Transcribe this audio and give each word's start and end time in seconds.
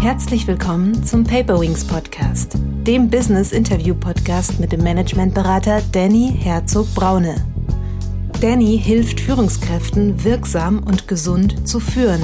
Herzlich 0.00 0.46
willkommen 0.46 1.04
zum 1.04 1.24
Paperwings 1.24 1.84
Podcast, 1.84 2.54
dem 2.86 3.10
Business 3.10 3.52
Interview 3.52 3.94
Podcast 3.94 4.58
mit 4.58 4.72
dem 4.72 4.82
Managementberater 4.82 5.82
Danny 5.92 6.34
Herzog 6.38 6.86
Braune. 6.94 7.34
Danny 8.40 8.80
hilft 8.82 9.20
Führungskräften 9.20 10.24
wirksam 10.24 10.78
und 10.78 11.06
gesund 11.06 11.68
zu 11.68 11.80
führen, 11.80 12.22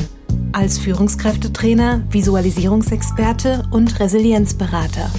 als 0.52 0.78
Führungskräftetrainer, 0.78 2.02
Visualisierungsexperte 2.08 3.64
und 3.70 4.00
Resilienzberater. 4.00 5.10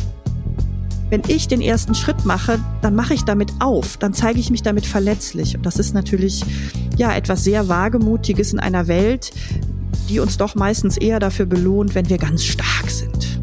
Wenn 1.12 1.22
ich 1.28 1.48
den 1.48 1.62
ersten 1.62 1.94
Schritt 1.94 2.26
mache, 2.26 2.60
dann 2.82 2.96
mache 2.96 3.14
ich 3.14 3.24
damit 3.24 3.54
auf, 3.60 3.98
dann 3.98 4.14
zeige 4.14 4.40
ich 4.40 4.50
mich 4.50 4.64
damit 4.64 4.88
verletzlich. 4.88 5.56
Und 5.56 5.64
das 5.64 5.78
ist 5.78 5.94
natürlich 5.94 6.44
ja 6.98 7.16
etwas 7.16 7.44
sehr 7.44 7.70
wagemutiges 7.70 8.52
in 8.52 8.60
einer 8.60 8.88
Welt, 8.88 9.32
die 10.10 10.20
uns 10.20 10.38
doch 10.38 10.56
meistens 10.56 10.98
eher 10.98 11.20
dafür 11.20 11.46
belohnt, 11.46 11.96
wenn 11.96 12.10
wir 12.10 12.18
ganz 12.18 12.44
stark 12.44 12.90
sind. 12.90 13.42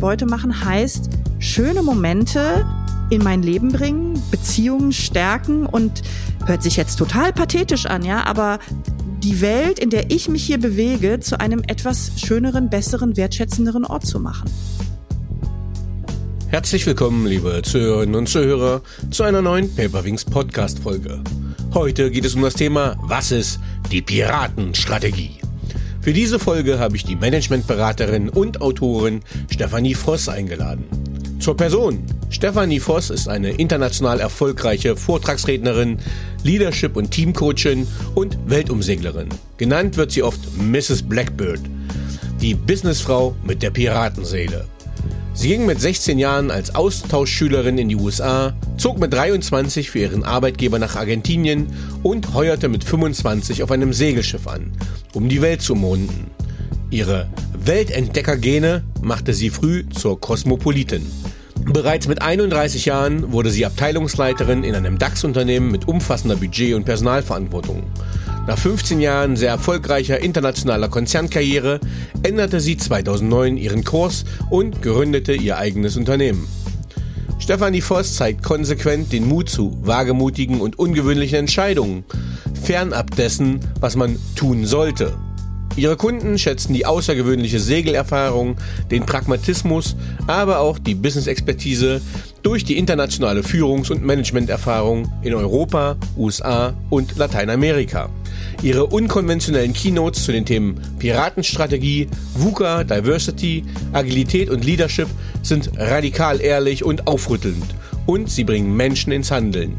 Beute 0.00 0.26
machen 0.26 0.64
heißt, 0.64 1.08
schöne 1.38 1.82
Momente 1.82 2.66
in 3.10 3.22
mein 3.22 3.42
Leben 3.42 3.72
bringen, 3.72 4.20
Beziehungen 4.30 4.92
stärken 4.92 5.66
und 5.66 6.02
hört 6.44 6.62
sich 6.62 6.76
jetzt 6.76 6.96
total 6.96 7.32
pathetisch 7.32 7.86
an, 7.86 8.04
ja, 8.04 8.24
aber 8.24 8.58
die 9.22 9.40
Welt, 9.40 9.78
in 9.78 9.90
der 9.90 10.10
ich 10.10 10.28
mich 10.28 10.44
hier 10.44 10.58
bewege, 10.58 11.20
zu 11.20 11.40
einem 11.40 11.62
etwas 11.66 12.12
schöneren, 12.16 12.68
besseren, 12.70 13.16
wertschätzenderen 13.16 13.84
Ort 13.84 14.06
zu 14.06 14.20
machen. 14.20 14.50
Herzlich 16.48 16.86
willkommen, 16.86 17.26
liebe 17.26 17.60
Zuhörerinnen 17.62 18.14
und 18.14 18.28
Zuhörer, 18.28 18.82
zu 19.10 19.24
einer 19.24 19.42
neuen 19.42 19.74
Paperwings 19.74 20.24
Podcast 20.24 20.78
Folge. 20.78 21.20
Heute 21.76 22.10
geht 22.10 22.24
es 22.24 22.34
um 22.34 22.40
das 22.40 22.54
Thema, 22.54 22.96
was 23.02 23.30
ist 23.30 23.60
die 23.92 24.00
Piratenstrategie? 24.00 25.40
Für 26.00 26.14
diese 26.14 26.38
Folge 26.38 26.78
habe 26.78 26.96
ich 26.96 27.04
die 27.04 27.16
Managementberaterin 27.16 28.30
und 28.30 28.62
Autorin 28.62 29.20
Stefanie 29.50 29.94
Voss 29.94 30.30
eingeladen. 30.30 30.86
Zur 31.38 31.54
Person. 31.54 32.02
Stefanie 32.30 32.80
Voss 32.80 33.10
ist 33.10 33.28
eine 33.28 33.50
international 33.50 34.20
erfolgreiche 34.20 34.96
Vortragsrednerin, 34.96 35.98
Leadership- 36.44 36.96
und 36.96 37.10
Teamcoachin 37.10 37.86
und 38.14 38.38
Weltumseglerin. 38.46 39.28
Genannt 39.58 39.98
wird 39.98 40.12
sie 40.12 40.22
oft 40.22 40.40
Mrs. 40.56 41.02
Blackbird, 41.02 41.60
die 42.40 42.54
Businessfrau 42.54 43.36
mit 43.44 43.62
der 43.62 43.70
Piratenseele. 43.70 44.66
Sie 45.36 45.48
ging 45.48 45.66
mit 45.66 45.78
16 45.78 46.18
Jahren 46.18 46.50
als 46.50 46.74
Austauschschülerin 46.74 47.76
in 47.76 47.90
die 47.90 47.96
USA, 47.96 48.54
zog 48.78 48.98
mit 48.98 49.12
23 49.12 49.90
für 49.90 49.98
ihren 49.98 50.24
Arbeitgeber 50.24 50.78
nach 50.78 50.96
Argentinien 50.96 51.66
und 52.02 52.32
heuerte 52.32 52.70
mit 52.70 52.84
25 52.84 53.62
auf 53.62 53.70
einem 53.70 53.92
Segelschiff 53.92 54.46
an, 54.46 54.72
um 55.12 55.28
die 55.28 55.42
Welt 55.42 55.60
zu 55.60 55.74
monden. 55.74 56.30
Ihre 56.90 57.28
Weltentdeckergene 57.52 58.82
machte 59.02 59.34
sie 59.34 59.50
früh 59.50 59.84
zur 59.90 60.18
Kosmopolitin. 60.18 61.04
Bereits 61.66 62.08
mit 62.08 62.22
31 62.22 62.86
Jahren 62.86 63.30
wurde 63.30 63.50
sie 63.50 63.66
Abteilungsleiterin 63.66 64.64
in 64.64 64.74
einem 64.74 64.96
DAX-Unternehmen 64.96 65.70
mit 65.70 65.86
umfassender 65.86 66.36
Budget- 66.36 66.74
und 66.74 66.84
Personalverantwortung. 66.84 67.82
Nach 68.46 68.56
15 68.56 69.00
Jahren 69.00 69.34
sehr 69.34 69.50
erfolgreicher 69.50 70.20
internationaler 70.20 70.88
Konzernkarriere 70.88 71.80
änderte 72.22 72.60
sie 72.60 72.76
2009 72.76 73.56
ihren 73.56 73.82
Kurs 73.82 74.24
und 74.50 74.82
gründete 74.82 75.34
ihr 75.34 75.58
eigenes 75.58 75.96
Unternehmen. 75.96 76.46
Stefanie 77.40 77.80
Voss 77.80 78.14
zeigt 78.14 78.44
konsequent 78.44 79.12
den 79.12 79.26
Mut 79.26 79.48
zu 79.48 79.76
wagemutigen 79.82 80.60
und 80.60 80.78
ungewöhnlichen 80.78 81.38
Entscheidungen, 81.38 82.04
fernab 82.62 83.16
dessen, 83.16 83.60
was 83.80 83.96
man 83.96 84.16
tun 84.36 84.64
sollte. 84.64 85.14
Ihre 85.74 85.96
Kunden 85.96 86.38
schätzen 86.38 86.72
die 86.72 86.86
außergewöhnliche 86.86 87.60
Segelerfahrung, 87.60 88.56
den 88.90 89.04
Pragmatismus, 89.04 89.96
aber 90.26 90.60
auch 90.60 90.78
die 90.78 90.94
Business-Expertise 90.94 92.00
durch 92.46 92.64
die 92.64 92.78
internationale 92.78 93.42
Führungs- 93.42 93.90
und 93.90 94.04
Managementerfahrung 94.04 95.10
in 95.22 95.34
Europa, 95.34 95.96
USA 96.16 96.74
und 96.90 97.16
Lateinamerika. 97.16 98.08
Ihre 98.62 98.86
unkonventionellen 98.86 99.72
Keynotes 99.72 100.22
zu 100.22 100.30
den 100.30 100.44
Themen 100.44 100.80
Piratenstrategie, 101.00 102.06
VUCA, 102.34 102.84
Diversity, 102.84 103.64
Agilität 103.92 104.48
und 104.48 104.64
Leadership 104.64 105.08
sind 105.42 105.72
radikal 105.76 106.40
ehrlich 106.40 106.84
und 106.84 107.08
aufrüttelnd 107.08 107.66
und 108.06 108.30
sie 108.30 108.44
bringen 108.44 108.76
Menschen 108.76 109.12
ins 109.12 109.30
Handeln. 109.30 109.76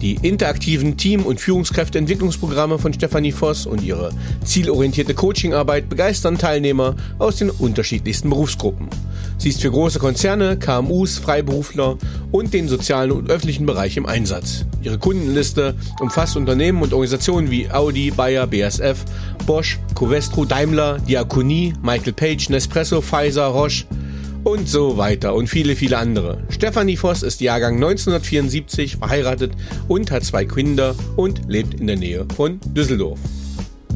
Die 0.00 0.14
interaktiven 0.22 0.96
Team- 0.96 1.24
und 1.24 1.40
Führungskräfteentwicklungsprogramme 1.40 2.78
von 2.78 2.92
Stefanie 2.92 3.32
Voss 3.32 3.66
und 3.66 3.82
ihre 3.82 4.10
zielorientierte 4.44 5.14
Coachingarbeit 5.14 5.88
begeistern 5.88 6.38
Teilnehmer 6.38 6.96
aus 7.18 7.36
den 7.36 7.50
unterschiedlichsten 7.50 8.30
Berufsgruppen. 8.30 8.88
Sie 9.38 9.48
ist 9.48 9.60
für 9.60 9.70
große 9.70 9.98
Konzerne, 9.98 10.58
KMUs, 10.58 11.18
Freiberufler 11.18 11.98
und 12.30 12.54
den 12.54 12.68
sozialen 12.68 13.12
und 13.12 13.30
öffentlichen 13.30 13.66
Bereich 13.66 13.96
im 13.96 14.06
Einsatz. 14.06 14.64
Ihre 14.82 14.98
Kundenliste 14.98 15.74
umfasst 16.00 16.36
Unternehmen 16.36 16.82
und 16.82 16.92
Organisationen 16.92 17.50
wie 17.50 17.70
Audi, 17.70 18.10
Bayer, 18.10 18.46
BASF, 18.46 19.04
Bosch, 19.46 19.78
Covestro, 19.94 20.44
Daimler, 20.44 20.98
Diakonie, 21.00 21.74
Michael 21.82 22.12
Page, 22.12 22.48
Nespresso, 22.48 23.00
Pfizer, 23.00 23.46
Roche, 23.46 23.84
und 24.44 24.68
so 24.68 24.96
weiter 24.96 25.34
und 25.34 25.48
viele, 25.48 25.74
viele 25.74 25.98
andere. 25.98 26.44
Stefanie 26.50 26.96
Voss 26.96 27.22
ist 27.22 27.40
Jahrgang 27.40 27.74
1974, 27.74 28.98
verheiratet 28.98 29.52
und 29.88 30.10
hat 30.10 30.24
zwei 30.24 30.44
Kinder 30.44 30.94
und 31.16 31.42
lebt 31.48 31.74
in 31.74 31.86
der 31.86 31.96
Nähe 31.96 32.26
von 32.36 32.60
Düsseldorf. 32.66 33.18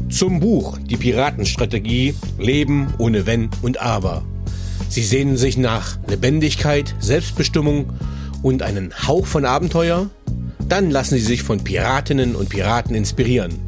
Zum 0.09 0.39
Buch 0.39 0.77
Die 0.79 0.97
Piratenstrategie 0.97 2.15
Leben 2.39 2.93
ohne 2.97 3.27
Wenn 3.27 3.49
und 3.61 3.79
Aber. 3.79 4.25
Sie 4.89 5.03
sehnen 5.03 5.37
sich 5.37 5.55
nach 5.55 5.99
Lebendigkeit, 6.07 6.95
Selbstbestimmung 6.99 7.93
und 8.41 8.63
einen 8.63 8.91
Hauch 9.07 9.27
von 9.27 9.45
Abenteuer? 9.45 10.09
Dann 10.67 10.89
lassen 10.89 11.15
Sie 11.15 11.25
sich 11.25 11.43
von 11.43 11.63
Piratinnen 11.63 12.35
und 12.35 12.49
Piraten 12.49 12.95
inspirieren. 12.95 13.59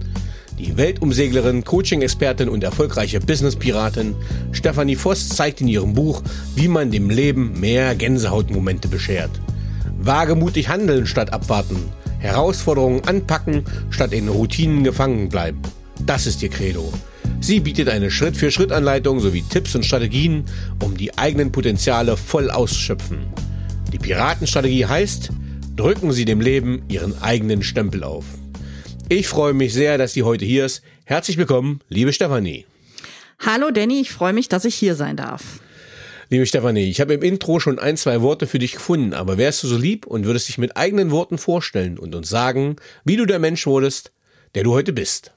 Die 0.62 0.78
Weltumseglerin, 0.78 1.64
Coaching-Expertin 1.64 2.48
und 2.48 2.64
erfolgreiche 2.64 3.20
Business-Piratin 3.20 4.16
Stefanie 4.52 4.96
Voss 4.96 5.28
zeigt 5.30 5.60
in 5.60 5.68
ihrem 5.68 5.96
Buch, 5.96 6.22
wie 6.54 6.68
man 6.68 6.92
dem 6.92 7.10
Leben 7.10 7.60
mehr 7.60 7.96
Gänsehautmomente 7.96 8.88
beschert. 8.88 9.32
Wagemutig 10.00 10.70
handeln 10.70 11.08
statt 11.08 11.34
abwarten. 11.34 11.78
Herausforderungen 12.20 13.02
anpacken 13.08 13.64
statt 13.90 14.14
in 14.14 14.28
Routinen 14.28 14.84
gefangen 14.84 15.30
bleiben. 15.30 15.64
Das 16.06 16.28
ist 16.28 16.44
ihr 16.44 16.50
Credo. 16.50 16.94
Sie 17.40 17.60
bietet 17.60 17.90
eine 17.90 18.12
Schritt-für-Schritt-Anleitung 18.12 19.20
sowie 19.20 19.42
Tipps 19.42 19.74
und 19.74 19.84
Strategien, 19.84 20.44
um 20.80 20.96
die 20.96 21.18
eigenen 21.18 21.52
Potenziale 21.52 22.16
voll 22.18 22.52
auszuschöpfen. 22.52 23.18
Die 23.92 23.98
Piratenstrategie 23.98 24.86
heißt, 24.86 25.32
drücken 25.76 26.12
Sie 26.12 26.26
dem 26.26 26.40
Leben 26.40 26.84
Ihren 26.88 27.20
eigenen 27.20 27.64
Stempel 27.64 28.04
auf. 28.04 28.26
Ich 29.12 29.28
freue 29.28 29.52
mich 29.52 29.74
sehr, 29.74 29.98
dass 29.98 30.14
sie 30.14 30.24
heute 30.24 30.46
hier 30.46 30.66
ist. 30.66 30.82
Herzlich 31.04 31.36
willkommen, 31.36 31.82
liebe 31.90 32.14
Stefanie. 32.14 32.66
Hallo 33.40 33.70
Danny, 33.70 34.00
ich 34.00 34.10
freue 34.10 34.32
mich, 34.32 34.48
dass 34.48 34.64
ich 34.64 34.74
hier 34.74 34.96
sein 34.96 35.18
darf. 35.18 35.60
Liebe 36.30 36.46
Stefanie, 36.46 36.90
ich 36.90 37.02
habe 37.02 37.16
im 37.16 37.22
Intro 37.22 37.60
schon 37.60 37.78
ein, 37.78 37.98
zwei 37.98 38.22
Worte 38.22 38.48
für 38.48 38.58
dich 38.58 38.72
gefunden, 38.72 39.14
aber 39.14 39.38
wärst 39.38 39.64
du 39.64 39.68
so 39.68 39.76
lieb 39.76 40.08
und 40.08 40.24
würdest 40.24 40.48
dich 40.48 40.58
mit 40.58 40.78
eigenen 40.78 41.12
Worten 41.12 41.38
vorstellen 41.38 42.00
und 42.00 42.16
uns 42.16 42.30
sagen, 42.30 42.78
wie 43.04 43.18
du 43.18 43.26
der 43.26 43.40
Mensch 43.40 43.68
wurdest, 43.68 44.14
der 44.56 44.64
du 44.64 44.72
heute 44.72 44.94
bist? 44.94 45.34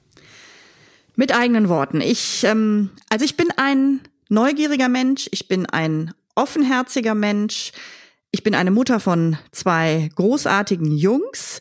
Mit 1.17 1.35
eigenen 1.35 1.67
Worten. 1.67 1.99
Ich, 1.99 2.45
ähm, 2.45 2.91
also 3.09 3.25
ich 3.25 3.35
bin 3.35 3.49
ein 3.57 3.99
neugieriger 4.29 4.87
Mensch, 4.87 5.27
ich 5.31 5.49
bin 5.49 5.65
ein 5.65 6.13
offenherziger 6.33 7.13
Mensch, 7.13 7.73
ich 8.31 8.41
bin 8.41 8.55
eine 8.55 8.71
Mutter 8.71 9.01
von 9.01 9.37
zwei 9.51 10.09
großartigen 10.15 10.95
Jungs. 10.95 11.59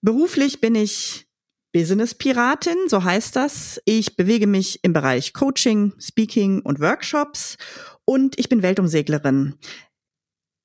Beruflich 0.00 0.60
bin 0.60 0.74
ich 0.74 1.28
Business-Piratin, 1.72 2.76
so 2.88 3.02
heißt 3.02 3.36
das. 3.36 3.80
Ich 3.84 4.16
bewege 4.16 4.46
mich 4.46 4.80
im 4.82 4.92
Bereich 4.92 5.32
Coaching, 5.32 5.92
Speaking 5.98 6.60
und 6.60 6.80
Workshops 6.80 7.56
und 8.04 8.38
ich 8.38 8.48
bin 8.48 8.62
Weltumseglerin. 8.62 9.54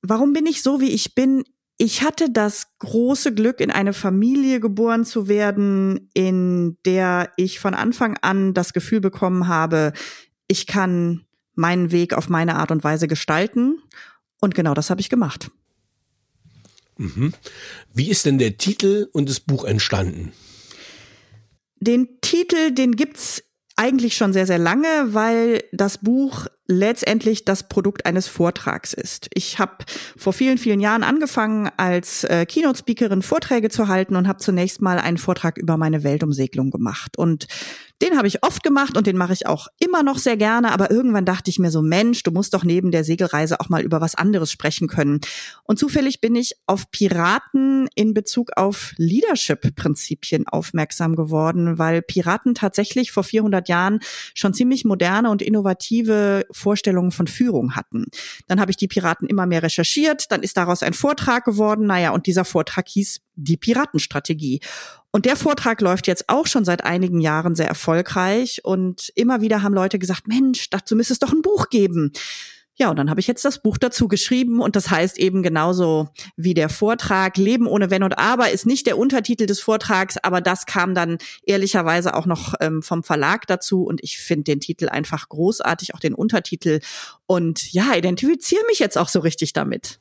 Warum 0.01 0.33
bin 0.33 0.45
ich 0.45 0.62
so, 0.62 0.80
wie 0.80 0.92
ich 0.92 1.15
bin? 1.15 1.44
Ich 1.77 2.01
hatte 2.01 2.31
das 2.31 2.68
große 2.80 3.33
Glück, 3.33 3.59
in 3.59 3.71
eine 3.71 3.94
Familie 3.94 4.59
geboren 4.59 5.06
zu 5.06 5.27
werden, 5.27 6.09
in 6.13 6.77
der 6.86 7.31
ich 7.38 7.60
von 7.60 7.74
Anfang 7.74 8.18
an 8.21 8.53
das 8.53 8.74
Gefühl 8.74 9.00
bekommen 9.00 9.48
habe, 9.48 9.94
ich 10.48 10.65
kann 10.65 11.25
meinen 11.53 11.92
Weg 11.92 12.13
auf 12.13 12.30
meine 12.30 12.56
Art 12.56 12.71
und 12.71 12.83
Weise 12.83 13.07
gestalten. 13.07 13.81
Und 14.39 14.56
genau 14.56 14.74
das 14.74 14.89
habe 14.89 15.01
ich 15.01 15.10
gemacht. 15.10 15.51
Mhm. 16.98 17.33
Wie 17.94 18.10
ist 18.10 18.25
denn 18.25 18.38
der 18.38 18.57
Titel 18.57 19.10
und 19.12 19.30
das 19.30 19.39
Buch 19.39 19.65
entstanden? 19.65 20.31
Den 21.79 22.19
Titel, 22.21 22.71
den 22.71 22.95
gibt's 22.95 23.44
eigentlich 23.77 24.18
schon 24.18 24.33
sehr, 24.33 24.47
sehr 24.47 24.57
lange, 24.57 24.88
weil 25.13 25.63
das 25.71 26.00
Buch 26.00 26.47
letztendlich 26.65 27.45
das 27.45 27.69
Produkt 27.69 28.06
eines 28.07 28.27
Vortrags 28.27 28.94
ist. 28.94 29.29
Ich 29.33 29.59
habe 29.59 29.85
vor 30.18 30.33
vielen, 30.33 30.57
vielen 30.57 30.79
Jahren 30.79 31.03
angefangen, 31.03 31.69
als 31.77 32.24
äh, 32.24 32.45
Keynote-Speakerin 32.45 33.21
Vorträge 33.21 33.69
zu 33.69 33.88
halten 33.88 34.15
und 34.15 34.27
habe 34.27 34.39
zunächst 34.39 34.81
mal 34.81 34.97
einen 34.97 35.18
Vortrag 35.18 35.57
über 35.57 35.77
meine 35.77 36.03
Weltumsegelung 36.03 36.71
gemacht. 36.71 37.18
Und 37.18 37.47
Den 38.01 38.15
habe 38.15 38.27
ich 38.27 38.44
oft 38.44 38.61
gemacht 38.61 38.95
und 38.95 39.07
den 39.07 39.17
mache 39.17 39.33
ich 39.33 39.47
auch 39.47 39.67
immer 39.79 40.03
noch 40.03 40.19
sehr 40.19 40.38
gerne. 40.38 40.71
Aber 40.71 40.91
irgendwann 40.91 41.25
dachte 41.25 41.49
ich 41.49 41.57
mir 41.57 41.71
so, 41.71 41.81
Mensch, 41.81 42.21
du 42.21 42.31
musst 42.31 42.53
doch 42.53 42.63
neben 42.63 42.91
der 42.91 43.03
Segelreise 43.03 43.59
auch 43.59 43.69
mal 43.69 43.81
über 43.81 44.01
was 44.01 44.13
anderes 44.13 44.51
sprechen 44.51 44.88
können. 44.88 45.19
Und 45.63 45.79
zufällig 45.79 46.21
bin 46.21 46.35
ich 46.35 46.53
auf 46.67 46.91
Piraten 46.91 47.88
in 47.95 48.13
Bezug 48.13 48.51
auf 48.55 48.94
Leadership-Prinzipien 48.97 50.47
aufmerksam 50.47 51.15
geworden, 51.15 51.79
weil 51.79 52.03
Piraten 52.03 52.53
tatsächlich 52.53 53.11
vor 53.11 53.23
400 53.23 53.67
Jahren 53.67 54.00
schon 54.35 54.53
ziemlich 54.53 54.85
moderne 54.85 55.31
und 55.31 55.41
innovative 55.41 56.45
Vorstellungen 56.51 57.11
von 57.11 57.25
Führung 57.25 57.75
hatten. 57.75 58.05
Dann 58.47 58.59
habe 58.59 58.69
ich 58.69 58.77
die 58.77 58.88
Piraten 58.88 59.27
immer 59.27 59.47
mehr 59.47 59.63
recherchiert, 59.63 60.31
dann 60.31 60.43
ist 60.43 60.57
daraus 60.57 60.83
ein 60.83 60.93
Vortrag 60.93 61.45
geworden, 61.45 61.88
naja, 61.88 62.11
und 62.11 62.27
dieser 62.27 62.45
Vortrag 62.45 62.88
hieß 62.88 63.21
die 63.38 63.57
Piratenstrategie. 63.57 64.60
Und 65.12 65.25
der 65.25 65.36
Vortrag 65.36 65.81
läuft 65.81 66.07
jetzt 66.07 66.28
auch 66.28 66.48
schon 66.48 66.66
seit 66.66 66.84
einigen 66.84 67.22
Jahren 67.22 67.56
sehr 67.56 67.68
erfolgreich 67.68 68.62
und 68.63 69.12
immer 69.16 69.42
wieder 69.42 69.63
haben 69.63 69.74
Leute 69.74 70.00
gesagt, 70.00 70.28
Mensch, 70.28 70.69
dazu 70.69 70.95
müsste 70.95 71.13
es 71.13 71.19
doch 71.19 71.31
ein 71.31 71.42
Buch 71.42 71.69
geben. 71.69 72.12
Ja, 72.80 72.92
und 72.92 73.00
dann 73.00 73.10
habe 73.10 73.19
ich 73.19 73.25
jetzt 73.25 73.44
das 73.44 73.63
Buch 73.63 73.80
dazu 73.80 74.07
geschrieben 74.07 74.62
und 74.62 74.75
das 74.75 74.92
heißt 74.92 75.18
eben 75.18 75.42
genauso 75.42 76.10
wie 76.36 76.54
der 76.54 76.69
Vortrag 76.69 77.36
Leben 77.38 77.66
ohne 77.66 77.89
Wenn 77.89 78.04
und 78.04 78.19
Aber 78.19 78.51
ist 78.51 78.68
nicht 78.68 78.86
der 78.86 79.00
Untertitel 79.00 79.48
des 79.48 79.60
Vortrags, 79.60 80.18
aber 80.22 80.42
das 80.42 80.68
kam 80.68 80.94
dann 80.94 81.18
ehrlicherweise 81.44 82.13
auch 82.13 82.28
noch 82.28 82.54
ähm, 82.60 82.84
vom 82.84 83.01
Verlag 83.01 83.48
dazu 83.48 83.84
und 83.84 84.04
ich 84.04 84.19
finde 84.19 84.44
den 84.44 84.60
Titel 84.60 84.89
einfach 84.89 85.28
großartig, 85.28 85.95
auch 85.95 86.00
den 86.00 86.13
Untertitel 86.13 86.80
und 87.25 87.74
ja, 87.74 87.95
identifiziere 87.95 88.66
mich 88.68 88.78
jetzt 88.78 89.00
auch 89.00 89.10
so 89.10 89.22
richtig 89.22 89.54
damit. 89.54 90.00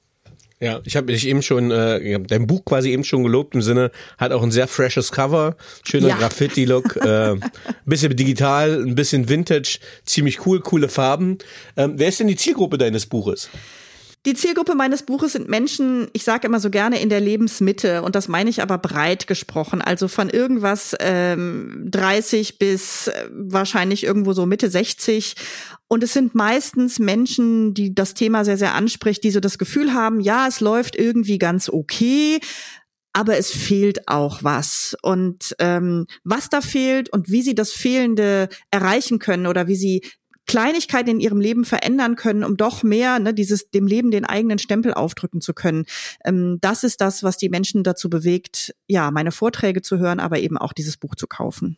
Ja, 0.58 0.80
ich 0.84 0.96
habe 0.96 1.12
dich 1.12 1.26
eben 1.26 1.42
schon, 1.42 1.70
äh, 1.70 2.18
dein 2.20 2.46
Buch 2.46 2.64
quasi 2.64 2.90
eben 2.90 3.04
schon 3.04 3.22
gelobt 3.22 3.54
im 3.54 3.60
Sinne, 3.60 3.90
hat 4.16 4.32
auch 4.32 4.42
ein 4.42 4.50
sehr 4.50 4.66
freshes 4.68 5.12
Cover, 5.12 5.56
schöner 5.84 6.08
ja. 6.08 6.16
Graffiti-Look, 6.16 6.96
äh, 6.96 7.34
bisschen 7.84 8.16
digital, 8.16 8.82
ein 8.82 8.94
bisschen 8.94 9.28
Vintage, 9.28 9.78
ziemlich 10.06 10.46
cool, 10.46 10.60
coole 10.60 10.88
Farben. 10.88 11.38
Ähm, 11.76 11.94
wer 11.96 12.08
ist 12.08 12.20
denn 12.20 12.28
die 12.28 12.36
Zielgruppe 12.36 12.78
deines 12.78 13.04
Buches? 13.04 13.50
Die 14.26 14.34
Zielgruppe 14.34 14.74
meines 14.74 15.04
Buches 15.04 15.32
sind 15.32 15.48
Menschen, 15.48 16.08
ich 16.12 16.24
sage 16.24 16.48
immer 16.48 16.58
so 16.58 16.68
gerne 16.68 17.00
in 17.00 17.08
der 17.08 17.20
Lebensmitte. 17.20 18.02
Und 18.02 18.16
das 18.16 18.26
meine 18.26 18.50
ich 18.50 18.60
aber 18.60 18.76
breit 18.76 19.28
gesprochen, 19.28 19.80
also 19.80 20.08
von 20.08 20.28
irgendwas 20.28 20.96
ähm, 20.98 21.86
30 21.88 22.58
bis 22.58 23.06
äh, 23.06 23.28
wahrscheinlich 23.30 24.02
irgendwo 24.02 24.32
so 24.32 24.44
Mitte 24.44 24.68
60 24.68 25.36
und 25.88 26.02
es 26.02 26.12
sind 26.12 26.34
meistens 26.34 26.98
Menschen, 26.98 27.72
die 27.72 27.94
das 27.94 28.14
Thema 28.14 28.44
sehr, 28.44 28.58
sehr 28.58 28.74
anspricht, 28.74 29.22
die 29.22 29.30
so 29.30 29.40
das 29.40 29.58
Gefühl 29.58 29.92
haben, 29.92 30.20
ja, 30.20 30.48
es 30.48 30.60
läuft 30.60 30.96
irgendwie 30.96 31.38
ganz 31.38 31.68
okay, 31.68 32.40
aber 33.12 33.38
es 33.38 33.52
fehlt 33.52 34.08
auch 34.08 34.42
was. 34.42 34.96
Und 35.02 35.54
ähm, 35.60 36.06
was 36.24 36.48
da 36.48 36.60
fehlt 36.60 37.08
und 37.12 37.30
wie 37.30 37.42
sie 37.42 37.54
das 37.54 37.70
Fehlende 37.70 38.48
erreichen 38.70 39.20
können 39.20 39.46
oder 39.46 39.68
wie 39.68 39.76
sie 39.76 40.02
Kleinigkeiten 40.46 41.10
in 41.10 41.20
ihrem 41.20 41.40
Leben 41.40 41.64
verändern 41.64 42.16
können, 42.16 42.44
um 42.44 42.56
doch 42.56 42.82
mehr 42.82 43.18
ne, 43.18 43.34
dieses 43.34 43.70
dem 43.70 43.86
Leben 43.86 44.10
den 44.10 44.24
eigenen 44.24 44.58
Stempel 44.58 44.94
aufdrücken 44.94 45.40
zu 45.40 45.54
können. 45.54 45.84
Ähm, 46.24 46.58
das 46.60 46.84
ist 46.84 47.00
das, 47.00 47.22
was 47.22 47.36
die 47.36 47.48
Menschen 47.48 47.82
dazu 47.82 48.08
bewegt, 48.08 48.74
ja, 48.86 49.10
meine 49.10 49.32
Vorträge 49.32 49.82
zu 49.82 49.98
hören, 49.98 50.20
aber 50.20 50.38
eben 50.38 50.56
auch 50.58 50.72
dieses 50.72 50.96
Buch 50.96 51.14
zu 51.14 51.26
kaufen. 51.26 51.76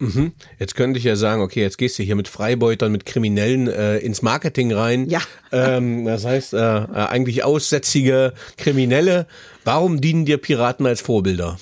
Mhm. 0.00 0.32
Jetzt 0.58 0.76
könnte 0.76 0.98
ich 0.98 1.04
ja 1.04 1.16
sagen, 1.16 1.42
okay, 1.42 1.60
jetzt 1.60 1.78
gehst 1.78 1.98
du 1.98 2.02
hier 2.02 2.16
mit 2.16 2.28
Freibeutern, 2.28 2.92
mit 2.92 3.04
Kriminellen 3.04 3.66
äh, 3.66 3.98
ins 3.98 4.22
Marketing 4.22 4.72
rein. 4.72 5.08
Ja. 5.08 5.20
Ähm, 5.50 6.04
das 6.04 6.24
heißt, 6.24 6.54
äh, 6.54 6.58
äh, 6.58 6.86
eigentlich 6.86 7.42
aussätzige 7.42 8.32
Kriminelle. 8.56 9.26
Warum 9.64 10.00
dienen 10.00 10.24
dir 10.24 10.38
Piraten 10.38 10.86
als 10.86 11.00
Vorbilder? 11.00 11.58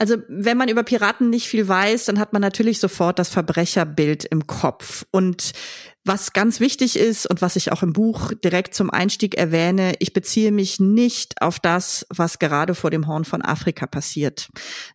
Also 0.00 0.16
wenn 0.28 0.56
man 0.56 0.70
über 0.70 0.82
Piraten 0.82 1.28
nicht 1.28 1.46
viel 1.46 1.68
weiß, 1.68 2.06
dann 2.06 2.18
hat 2.18 2.32
man 2.32 2.40
natürlich 2.40 2.80
sofort 2.80 3.18
das 3.18 3.28
Verbrecherbild 3.28 4.24
im 4.24 4.46
Kopf. 4.46 5.04
Und 5.10 5.52
was 6.06 6.32
ganz 6.32 6.58
wichtig 6.58 6.98
ist 6.98 7.26
und 7.26 7.42
was 7.42 7.54
ich 7.54 7.70
auch 7.70 7.82
im 7.82 7.92
Buch 7.92 8.32
direkt 8.32 8.74
zum 8.74 8.88
Einstieg 8.88 9.34
erwähne, 9.36 9.92
ich 9.98 10.14
beziehe 10.14 10.52
mich 10.52 10.80
nicht 10.80 11.42
auf 11.42 11.60
das, 11.60 12.06
was 12.08 12.38
gerade 12.38 12.74
vor 12.74 12.90
dem 12.90 13.08
Horn 13.08 13.26
von 13.26 13.42
Afrika 13.42 13.86
passiert. 13.86 14.48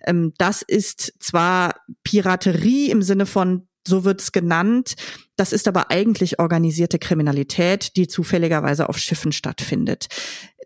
Ähm, 0.08 0.34
das 0.40 0.64
ist 0.64 1.14
zwar 1.20 1.76
Piraterie 2.04 2.90
im 2.90 3.04
Sinne 3.04 3.28
von 3.28 3.68
so 3.88 4.04
wird's 4.04 4.32
genannt. 4.32 4.96
Das 5.36 5.54
ist 5.54 5.68
aber 5.68 5.92
eigentlich 5.92 6.40
organisierte 6.40 6.98
Kriminalität, 6.98 7.96
die 7.96 8.08
zufälligerweise 8.08 8.90
auf 8.90 8.98
Schiffen 8.98 9.32
stattfindet. 9.32 10.08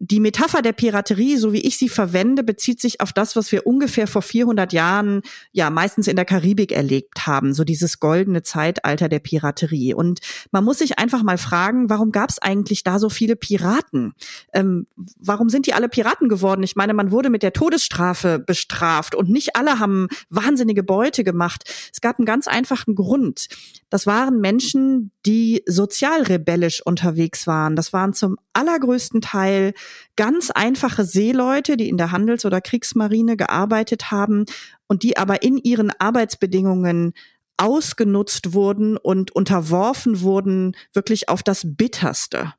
Die 0.02 0.22
Metapher 0.22 0.62
der 0.62 0.72
Piraterie, 0.72 1.36
so 1.36 1.52
wie 1.52 1.60
ich 1.60 1.78
sie 1.78 1.90
verwende, 1.90 2.42
bezieht 2.42 2.80
sich 2.80 3.02
auf 3.02 3.12
das, 3.12 3.36
was 3.36 3.52
wir 3.52 3.68
ungefähr 3.68 4.08
vor 4.08 4.22
400 4.22 4.72
Jahren 4.72 5.22
ja 5.52 5.70
meistens 5.70 6.08
in 6.08 6.16
der 6.16 6.24
Karibik 6.24 6.72
erlebt 6.72 7.28
haben, 7.28 7.54
so 7.54 7.66
dieses 7.66 8.00
goldene 8.00 8.42
Zeitalter 8.42 9.10
der 9.10 9.20
Piraterie. 9.20 9.94
Und 9.94 10.22
man 10.52 10.64
muss 10.64 10.78
sich 10.78 11.00
einfach 11.00 11.22
mal 11.22 11.38
fragen, 11.38 11.90
warum 11.90 12.14
gab 12.14 12.30
es 12.30 12.40
eigentlich 12.40 12.84
da 12.84 12.98
so 12.98 13.10
viele 13.10 13.36
Piraten? 13.36 14.14
Ähm, 14.54 14.88
warum 15.18 15.50
sind 15.50 15.68
die 15.68 15.74
alle 15.74 15.90
Piraten 15.90 16.30
geworden? 16.30 16.64
Ich 16.64 16.78
meine, 16.78 16.94
man 16.94 17.12
wurde 17.12 17.30
mit 17.30 17.44
der 17.44 17.52
Todesstrafe 17.52 18.40
bestraft 18.40 19.16
und 19.16 19.30
nicht 19.30 19.58
alle 19.58 19.80
haben 19.80 20.08
wahnsinnige 20.30 20.84
Beute 20.84 21.26
gemacht. 21.26 21.70
Es 21.92 22.00
gab 22.00 22.20
einen 22.20 22.26
ganz 22.26 22.48
einfachen 22.48 22.96
Grund. 22.96 23.50
Das 23.90 24.08
waren 24.08 24.40
Menschen, 24.40 25.12
die 25.26 25.64
sozial 25.66 26.24
rebellisch 26.24 26.82
unterwegs 26.86 27.48
waren. 27.48 27.76
Das 27.76 27.92
waren 27.92 28.14
zum 28.14 28.38
allergrößten 28.54 29.22
Teil 29.22 29.74
ganz 30.16 30.52
einfache 30.52 31.06
Seeleute, 31.06 31.78
die 31.78 31.90
in 31.90 31.98
der 31.98 32.12
Handels- 32.12 32.46
oder 32.46 32.62
Kriegsmarine 32.62 33.38
gearbeitet 33.38 34.12
haben 34.12 34.46
und 34.88 35.04
die 35.04 35.18
aber 35.18 35.44
in 35.44 35.58
ihren 35.58 35.92
Arbeitsbedingungen 35.98 37.14
ausgenutzt 37.60 38.54
wurden 38.54 38.96
und 38.96 39.32
unterworfen 39.32 40.22
wurden 40.22 40.76
wirklich 40.94 41.28
auf 41.28 41.44
das 41.44 41.64
Bitterste. 41.66 42.54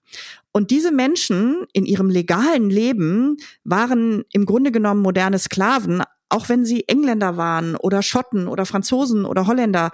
Und 0.52 0.70
diese 0.70 0.92
Menschen 0.92 1.64
in 1.72 1.86
ihrem 1.86 2.10
legalen 2.10 2.68
Leben 2.68 3.38
waren 3.64 4.24
im 4.32 4.44
Grunde 4.44 4.72
genommen 4.72 5.00
moderne 5.00 5.38
Sklaven, 5.38 6.02
auch 6.28 6.48
wenn 6.48 6.64
sie 6.64 6.86
Engländer 6.86 7.36
waren 7.36 7.76
oder 7.76 8.02
Schotten 8.02 8.46
oder 8.46 8.66
Franzosen 8.66 9.24
oder 9.24 9.46
Holländer 9.46 9.90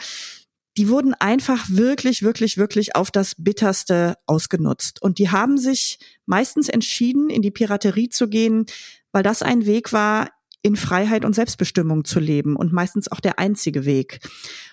die 0.77 0.89
wurden 0.89 1.15
einfach 1.15 1.67
wirklich, 1.69 2.23
wirklich, 2.23 2.59
wirklich 2.59 2.97
auf 2.97 3.11
das 3.11 3.35
Bitterste 3.39 4.17
ausgenutzt. 4.27 5.01
Und 5.01 5.19
die 5.19 5.31
haben 5.31 5.59
sich 5.59 5.99
meistens 6.27 6.69
entschieden, 6.69 7.31
in 7.31 7.43
die 7.43 7.51
Piraterie 7.51 8.11
zu 8.11 8.29
gehen, 8.29 8.67
weil 9.13 9.23
das 9.23 9.43
ein 9.43 9.67
Weg 9.67 9.93
war, 9.93 10.31
in 10.63 10.77
Freiheit 10.77 11.25
und 11.25 11.35
Selbstbestimmung 11.35 12.05
zu 12.05 12.19
leben 12.19 12.57
und 12.57 12.73
meistens 12.73 13.11
auch 13.11 13.21
der 13.21 13.39
einzige 13.39 13.85
Weg. 13.85 14.21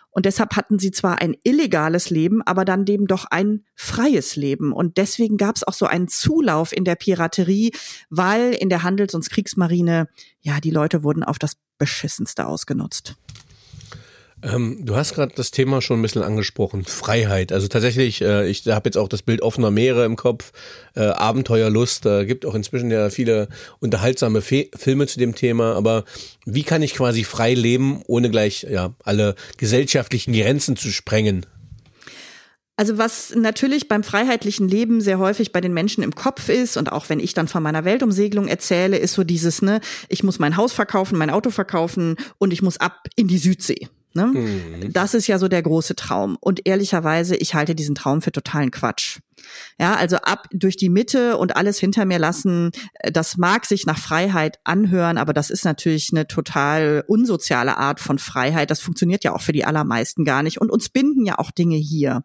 Und 0.10 0.25
deshalb 0.25 0.55
hatten 0.55 0.77
sie 0.77 0.91
zwar 0.91 1.22
ein 1.22 1.36
illegales 1.43 2.10
Leben, 2.10 2.41
aber 2.43 2.65
dann 2.65 2.86
eben 2.86 3.07
doch 3.07 3.25
ein 3.25 3.63
freies 3.75 4.36
Leben. 4.36 4.72
Und 4.72 4.98
deswegen 4.98 5.38
gab 5.38 5.55
es 5.55 5.63
auch 5.63 5.74
so 5.74 5.88
einen 5.88 6.07
Zulauf 6.07 6.72
in 6.72 6.83
der 6.83 6.95
Piraterie, 6.95 7.72
weil 8.10 8.53
in 8.53 8.69
der 8.69 8.83
Handels- 8.83 9.15
und 9.15 9.27
Kriegsmarine, 9.27 10.07
ja, 10.41 10.60
die 10.60 10.69
Leute 10.69 11.03
wurden 11.03 11.24
auf 11.24 11.39
das 11.39 11.57
Beschissenste 11.79 12.45
ausgenutzt. 12.45 13.15
Ähm, 14.43 14.79
du 14.81 14.95
hast 14.97 15.15
gerade 15.15 15.33
das 15.35 15.51
Thema 15.51 15.81
schon 15.81 16.00
ein 16.00 16.01
bisschen 16.01 16.21
angesprochen, 16.21 16.83
Freiheit. 16.83 17.53
Also 17.53 17.69
tatsächlich, 17.69 18.21
äh, 18.21 18.47
ich 18.50 18.67
habe 18.67 18.88
jetzt 18.88 18.97
auch 18.97 19.07
das 19.07 19.21
Bild 19.21 19.41
offener 19.41 19.71
Meere 19.71 20.03
im 20.03 20.17
Kopf, 20.17 20.51
äh, 20.95 21.01
Abenteuerlust. 21.01 22.05
Da 22.05 22.25
gibt 22.25 22.45
auch 22.45 22.53
inzwischen 22.53 22.91
ja 22.91 23.09
viele 23.09 23.47
unterhaltsame 23.79 24.41
Fe 24.41 24.69
Filme 24.75 25.07
zu 25.07 25.17
dem 25.17 25.33
Thema. 25.33 25.75
Aber 25.75 26.03
wie 26.45 26.63
kann 26.63 26.81
ich 26.81 26.93
quasi 26.93 27.23
frei 27.23 27.53
leben, 27.53 28.01
ohne 28.05 28.29
gleich 28.29 28.67
ja 28.69 28.93
alle 29.03 29.35
gesellschaftlichen 29.57 30.33
Grenzen 30.33 30.75
zu 30.75 30.91
sprengen? 30.91 31.45
Also 32.75 32.97
was 32.97 33.33
natürlich 33.35 33.88
beim 33.88 34.03
freiheitlichen 34.03 34.67
Leben 34.67 35.00
sehr 35.00 35.19
häufig 35.19 35.53
bei 35.53 35.62
den 35.62 35.73
Menschen 35.73 36.03
im 36.03 36.15
Kopf 36.15 36.50
ist 36.50 36.75
und 36.75 36.91
auch 36.91 37.07
wenn 37.07 37.19
ich 37.19 37.33
dann 37.33 37.47
von 37.47 37.63
meiner 37.63 37.85
Weltumsegelung 37.85 38.47
erzähle, 38.47 38.97
ist 38.97 39.13
so 39.13 39.23
dieses, 39.23 39.62
ne, 39.62 39.79
ich 40.09 40.23
muss 40.23 40.39
mein 40.39 40.57
Haus 40.57 40.73
verkaufen, 40.73 41.17
mein 41.17 41.29
Auto 41.29 41.51
verkaufen 41.51 42.17
und 42.39 42.51
ich 42.51 42.63
muss 42.63 42.79
ab 42.79 43.07
in 43.15 43.27
die 43.27 43.38
Südsee. 43.38 43.88
Ne? 44.13 44.27
Mhm. 44.27 44.93
Das 44.93 45.13
ist 45.13 45.27
ja 45.27 45.39
so 45.39 45.48
der 45.48 45.62
große 45.62 45.96
Traum. 45.96 46.38
Und 46.39 46.65
ehrlicherweise, 46.65 47.36
ich 47.36 47.55
halte 47.55 47.75
diesen 47.75 47.96
Traum 47.96 48.22
für 48.22 48.32
totalen 48.32 48.72
Quatsch. 48.72 49.20
Ja, 49.79 49.96
also 49.96 50.17
ab 50.17 50.48
durch 50.51 50.77
die 50.77 50.89
Mitte 50.89 51.38
und 51.38 51.55
alles 51.55 51.79
hinter 51.79 52.05
mir 52.05 52.20
lassen, 52.20 52.72
äh, 52.96 53.12
das 53.12 53.38
mag 53.38 53.65
sich 53.65 53.86
nach 53.86 53.98
Freiheit 53.98 54.60
anhören, 54.63 55.17
aber 55.17 55.34
das 55.34 55.50
ist 55.50 55.65
natürlich 55.65 56.10
eine 56.12 56.27
total 56.27 57.03
unsoziale 57.08 57.77
Art 57.77 58.00
von 58.00 58.20
Freiheit. 58.20 58.70
Das 58.72 58.79
funktioniert 58.79 59.24
ja 59.24 59.34
auch 59.34 59.41
für 59.41 59.51
die 59.51 59.65
allermeisten 59.65 60.25
gar 60.25 60.43
nicht. 60.43 60.62
Und 60.62 60.72
uns 60.72 60.89
binden 60.89 61.25
ja 61.25 61.39
auch 61.39 61.51
Dinge 61.51 61.75
hier. 61.75 62.24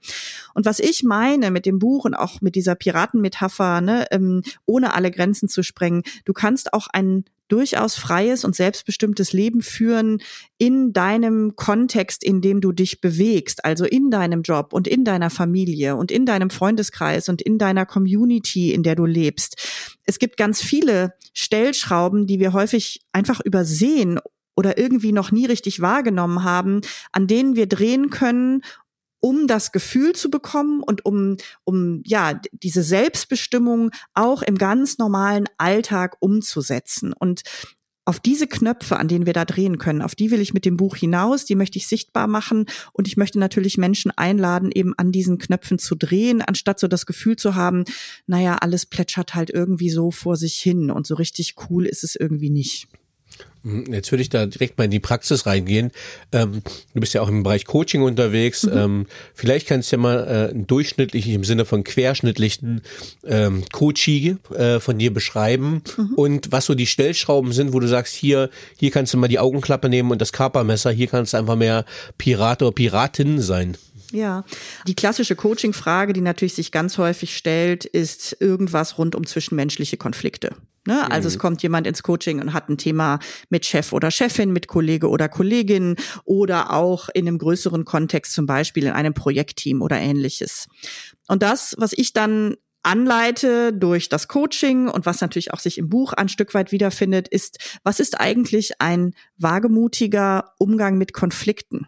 Und 0.54 0.66
was 0.66 0.78
ich 0.78 1.02
meine 1.02 1.50
mit 1.50 1.66
dem 1.66 1.78
Buch 1.78 2.04
und 2.04 2.14
auch 2.14 2.40
mit 2.40 2.54
dieser 2.54 2.74
Piratenmetapher, 2.74 3.80
ne, 3.80 4.06
ähm, 4.10 4.42
ohne 4.66 4.94
alle 4.94 5.10
Grenzen 5.10 5.48
zu 5.48 5.62
sprengen, 5.62 6.02
du 6.24 6.32
kannst 6.32 6.72
auch 6.72 6.88
einen 6.92 7.24
durchaus 7.48 7.96
freies 7.96 8.44
und 8.44 8.54
selbstbestimmtes 8.54 9.32
Leben 9.32 9.62
führen 9.62 10.22
in 10.58 10.92
deinem 10.92 11.56
Kontext, 11.56 12.22
in 12.22 12.40
dem 12.40 12.60
du 12.60 12.72
dich 12.72 13.00
bewegst, 13.00 13.64
also 13.64 13.84
in 13.84 14.10
deinem 14.10 14.42
Job 14.42 14.72
und 14.72 14.86
in 14.86 15.04
deiner 15.04 15.30
Familie 15.30 15.96
und 15.96 16.10
in 16.10 16.26
deinem 16.26 16.50
Freundeskreis 16.50 17.28
und 17.28 17.42
in 17.42 17.58
deiner 17.58 17.86
Community, 17.86 18.72
in 18.72 18.82
der 18.82 18.94
du 18.94 19.06
lebst. 19.06 19.56
Es 20.04 20.18
gibt 20.18 20.36
ganz 20.36 20.62
viele 20.62 21.14
Stellschrauben, 21.34 22.26
die 22.26 22.40
wir 22.40 22.52
häufig 22.52 23.00
einfach 23.12 23.40
übersehen 23.40 24.20
oder 24.56 24.76
irgendwie 24.76 25.12
noch 25.12 25.30
nie 25.30 25.46
richtig 25.46 25.80
wahrgenommen 25.80 26.42
haben, 26.42 26.80
an 27.12 27.28
denen 27.28 27.54
wir 27.54 27.66
drehen 27.66 28.10
können, 28.10 28.62
um 29.20 29.46
das 29.46 29.72
Gefühl 29.72 30.14
zu 30.14 30.30
bekommen 30.30 30.82
und 30.82 31.04
um, 31.04 31.36
um 31.64 32.02
ja 32.04 32.40
diese 32.52 32.82
Selbstbestimmung 32.82 33.90
auch 34.14 34.42
im 34.42 34.58
ganz 34.58 34.98
normalen 34.98 35.46
Alltag 35.58 36.16
umzusetzen. 36.20 37.12
Und 37.12 37.42
auf 38.08 38.20
diese 38.20 38.46
Knöpfe, 38.46 38.96
an 38.96 39.06
denen 39.06 39.26
wir 39.26 39.34
da 39.34 39.44
drehen 39.44 39.76
können, 39.76 40.00
auf 40.00 40.14
die 40.14 40.30
will 40.30 40.40
ich 40.40 40.54
mit 40.54 40.64
dem 40.64 40.78
Buch 40.78 40.96
hinaus, 40.96 41.44
die 41.44 41.54
möchte 41.54 41.76
ich 41.76 41.86
sichtbar 41.86 42.26
machen 42.26 42.64
und 42.94 43.06
ich 43.06 43.18
möchte 43.18 43.38
natürlich 43.38 43.76
Menschen 43.76 44.10
einladen, 44.16 44.70
eben 44.72 44.94
an 44.96 45.12
diesen 45.12 45.36
Knöpfen 45.36 45.78
zu 45.78 45.94
drehen, 45.94 46.40
anstatt 46.40 46.80
so 46.80 46.88
das 46.88 47.04
Gefühl 47.04 47.36
zu 47.36 47.54
haben, 47.54 47.84
naja, 48.26 48.56
alles 48.56 48.86
plätschert 48.86 49.34
halt 49.34 49.50
irgendwie 49.50 49.90
so 49.90 50.10
vor 50.10 50.36
sich 50.36 50.54
hin 50.54 50.90
und 50.90 51.06
so 51.06 51.16
richtig 51.16 51.56
cool 51.68 51.84
ist 51.84 52.02
es 52.02 52.16
irgendwie 52.16 52.48
nicht. 52.48 52.88
Hm, 53.62 53.92
jetzt 53.92 54.10
würde 54.12 54.22
ich 54.22 54.28
da 54.28 54.46
direkt 54.46 54.78
mal 54.78 54.84
in 54.84 54.90
die 54.90 55.00
Praxis 55.00 55.46
reingehen. 55.46 55.90
Ähm, 56.32 56.62
du 56.94 57.00
bist 57.00 57.14
ja 57.14 57.22
auch 57.22 57.28
im 57.28 57.42
Bereich 57.42 57.64
Coaching 57.64 58.02
unterwegs. 58.02 58.64
Mhm. 58.64 58.76
Ähm, 58.76 59.06
vielleicht 59.34 59.66
kannst 59.66 59.90
du 59.90 59.96
ja 59.96 60.02
mal 60.02 60.26
äh, 60.26 60.50
einen 60.50 60.66
durchschnittlichen, 60.66 61.34
im 61.34 61.44
Sinne 61.44 61.64
von 61.64 61.84
querschnittlichen 61.84 62.82
ähm, 63.24 63.64
Coachie 63.72 64.36
äh, 64.56 64.80
von 64.80 64.98
dir 64.98 65.12
beschreiben 65.12 65.82
mhm. 65.96 66.14
und 66.14 66.52
was 66.52 66.66
so 66.66 66.74
die 66.74 66.86
Stellschrauben 66.86 67.52
sind, 67.52 67.72
wo 67.72 67.80
du 67.80 67.88
sagst, 67.88 68.14
hier, 68.14 68.50
hier 68.78 68.90
kannst 68.90 69.12
du 69.12 69.18
mal 69.18 69.28
die 69.28 69.38
Augenklappe 69.38 69.88
nehmen 69.88 70.10
und 70.10 70.20
das 70.20 70.32
Kapermesser, 70.32 70.90
hier 70.90 71.08
kannst 71.08 71.32
du 71.32 71.38
einfach 71.38 71.56
mehr 71.56 71.84
Pirat 72.16 72.62
oder 72.62 72.72
Piratin 72.72 73.40
sein. 73.40 73.76
Ja, 74.10 74.44
die 74.86 74.94
klassische 74.94 75.36
Coaching-Frage, 75.36 76.14
die 76.14 76.22
natürlich 76.22 76.54
sich 76.54 76.72
ganz 76.72 76.96
häufig 76.96 77.36
stellt, 77.36 77.84
ist 77.84 78.36
irgendwas 78.40 78.96
rund 78.96 79.14
um 79.14 79.26
zwischenmenschliche 79.26 79.98
Konflikte. 79.98 80.54
Ne? 80.88 81.10
Also 81.10 81.28
mhm. 81.28 81.34
es 81.34 81.38
kommt 81.38 81.62
jemand 81.62 81.86
ins 81.86 82.02
Coaching 82.02 82.40
und 82.40 82.54
hat 82.54 82.70
ein 82.70 82.78
Thema 82.78 83.18
mit 83.50 83.66
Chef 83.66 83.92
oder 83.92 84.10
Chefin, 84.10 84.54
mit 84.54 84.68
Kollege 84.68 85.10
oder 85.10 85.28
Kollegin 85.28 85.96
oder 86.24 86.72
auch 86.72 87.10
in 87.12 87.28
einem 87.28 87.36
größeren 87.36 87.84
Kontext, 87.84 88.32
zum 88.32 88.46
Beispiel 88.46 88.84
in 88.84 88.92
einem 88.92 89.12
Projektteam 89.12 89.82
oder 89.82 89.98
ähnliches. 89.98 90.66
Und 91.26 91.42
das, 91.42 91.74
was 91.76 91.92
ich 91.92 92.14
dann 92.14 92.56
anleite 92.82 93.74
durch 93.74 94.08
das 94.08 94.28
Coaching 94.28 94.88
und 94.88 95.04
was 95.04 95.20
natürlich 95.20 95.52
auch 95.52 95.58
sich 95.58 95.76
im 95.76 95.90
Buch 95.90 96.14
ein 96.14 96.30
Stück 96.30 96.54
weit 96.54 96.72
wiederfindet, 96.72 97.28
ist, 97.28 97.58
was 97.82 98.00
ist 98.00 98.18
eigentlich 98.18 98.80
ein 98.80 99.12
wagemutiger 99.36 100.54
Umgang 100.56 100.96
mit 100.96 101.12
Konflikten? 101.12 101.86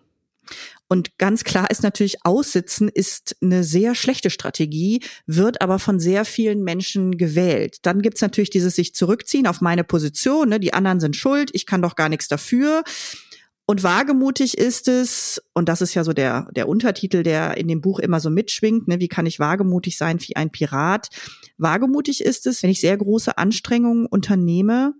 Und 0.92 1.18
ganz 1.18 1.44
klar 1.44 1.70
ist 1.70 1.84
natürlich, 1.84 2.26
Aussitzen 2.26 2.88
ist 2.88 3.36
eine 3.40 3.62
sehr 3.62 3.94
schlechte 3.94 4.28
Strategie, 4.28 5.00
wird 5.24 5.62
aber 5.62 5.78
von 5.78 6.00
sehr 6.00 6.24
vielen 6.24 6.64
Menschen 6.64 7.16
gewählt. 7.16 7.78
Dann 7.82 8.02
gibt's 8.02 8.22
natürlich 8.22 8.50
dieses 8.50 8.74
sich 8.74 8.92
zurückziehen 8.92 9.46
auf 9.46 9.60
meine 9.60 9.84
Position, 9.84 10.48
ne? 10.48 10.58
die 10.58 10.74
anderen 10.74 10.98
sind 10.98 11.14
schuld, 11.14 11.50
ich 11.52 11.64
kann 11.64 11.80
doch 11.80 11.94
gar 11.94 12.08
nichts 12.08 12.26
dafür. 12.26 12.82
Und 13.66 13.84
wagemutig 13.84 14.58
ist 14.58 14.88
es, 14.88 15.40
und 15.54 15.68
das 15.68 15.80
ist 15.80 15.94
ja 15.94 16.02
so 16.02 16.12
der, 16.12 16.48
der 16.56 16.66
Untertitel, 16.66 17.22
der 17.22 17.56
in 17.56 17.68
dem 17.68 17.80
Buch 17.80 18.00
immer 18.00 18.18
so 18.18 18.28
mitschwingt, 18.28 18.88
ne, 18.88 18.98
wie 18.98 19.06
kann 19.06 19.26
ich 19.26 19.38
wagemutig 19.38 19.96
sein 19.96 20.18
wie 20.22 20.34
ein 20.34 20.50
Pirat? 20.50 21.06
Wagemutig 21.56 22.20
ist 22.20 22.48
es, 22.48 22.64
wenn 22.64 22.70
ich 22.70 22.80
sehr 22.80 22.96
große 22.96 23.38
Anstrengungen 23.38 24.06
unternehme, 24.06 24.94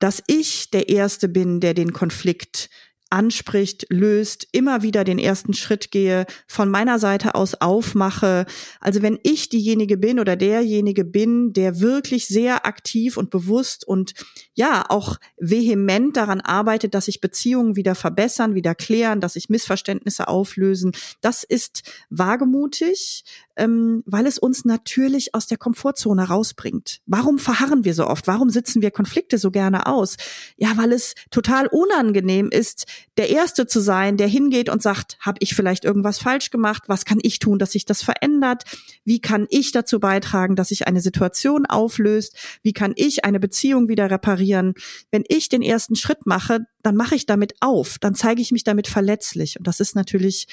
dass 0.00 0.24
ich 0.26 0.70
der 0.70 0.88
Erste 0.88 1.28
bin, 1.28 1.60
der 1.60 1.72
den 1.74 1.92
Konflikt 1.92 2.68
anspricht, 3.10 3.86
löst, 3.88 4.46
immer 4.52 4.82
wieder 4.82 5.04
den 5.04 5.18
ersten 5.18 5.54
Schritt 5.54 5.90
gehe, 5.90 6.26
von 6.46 6.70
meiner 6.70 6.98
Seite 6.98 7.34
aus 7.34 7.54
aufmache. 7.54 8.46
Also 8.80 9.02
wenn 9.02 9.18
ich 9.22 9.48
diejenige 9.48 9.96
bin 9.96 10.20
oder 10.20 10.36
derjenige 10.36 11.04
bin, 11.04 11.52
der 11.52 11.80
wirklich 11.80 12.26
sehr 12.28 12.66
aktiv 12.66 13.16
und 13.16 13.30
bewusst 13.30 13.86
und 13.86 14.14
ja 14.54 14.84
auch 14.88 15.16
vehement 15.38 16.16
daran 16.16 16.40
arbeitet, 16.40 16.94
dass 16.94 17.06
sich 17.06 17.20
Beziehungen 17.20 17.76
wieder 17.76 17.94
verbessern, 17.94 18.54
wieder 18.54 18.74
klären, 18.74 19.20
dass 19.20 19.34
sich 19.34 19.48
Missverständnisse 19.48 20.28
auflösen, 20.28 20.92
das 21.20 21.44
ist 21.44 21.82
wagemutig, 22.10 23.24
ähm, 23.56 24.02
weil 24.06 24.26
es 24.26 24.38
uns 24.38 24.64
natürlich 24.64 25.34
aus 25.34 25.46
der 25.46 25.58
Komfortzone 25.58 26.28
rausbringt. 26.28 27.00
Warum 27.06 27.38
verharren 27.38 27.84
wir 27.84 27.94
so 27.94 28.06
oft? 28.06 28.26
Warum 28.26 28.50
sitzen 28.50 28.82
wir 28.82 28.90
Konflikte 28.90 29.36
so 29.38 29.50
gerne 29.50 29.86
aus? 29.86 30.16
Ja, 30.56 30.76
weil 30.76 30.92
es 30.92 31.14
total 31.30 31.66
unangenehm 31.66 32.50
ist, 32.50 32.86
der 33.16 33.30
Erste 33.30 33.66
zu 33.66 33.80
sein, 33.80 34.16
der 34.16 34.28
hingeht 34.28 34.68
und 34.68 34.82
sagt, 34.82 35.18
habe 35.20 35.38
ich 35.40 35.54
vielleicht 35.54 35.84
irgendwas 35.84 36.18
falsch 36.18 36.50
gemacht? 36.50 36.84
Was 36.86 37.04
kann 37.04 37.18
ich 37.22 37.38
tun, 37.38 37.58
dass 37.58 37.72
sich 37.72 37.84
das 37.84 38.02
verändert? 38.02 38.64
Wie 39.04 39.20
kann 39.20 39.46
ich 39.50 39.72
dazu 39.72 40.00
beitragen, 40.00 40.56
dass 40.56 40.68
sich 40.68 40.86
eine 40.86 41.00
Situation 41.00 41.66
auflöst? 41.66 42.36
Wie 42.62 42.72
kann 42.72 42.92
ich 42.96 43.24
eine 43.24 43.40
Beziehung 43.40 43.88
wieder 43.88 44.10
reparieren? 44.10 44.74
Wenn 45.10 45.24
ich 45.28 45.48
den 45.48 45.62
ersten 45.62 45.96
Schritt 45.96 46.26
mache, 46.26 46.60
dann 46.82 46.96
mache 46.96 47.16
ich 47.16 47.26
damit 47.26 47.54
auf, 47.60 47.98
dann 47.98 48.14
zeige 48.14 48.40
ich 48.40 48.52
mich 48.52 48.64
damit 48.64 48.86
verletzlich. 48.86 49.58
Und 49.58 49.66
das 49.66 49.80
ist 49.80 49.96
natürlich 49.96 50.46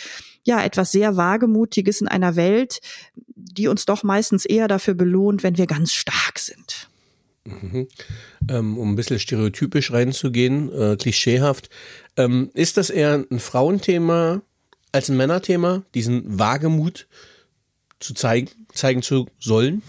ja 0.44 0.64
etwas 0.64 0.92
sehr 0.92 1.18
Wagemutiges 1.18 2.02
in 2.02 2.08
einer 2.08 2.36
Welt, 2.36 2.80
die 3.36 3.68
uns 3.68 3.86
doch 3.86 4.04
meistens 4.04 4.46
eher 4.46 4.68
dafür 4.68 4.96
belohnt, 4.96 5.44
wenn 5.44 5.58
wir 5.58 5.68
ganz 5.68 5.94
stark 5.94 6.40
sind. 6.40 6.90
Mhm. 7.46 7.88
Ähm, 8.50 8.78
um 8.78 8.92
ein 8.92 8.96
bisschen 8.96 9.20
stereotypisch 9.20 9.92
reinzugehen, 9.92 10.72
äh, 10.74 10.96
klischeehaft, 10.98 11.70
ähm, 12.18 12.50
ist 12.54 12.78
das 12.78 12.90
eher 12.90 13.26
ein 13.30 13.40
Frauenthema 13.40 14.42
als 14.92 15.10
ein 15.10 15.18
Männerthema, 15.18 15.84
diesen 15.94 16.40
Wagemut 16.40 17.08
zu 18.00 18.14
zeigen, 18.14 18.50
zeigen 18.74 19.02
zu 19.02 19.28
sollen? 19.40 19.84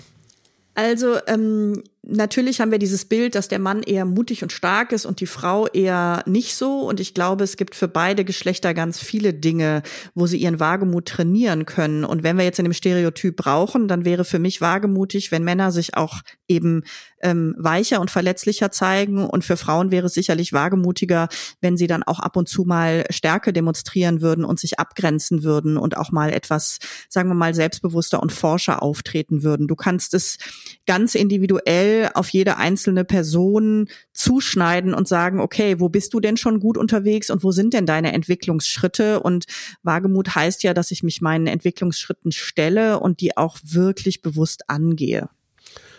Also 0.75 1.17
ähm, 1.27 1.83
natürlich 2.07 2.61
haben 2.61 2.71
wir 2.71 2.79
dieses 2.79 3.05
Bild, 3.05 3.35
dass 3.35 3.49
der 3.49 3.59
Mann 3.59 3.83
eher 3.83 4.05
mutig 4.05 4.43
und 4.43 4.53
stark 4.53 4.93
ist 4.93 5.07
und 5.07 5.21
die 5.21 5.27
Frau 5.27 5.67
eher 5.67 6.23
nicht 6.27 6.55
so. 6.55 6.81
Und 6.81 7.01
ich 7.01 7.15
glaube, 7.15 7.45
es 7.45 7.57
gibt 7.57 7.75
für 7.75 7.89
beide 7.89 8.25
Geschlechter 8.25 8.75
ganz 8.75 8.99
viele 8.99 9.35
Dinge, 9.35 9.83
wo 10.15 10.27
sie 10.27 10.39
ihren 10.39 10.61
Wagemut 10.61 11.07
trainieren 11.07 11.67
können. 11.67 12.05
Und 12.05 12.23
wenn 12.23 12.39
wir 12.39 12.45
jetzt 12.45 12.59
in 12.59 12.65
dem 12.65 12.73
Stereotyp 12.73 13.37
brauchen, 13.37 13.89
dann 13.89 14.05
wäre 14.05 14.25
für 14.25 14.39
mich 14.39 14.61
wagemutig, 14.61 15.33
wenn 15.33 15.45
Männer 15.45 15.73
sich 15.73 15.97
auch 15.97 16.21
eben 16.49 16.85
ähm, 17.23 17.55
weicher 17.59 18.01
und 18.01 18.11
verletzlicher 18.11 18.71
zeigen. 18.71 19.25
Und 19.25 19.45
für 19.45 19.57
Frauen 19.57 19.91
wäre 19.91 20.07
es 20.07 20.15
sicherlich 20.15 20.53
wagemutiger, 20.53 21.29
wenn 21.61 21.77
sie 21.77 21.87
dann 21.87 22.03
auch 22.03 22.21
ab 22.21 22.37
und 22.37 22.49
zu 22.49 22.65
mal 22.65 23.05
Stärke 23.11 23.53
demonstrieren 23.53 24.21
würden 24.21 24.45
und 24.45 24.61
sich 24.61 24.79
abgrenzen 24.79 25.43
würden 25.43 25.77
und 25.77 25.97
auch 25.97 26.13
mal 26.13 26.33
etwas, 26.33 26.79
sagen 27.09 27.29
wir 27.29 27.35
mal, 27.35 27.55
selbstbewusster 27.55 28.23
und 28.23 28.33
forscher 28.33 28.83
auftreten 28.83 29.43
würden. 29.43 29.67
Du 29.67 29.75
kannst 29.75 30.15
es 30.15 30.39
ganz 30.87 31.15
individuell 31.15 31.96
auf 32.15 32.29
jede 32.31 32.57
einzelne 32.57 33.05
Person 33.05 33.89
zuschneiden 34.13 34.95
und 34.95 35.09
sagen, 35.09 35.41
okay, 35.41 35.81
wo 35.81 35.89
bist 35.89 36.15
du 36.15 36.21
denn 36.21 36.37
schon 36.37 36.61
gut 36.61 36.77
unterwegs 36.77 37.31
und 37.31 37.43
wo 37.43 37.53
sind 37.53 37.75
denn 37.75 37.87
deine 37.87 38.13
Entwicklungsschritte? 38.13 39.21
Und 39.21 39.47
Wagemut 39.83 40.35
heißt 40.35 40.63
ja, 40.63 40.75
dass 40.75 40.91
ich 40.91 41.03
mich 41.03 41.21
meinen 41.21 41.47
Entwicklungsschritten 41.47 42.33
stelle 42.33 43.01
und 43.01 43.21
die 43.21 43.37
auch 43.37 43.59
wirklich 43.63 44.23
bewusst 44.23 44.69
angehe. 44.69 45.29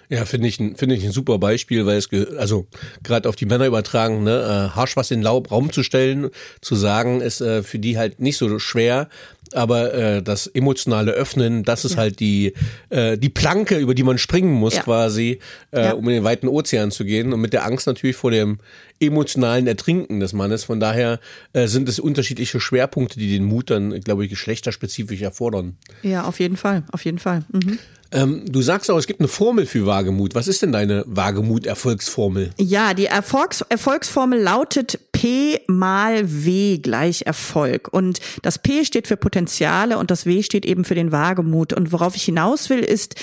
Ja, 0.09 0.23
finde 0.23 0.47
ich, 0.47 0.55
finde 0.55 0.95
ich 0.95 1.03
ein 1.03 1.11
super 1.11 1.37
Beispiel, 1.37 1.85
weil 1.85 1.97
es, 1.97 2.09
also 2.37 2.65
gerade 3.03 3.27
auf 3.27 3.35
die 3.35 3.45
Männer 3.45 3.65
übertragen, 3.65 4.23
ne, 4.23 4.39
äh, 4.71 4.75
harsch 4.75 4.95
was 4.95 5.11
in 5.11 5.19
den 5.19 5.27
Raum 5.27 5.71
zu 5.73 5.83
stellen, 5.83 6.29
zu 6.61 6.75
sagen, 6.75 7.19
ist 7.19 7.41
äh, 7.41 7.61
für 7.61 7.77
die 7.77 7.97
halt 7.97 8.21
nicht 8.21 8.37
so 8.37 8.57
schwer, 8.57 9.09
aber 9.53 9.93
äh, 9.93 10.23
das 10.23 10.47
emotionale 10.47 11.11
Öffnen, 11.11 11.63
das 11.63 11.85
ist 11.85 11.93
ja. 11.93 11.99
halt 11.99 12.19
die 12.19 12.53
äh, 12.89 13.17
die 13.17 13.29
Planke, 13.29 13.77
über 13.77 13.93
die 13.93 14.03
man 14.03 14.17
springen 14.17 14.53
muss 14.53 14.75
ja. 14.75 14.83
quasi, 14.83 15.39
äh, 15.71 15.85
ja. 15.85 15.91
um 15.93 16.07
in 16.07 16.15
den 16.15 16.23
weiten 16.23 16.47
Ozean 16.47 16.91
zu 16.91 17.05
gehen 17.05 17.33
und 17.33 17.41
mit 17.41 17.53
der 17.53 17.65
Angst 17.65 17.87
natürlich 17.87 18.15
vor 18.15 18.31
dem 18.31 18.59
emotionalen 18.99 19.67
Ertrinken 19.67 20.19
des 20.19 20.33
Mannes. 20.33 20.63
Von 20.63 20.79
daher 20.79 21.19
äh, 21.53 21.67
sind 21.67 21.89
es 21.89 21.99
unterschiedliche 21.99 22.59
Schwerpunkte, 22.59 23.19
die 23.19 23.29
den 23.29 23.45
Mut 23.45 23.69
dann, 23.69 23.99
glaube 24.01 24.23
ich, 24.23 24.29
geschlechterspezifisch 24.29 25.21
erfordern. 25.21 25.77
Ja, 26.03 26.25
auf 26.25 26.39
jeden 26.39 26.57
Fall, 26.57 26.83
auf 26.91 27.05
jeden 27.05 27.19
Fall. 27.19 27.43
Mhm. 27.51 27.79
Ähm, 28.11 28.45
du 28.49 28.61
sagst 28.61 28.89
auch, 28.89 28.97
es 28.97 29.07
gibt 29.07 29.19
eine 29.19 29.27
Formel 29.27 29.65
für 29.65 29.85
Wagemut. 29.85 30.35
Was 30.35 30.47
ist 30.47 30.61
denn 30.61 30.71
deine 30.71 31.03
Wagemut-Erfolgsformel? 31.07 32.51
Ja, 32.57 32.93
die 32.93 33.05
Erfolgs 33.05 33.61
Erfolgsformel 33.61 34.39
lautet 34.39 35.11
P 35.11 35.59
mal 35.67 36.23
W 36.25 36.77
gleich 36.77 37.23
Erfolg. 37.25 37.89
Und 37.91 38.19
das 38.43 38.59
P 38.59 38.85
steht 38.85 39.07
für 39.07 39.17
Potenziale 39.17 39.97
und 39.97 40.11
das 40.11 40.25
W 40.25 40.41
steht 40.43 40.65
eben 40.65 40.85
für 40.85 40.95
den 40.95 41.11
Wagemut. 41.11 41.73
Und 41.73 41.91
worauf 41.91 42.15
ich 42.15 42.23
hinaus 42.23 42.69
will, 42.69 42.79
ist, 42.79 43.15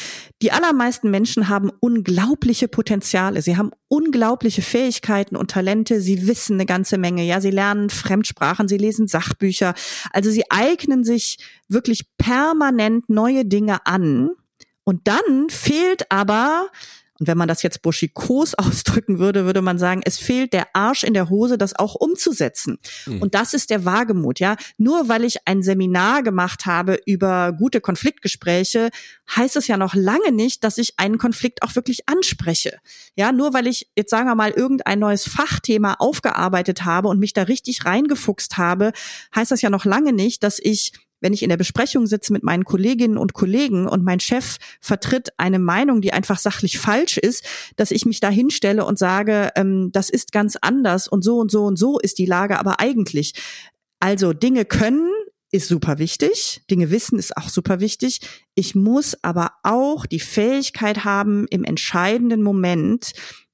die 0.43 0.53
allermeisten 0.53 1.11
Menschen 1.11 1.49
haben 1.49 1.71
unglaubliche 1.81 2.69
Potenziale. 2.69 3.41
Sie 3.41 3.57
haben 3.57 3.71
unglaubliche 3.95 4.61
Fähigkeiten 4.61 5.37
und 5.37 5.53
Talente. 5.53 6.01
Sie 6.01 6.27
wissen 6.27 6.55
eine 6.55 6.67
ganze 6.67 6.99
Menge. 6.99 7.23
Ja, 7.23 7.41
sie 7.41 7.53
lernen 7.53 7.91
Fremdsprachen, 7.91 8.67
sie 8.67 8.77
lesen 8.77 9.07
Sachbücher. 9.07 9.75
Also 10.13 10.33
sie 10.33 10.51
eignen 10.51 11.05
sich 11.05 11.39
wirklich 11.69 12.05
permanent 12.19 13.09
neue 13.09 13.45
Dinge 13.45 13.87
an 13.87 14.31
und 14.83 15.07
dann 15.07 15.49
fehlt 15.49 16.11
aber 16.11 16.71
Und 17.21 17.29
wenn 17.29 17.39
man 17.39 17.49
das 17.49 17.63
jetzt 17.63 17.83
buschikos 17.83 18.55
ausdrücken 18.59 19.19
würde, 19.19 19.45
würde 19.45 19.63
man 19.63 19.79
sagen, 19.79 20.03
es 20.05 20.19
fehlt 20.19 20.53
der 20.53 20.69
Arsch 20.75 21.05
in 21.05 21.15
der 21.15 21.31
Hose, 21.31 21.59
das 21.59 21.79
auch 21.79 21.95
umzusetzen. 21.95 22.79
Mhm. 23.07 23.23
Und 23.23 23.35
das 23.35 23.55
ist 23.55 23.71
der 23.71 23.85
Wagemut, 23.85 24.41
ja. 24.41 24.57
Nur 24.79 25.09
weil 25.09 25.25
ich 25.25 25.47
ein 25.47 25.63
Seminar 25.63 26.23
gemacht 26.23 26.67
habe 26.67 26.99
über 27.07 27.53
gute 27.53 27.81
Konfliktgespräche, 27.81 28.91
heißt 29.35 29.57
es 29.57 29.69
ja 29.69 29.77
noch 29.77 29.95
lange 29.95 30.33
nicht, 30.33 30.65
dass 30.65 30.79
ich 30.79 30.95
einen 30.99 31.19
Konflikt 31.19 31.63
auch 31.63 31.75
wirklich 31.77 32.09
anspreche. 32.09 32.79
Ja, 33.15 33.33
nur 33.33 33.55
weil 33.55 33.67
ich 33.67 33.91
jetzt 33.97 34.11
sagen 34.11 34.27
wir 34.27 34.35
mal 34.35 34.51
irgendein 34.51 34.99
neues 34.99 35.25
Fachthema 35.25 35.95
aufgearbeitet 35.99 36.85
habe 36.85 37.09
und 37.09 37.19
mich 37.19 37.33
da 37.33 37.43
richtig 37.43 37.85
reingefuchst 37.85 38.59
habe, 38.59 38.93
heißt 39.35 39.51
das 39.51 39.63
ja 39.63 39.71
noch 39.71 39.85
lange 39.85 40.13
nicht, 40.13 40.43
dass 40.43 40.59
ich 40.59 40.93
wenn 41.25 41.33
ich 41.33 41.43
in 41.43 41.49
der 41.49 41.57
Besprechung 41.57 42.07
sitze 42.07 42.35
mit 42.35 42.43
meinen 42.43 42.65
Kolleginnen 42.65 43.17
und 43.17 43.33
Kollegen 43.33 43.89
und 43.89 44.05
mein 44.05 44.21
Chef 44.21 44.59
vertritt 44.79 45.31
eine 45.39 45.59
Meinung, 45.59 46.03
die 46.03 46.13
einfach 46.13 46.39
sachlich 46.39 46.79
falsch 46.79 47.17
ist, 47.17 47.47
dass 47.77 47.91
ich 47.93 48.05
mich 48.05 48.21
da 48.21 48.29
hinstelle 48.29 48.85
und 48.85 48.99
sage, 48.99 49.51
ähm, 49.57 49.91
das 49.91 50.11
ist 50.11 50.33
ganz 50.33 50.57
anders 50.61 51.09
und 51.09 51.25
so 51.25 51.39
und 51.39 51.51
so 51.51 51.65
und 51.65 51.79
so 51.79 51.99
ist 51.99 52.19
die 52.19 52.27
Lage 52.27 52.59
aber 52.59 52.79
eigentlich. 52.79 53.33
Also 54.01 54.35
Dinge 54.35 54.67
können 54.67 55.11
ist 55.51 55.69
super 55.69 55.99
wichtig. 55.99 56.61
Dinge 56.71 56.91
wissen 56.91 57.19
ist 57.19 57.39
auch 57.39 57.49
super 57.49 57.81
wichtig. 57.81 58.21
Ich 58.55 58.75
muss 58.75 59.17
aber 59.23 59.53
auch 59.63 60.05
die 60.05 60.21
Fähigkeit 60.21 61.05
haben, 61.05 61.47
im 61.49 61.65
entscheidenden 61.65 62.43
Moment 62.43 63.13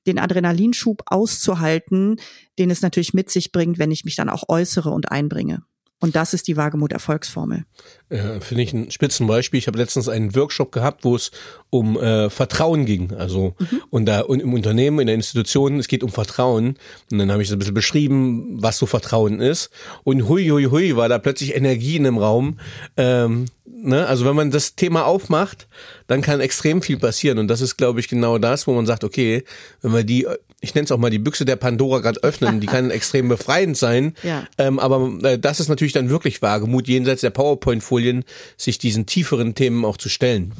den 0.08 0.18
Adrenalinschub 0.18 1.02
auszuhalten, 1.06 2.16
den 2.58 2.70
es 2.70 2.82
natürlich 2.82 3.14
mit 3.14 3.30
sich 3.30 3.52
bringt, 3.52 3.78
wenn 3.78 3.92
ich 3.92 4.04
mich 4.04 4.16
dann 4.16 4.28
auch 4.28 4.48
äußere 4.48 4.90
und 4.90 5.12
einbringe. 5.12 5.62
Und 6.00 6.16
das 6.16 6.32
ist 6.32 6.48
die 6.48 6.56
Wagemut-Erfolgsformel. 6.56 7.64
Äh, 8.08 8.40
Finde 8.40 8.62
ich 8.62 8.72
ein 8.72 8.90
Spitzenbeispiel. 8.90 9.58
Ich 9.58 9.66
habe 9.66 9.78
letztens 9.78 10.08
einen 10.08 10.34
Workshop 10.34 10.72
gehabt, 10.72 11.04
wo 11.04 11.14
es 11.14 11.30
um 11.68 11.98
äh, 11.98 12.30
Vertrauen 12.30 12.86
ging. 12.86 13.12
Also 13.12 13.54
mhm. 13.58 13.82
und 13.90 14.06
da 14.06 14.22
und 14.22 14.40
im 14.40 14.54
Unternehmen, 14.54 15.00
in 15.00 15.06
der 15.06 15.14
Institution, 15.14 15.78
es 15.78 15.88
geht 15.88 16.02
um 16.02 16.08
Vertrauen. 16.08 16.78
Und 17.12 17.18
dann 17.18 17.30
habe 17.30 17.42
ich 17.42 17.48
so 17.48 17.54
ein 17.54 17.58
bisschen 17.58 17.74
beschrieben, 17.74 18.62
was 18.62 18.78
so 18.78 18.86
Vertrauen 18.86 19.40
ist. 19.40 19.70
Und 20.02 20.26
hui, 20.26 20.48
hui, 20.48 20.64
hui, 20.64 20.96
war 20.96 21.10
da 21.10 21.18
plötzlich 21.18 21.54
Energie 21.54 21.96
in 21.96 22.04
dem 22.04 22.16
Raum. 22.16 22.58
Ähm, 22.96 23.44
ne? 23.66 24.06
Also 24.06 24.24
wenn 24.24 24.36
man 24.36 24.50
das 24.50 24.76
Thema 24.76 25.04
aufmacht, 25.04 25.68
dann 26.06 26.22
kann 26.22 26.40
extrem 26.40 26.80
viel 26.80 26.98
passieren. 26.98 27.38
Und 27.38 27.48
das 27.48 27.60
ist, 27.60 27.76
glaube 27.76 28.00
ich, 28.00 28.08
genau 28.08 28.38
das, 28.38 28.66
wo 28.66 28.72
man 28.72 28.86
sagt, 28.86 29.04
okay, 29.04 29.44
wenn 29.82 29.92
wir 29.92 30.04
die 30.04 30.26
ich 30.60 30.74
nenne 30.74 30.84
es 30.84 30.92
auch 30.92 30.98
mal 30.98 31.10
die 31.10 31.18
Büchse 31.18 31.44
der 31.44 31.56
Pandora 31.56 32.00
gerade 32.00 32.22
öffnen, 32.22 32.60
die 32.60 32.66
kann 32.66 32.90
extrem 32.90 33.28
befreiend 33.28 33.76
sein. 33.76 34.14
Ja. 34.22 34.46
Ähm, 34.58 34.78
aber 34.78 35.12
äh, 35.22 35.38
das 35.38 35.60
ist 35.60 35.68
natürlich 35.68 35.92
dann 35.92 36.10
wirklich 36.10 36.42
Wagemut, 36.42 36.88
jenseits 36.88 37.22
der 37.22 37.30
PowerPoint-Folien, 37.30 38.24
sich 38.56 38.78
diesen 38.78 39.06
tieferen 39.06 39.54
Themen 39.54 39.84
auch 39.84 39.96
zu 39.96 40.08
stellen. 40.08 40.52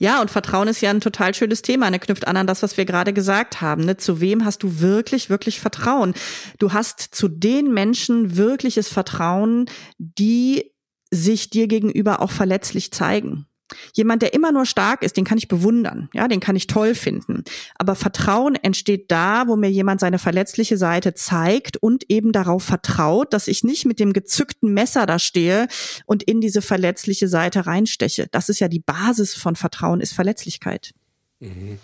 Ja, 0.00 0.20
und 0.20 0.30
Vertrauen 0.30 0.68
ist 0.68 0.80
ja 0.80 0.90
ein 0.90 1.00
total 1.00 1.34
schönes 1.34 1.62
Thema. 1.62 1.90
Ne? 1.90 1.98
Knüpft 1.98 2.28
an 2.28 2.36
an 2.36 2.46
das, 2.46 2.62
was 2.62 2.76
wir 2.76 2.84
gerade 2.84 3.12
gesagt 3.12 3.60
haben. 3.60 3.84
Ne? 3.84 3.96
Zu 3.96 4.20
wem 4.20 4.44
hast 4.44 4.62
du 4.62 4.80
wirklich, 4.80 5.28
wirklich 5.28 5.60
Vertrauen? 5.60 6.14
Du 6.58 6.72
hast 6.72 7.00
zu 7.00 7.26
den 7.26 7.74
Menschen 7.74 8.36
wirkliches 8.36 8.88
Vertrauen, 8.88 9.66
die 9.98 10.70
sich 11.10 11.50
dir 11.50 11.66
gegenüber 11.66 12.22
auch 12.22 12.30
verletzlich 12.30 12.92
zeigen. 12.92 13.46
Jemand, 13.94 14.22
der 14.22 14.34
immer 14.34 14.52
nur 14.52 14.66
stark 14.66 15.02
ist, 15.02 15.16
den 15.16 15.24
kann 15.24 15.38
ich 15.38 15.48
bewundern, 15.48 16.08
ja, 16.14 16.28
den 16.28 16.40
kann 16.40 16.56
ich 16.56 16.66
toll 16.66 16.94
finden. 16.94 17.44
Aber 17.76 17.94
Vertrauen 17.94 18.54
entsteht 18.54 19.10
da, 19.10 19.46
wo 19.46 19.56
mir 19.56 19.70
jemand 19.70 20.00
seine 20.00 20.18
verletzliche 20.18 20.76
Seite 20.76 21.14
zeigt 21.14 21.76
und 21.76 22.04
eben 22.08 22.32
darauf 22.32 22.62
vertraut, 22.62 23.32
dass 23.32 23.48
ich 23.48 23.64
nicht 23.64 23.84
mit 23.84 24.00
dem 24.00 24.12
gezückten 24.12 24.72
Messer 24.72 25.06
da 25.06 25.18
stehe 25.18 25.68
und 26.06 26.22
in 26.22 26.40
diese 26.40 26.62
verletzliche 26.62 27.28
Seite 27.28 27.66
reinsteche. 27.66 28.28
Das 28.30 28.48
ist 28.48 28.60
ja 28.60 28.68
die 28.68 28.80
Basis 28.80 29.34
von 29.34 29.56
Vertrauen, 29.56 30.00
ist 30.00 30.12
Verletzlichkeit. 30.12 30.92
Mhm. 31.40 31.78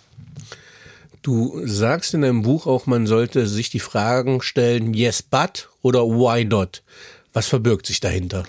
Du 1.23 1.67
sagst 1.67 2.13
in 2.13 2.21
deinem 2.21 2.43
Buch 2.43 2.67
auch, 2.67 2.85
man 2.85 3.07
sollte 3.07 3.47
sich 3.47 3.71
die 3.71 3.81
Fragen 3.81 4.43
stellen, 4.43 4.93
yes, 4.93 5.23
but 5.23 5.71
oder 5.81 6.03
why 6.03 6.45
not? 6.45 6.83
Was 7.33 7.47
verbirgt 7.47 7.87
sich 7.87 8.01
dahinter? 8.01 8.45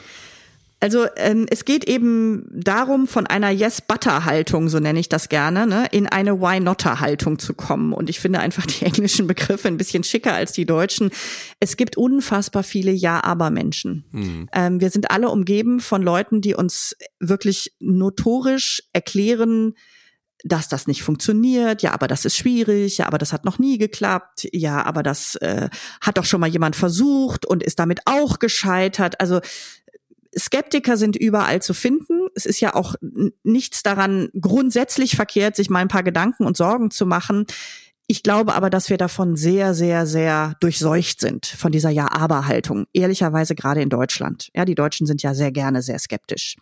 Also 0.79 1.07
ähm, 1.15 1.45
es 1.49 1.65
geht 1.65 1.85
eben 1.85 2.47
darum, 2.51 3.07
von 3.07 3.25
einer 3.25 3.49
Yes-Butter-Haltung, 3.49 4.69
so 4.69 4.79
nenne 4.79 4.99
ich 4.99 5.09
das 5.09 5.29
gerne, 5.29 5.65
ne, 5.65 5.87
in 5.91 6.07
eine 6.07 6.41
Why-Notter-Haltung 6.41 7.39
zu 7.39 7.53
kommen. 7.53 7.93
Und 7.93 8.09
ich 8.09 8.19
finde 8.19 8.39
einfach 8.39 8.65
die 8.65 8.85
englischen 8.85 9.25
Begriffe 9.25 9.67
ein 9.67 9.77
bisschen 9.77 10.03
schicker 10.03 10.33
als 10.33 10.51
die 10.51 10.65
deutschen. 10.65 11.11
Es 11.59 11.77
gibt 11.77 11.97
unfassbar 11.97 12.63
viele 12.63 12.91
Ja-Aber-Menschen. 12.91 14.05
Mhm. 14.11 14.49
Ähm, 14.53 14.81
wir 14.81 14.89
sind 14.89 15.11
alle 15.11 15.29
umgeben 15.29 15.79
von 15.79 16.01
Leuten, 16.01 16.41
die 16.41 16.55
uns 16.55 16.95
wirklich 17.19 17.73
notorisch 17.79 18.83
erklären, 18.93 19.73
dass 20.45 20.69
das 20.69 20.85
nicht 20.85 21.01
funktioniert, 21.01 21.81
ja, 21.81 21.91
aber 21.91 22.07
das 22.07 22.23
ist 22.23 22.37
schwierig, 22.37 22.99
ja, 22.99 23.07
aber 23.07 23.17
das 23.17 23.33
hat 23.33 23.45
noch 23.45 23.57
nie 23.57 23.79
geklappt, 23.79 24.47
ja, 24.51 24.85
aber 24.85 25.01
das 25.01 25.35
äh, 25.37 25.69
hat 26.01 26.19
doch 26.19 26.25
schon 26.25 26.39
mal 26.39 26.49
jemand 26.49 26.75
versucht 26.75 27.47
und 27.47 27.63
ist 27.63 27.79
damit 27.79 28.01
auch 28.05 28.37
gescheitert. 28.37 29.19
Also 29.19 29.41
Skeptiker 30.37 30.97
sind 30.97 31.15
überall 31.15 31.61
zu 31.61 31.73
finden. 31.73 32.27
Es 32.35 32.45
ist 32.45 32.59
ja 32.59 32.75
auch 32.75 32.95
nichts 33.43 33.83
daran 33.83 34.29
grundsätzlich 34.39 35.15
verkehrt, 35.15 35.55
sich 35.55 35.69
mal 35.69 35.79
ein 35.79 35.87
paar 35.87 36.03
Gedanken 36.03 36.45
und 36.45 36.57
Sorgen 36.57 36.91
zu 36.91 37.05
machen. 37.05 37.45
Ich 38.07 38.21
glaube 38.21 38.53
aber, 38.53 38.69
dass 38.69 38.89
wir 38.89 38.97
davon 38.97 39.35
sehr, 39.35 39.73
sehr, 39.73 40.05
sehr 40.05 40.55
durchseucht 40.59 41.19
sind, 41.19 41.45
von 41.45 41.71
dieser 41.71 41.89
Ja-Aber-Haltung. 41.89 42.85
Ehrlicherweise 42.93 43.55
gerade 43.55 43.81
in 43.81 43.89
Deutschland. 43.89 44.49
Ja, 44.53 44.65
die 44.65 44.75
Deutschen 44.75 45.07
sind 45.07 45.23
ja 45.23 45.33
sehr 45.33 45.51
gerne 45.51 45.81
sehr 45.81 45.97
skeptisch. 45.97 46.55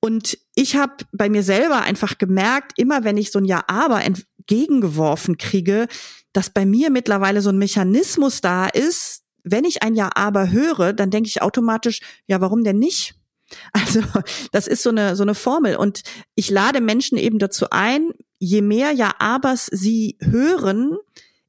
Und 0.00 0.38
ich 0.54 0.76
habe 0.76 0.92
bei 1.12 1.28
mir 1.28 1.42
selber 1.42 1.82
einfach 1.82 2.18
gemerkt, 2.18 2.72
immer 2.76 3.04
wenn 3.04 3.16
ich 3.16 3.30
so 3.30 3.38
ein 3.38 3.44
Ja-Aber 3.44 4.02
entgegengeworfen 4.04 5.36
kriege, 5.36 5.86
dass 6.32 6.50
bei 6.50 6.66
mir 6.66 6.90
mittlerweile 6.90 7.42
so 7.42 7.50
ein 7.50 7.58
Mechanismus 7.58 8.40
da 8.40 8.66
ist, 8.66 9.22
wenn 9.46 9.64
ich 9.64 9.82
ein 9.82 9.94
Ja 9.94 10.10
aber 10.14 10.50
höre, 10.50 10.92
dann 10.92 11.10
denke 11.10 11.28
ich 11.28 11.40
automatisch, 11.40 12.00
ja, 12.26 12.40
warum 12.40 12.64
denn 12.64 12.78
nicht? 12.78 13.14
Also, 13.72 14.02
das 14.50 14.66
ist 14.66 14.82
so 14.82 14.90
eine, 14.90 15.14
so 15.14 15.22
eine 15.22 15.36
Formel. 15.36 15.76
Und 15.76 16.02
ich 16.34 16.50
lade 16.50 16.80
Menschen 16.80 17.16
eben 17.16 17.38
dazu 17.38 17.66
ein, 17.70 18.10
je 18.40 18.60
mehr 18.60 18.90
Ja-Abers 18.90 19.66
sie 19.66 20.18
hören, 20.20 20.96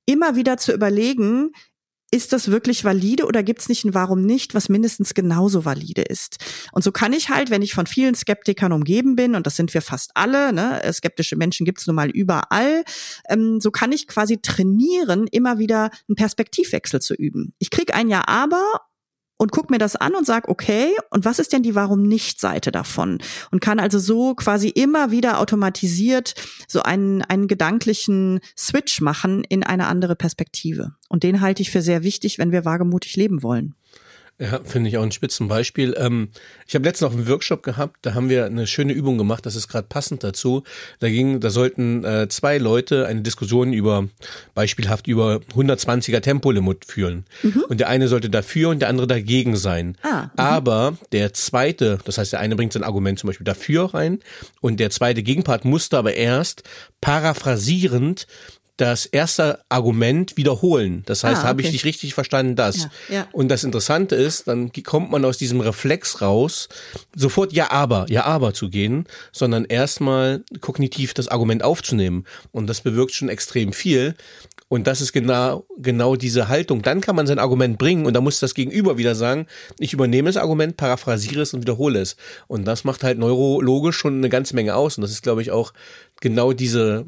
immer 0.06 0.36
wieder 0.36 0.58
zu 0.58 0.74
überlegen, 0.74 1.54
ist 2.10 2.32
das 2.32 2.50
wirklich 2.50 2.84
valide 2.86 3.26
oder 3.26 3.44
gibt 3.44 3.62
es 3.62 3.70
nicht 3.70 3.84
ein 3.84 3.94
Warum 3.94 4.22
nicht, 4.22 4.54
was 4.54 4.70
mindestens 4.70 5.14
genauso 5.14 5.66
valide 5.66 6.04
ist? 6.04 6.38
Und 6.72 6.84
so 6.84 6.92
kann 6.92 7.12
ich 7.12 7.30
halt, 7.30 7.50
wenn 7.50 7.62
ich 7.62 7.74
von 7.74 7.86
vielen 7.86 8.16
Skeptikern 8.16 8.72
umgeben 8.72 9.16
bin, 9.16 9.36
und 9.36 9.46
das 9.46 9.58
sind 9.58 9.74
wir 9.74 9.82
fast 9.82 10.12
alle, 10.14 10.54
ne, 10.54 10.82
äh, 10.84 10.94
skeptische 10.94 11.36
Menschen 11.36 11.66
gibt 11.66 11.80
es 11.80 11.88
nun 11.88 11.96
mal 11.96 12.10
überall, 12.10 12.84
ähm, 13.30 13.60
so 13.60 13.72
kann 13.72 13.92
ich 13.92 14.08
quasi 14.08 14.40
trainieren, 14.42 15.28
immer 15.32 15.60
wieder 15.60 15.90
einen 16.08 16.16
Perspektivwechsel 16.16 17.02
zu 17.02 17.14
üben. 17.14 17.54
Ich 17.60 17.70
krieg 17.70 17.94
ein 17.94 18.10
Ja, 18.10 18.24
aber 18.28 18.87
und 19.38 19.52
guck 19.52 19.70
mir 19.70 19.78
das 19.78 19.96
an 19.96 20.16
und 20.16 20.26
sag, 20.26 20.50
okay, 20.50 20.96
und 21.12 21.26
was 21.26 21.40
ist 21.40 21.54
denn 21.54 21.64
die 21.64 21.76
Warum-nicht-Seite 21.76 22.72
davon? 22.72 23.20
Und 23.52 23.62
kann 23.62 23.80
also 23.80 24.00
so 24.00 24.34
quasi 24.36 24.70
immer 24.70 25.12
wieder 25.12 25.40
automatisiert 25.40 26.34
so 26.68 26.82
einen, 26.82 27.22
einen 27.22 27.48
gedanklichen 27.48 28.40
Switch 28.58 29.00
machen 29.02 29.44
in 29.44 29.64
eine 29.64 29.88
andere 29.88 30.16
Perspektive. 30.16 30.96
Und 31.08 31.24
den 31.24 31.42
halte 31.42 31.62
ich 31.62 31.72
für 31.72 31.82
sehr 31.82 32.04
wichtig, 32.04 32.40
wenn 32.40 32.52
wir 32.52 32.66
wagemutig 32.66 33.16
leben 33.16 33.44
wollen. 33.44 33.76
Ja, 34.40 34.60
finde 34.64 34.90
ich 34.90 34.98
auch 34.98 35.04
ein 35.04 35.12
Spitzenbeispiel. 35.12 35.96
Ähm, 35.98 36.30
ich 36.68 36.76
habe 36.76 36.86
letztens 36.86 37.10
noch 37.10 37.18
einen 37.18 37.28
Workshop 37.28 37.64
gehabt, 37.64 37.98
da 38.04 38.14
haben 38.14 38.30
wir 38.30 38.46
eine 38.46 38.68
schöne 38.68 38.94
Übung 38.94 39.18
gemacht, 39.18 39.48
das 39.48 39.56
ist 39.56 39.68
gerade 39.68 39.88
passend 39.88 40.24
dazu. 40.24 40.64
Da 41.00 41.10
ging, 41.10 41.40
da 41.40 41.50
sollten 41.50 42.04
äh, 42.04 42.28
zwei 42.30 42.60
Leute 42.60 43.08
eine 43.08 43.22
Diskussion 43.22 43.74
über, 43.74 44.08
beispielhaft 44.54 45.08
über 45.08 45.40
120er 45.56 46.22
Tempolimit 46.22 46.86
führen. 46.86 47.26
Mhm. 47.42 47.64
Und 47.68 47.80
der 47.80 47.90
eine 47.90 48.08
sollte 48.08 48.30
dafür 48.30 48.70
und 48.70 48.80
der 48.80 48.90
andere 48.90 49.08
dagegen 49.08 49.56
sein. 49.56 49.98
Ah, 50.04 50.26
mhm. 50.26 50.30
Aber 50.36 50.98
der 51.12 51.34
zweite, 51.34 51.98
das 52.06 52.20
heißt, 52.20 52.34
der 52.34 52.40
eine 52.40 52.56
bringt 52.56 52.74
sein 52.74 52.84
Argument 52.84 53.18
zum 53.18 53.30
Beispiel 53.30 53.46
dafür 53.46 53.96
rein 53.96 54.20
und 54.62 54.80
der 54.80 54.92
zweite 54.92 55.24
Gegenpart 55.24 55.66
musste 55.66 55.98
aber 55.98 56.14
erst 56.14 56.62
paraphrasierend 57.02 58.28
das 58.78 59.08
erste 59.08 59.60
Argument 59.70 60.38
wiederholen. 60.38 61.02
Das 61.08 61.24
heißt, 61.24 61.38
ah, 61.38 61.40
okay. 61.40 61.48
habe 61.48 61.62
ich 61.64 61.72
dich 61.72 61.84
richtig 61.84 62.14
verstanden, 62.14 62.56
das. 62.56 62.78
Ja, 62.78 62.90
ja. 63.10 63.28
Und 63.32 63.50
das 63.50 63.64
Interessante 63.64 64.16
ist, 64.16 64.48
dann 64.48 64.72
kommt 64.84 65.10
man 65.10 65.26
aus 65.26 65.40
diesem 65.40 65.62
Reflex 65.62 66.22
raus, 66.22 66.70
sofort 67.16 67.54
ja 67.54 67.72
aber, 67.72 68.06
ja 68.10 68.26
aber 68.26 68.54
zu 68.54 68.70
gehen, 68.70 69.08
sondern 69.32 69.66
erstmal 69.66 70.44
kognitiv 70.62 71.16
das 71.16 71.28
Argument 71.28 71.64
aufzunehmen. 71.64 72.26
Und 72.52 72.68
das 72.68 72.82
bewirkt 72.82 73.14
schon 73.14 73.30
extrem 73.30 73.74
viel. 73.74 74.16
Und 74.70 74.86
das 74.86 75.02
ist 75.02 75.12
genau, 75.12 75.66
genau 75.78 76.16
diese 76.16 76.48
Haltung. 76.50 76.82
Dann 76.84 77.02
kann 77.02 77.16
man 77.16 77.26
sein 77.26 77.40
Argument 77.40 77.80
bringen 77.80 78.06
und 78.06 78.14
da 78.14 78.22
muss 78.22 78.40
das 78.40 78.54
Gegenüber 78.54 78.98
wieder 78.98 79.16
sagen, 79.16 79.48
ich 79.80 79.94
übernehme 79.94 80.30
das 80.30 80.38
Argument, 80.38 80.78
paraphrasiere 80.78 81.42
es 81.42 81.54
und 81.54 81.62
wiederhole 81.62 82.00
es. 82.00 82.16
Und 82.48 82.66
das 82.66 82.84
macht 82.84 83.04
halt 83.04 83.18
neurologisch 83.18 83.98
schon 83.98 84.18
eine 84.18 84.30
ganze 84.30 84.56
Menge 84.56 84.76
aus. 84.76 84.98
Und 84.98 85.02
das 85.02 85.12
ist, 85.12 85.24
glaube 85.24 85.42
ich, 85.42 85.52
auch 85.52 85.74
genau 86.20 86.54
diese, 86.54 87.08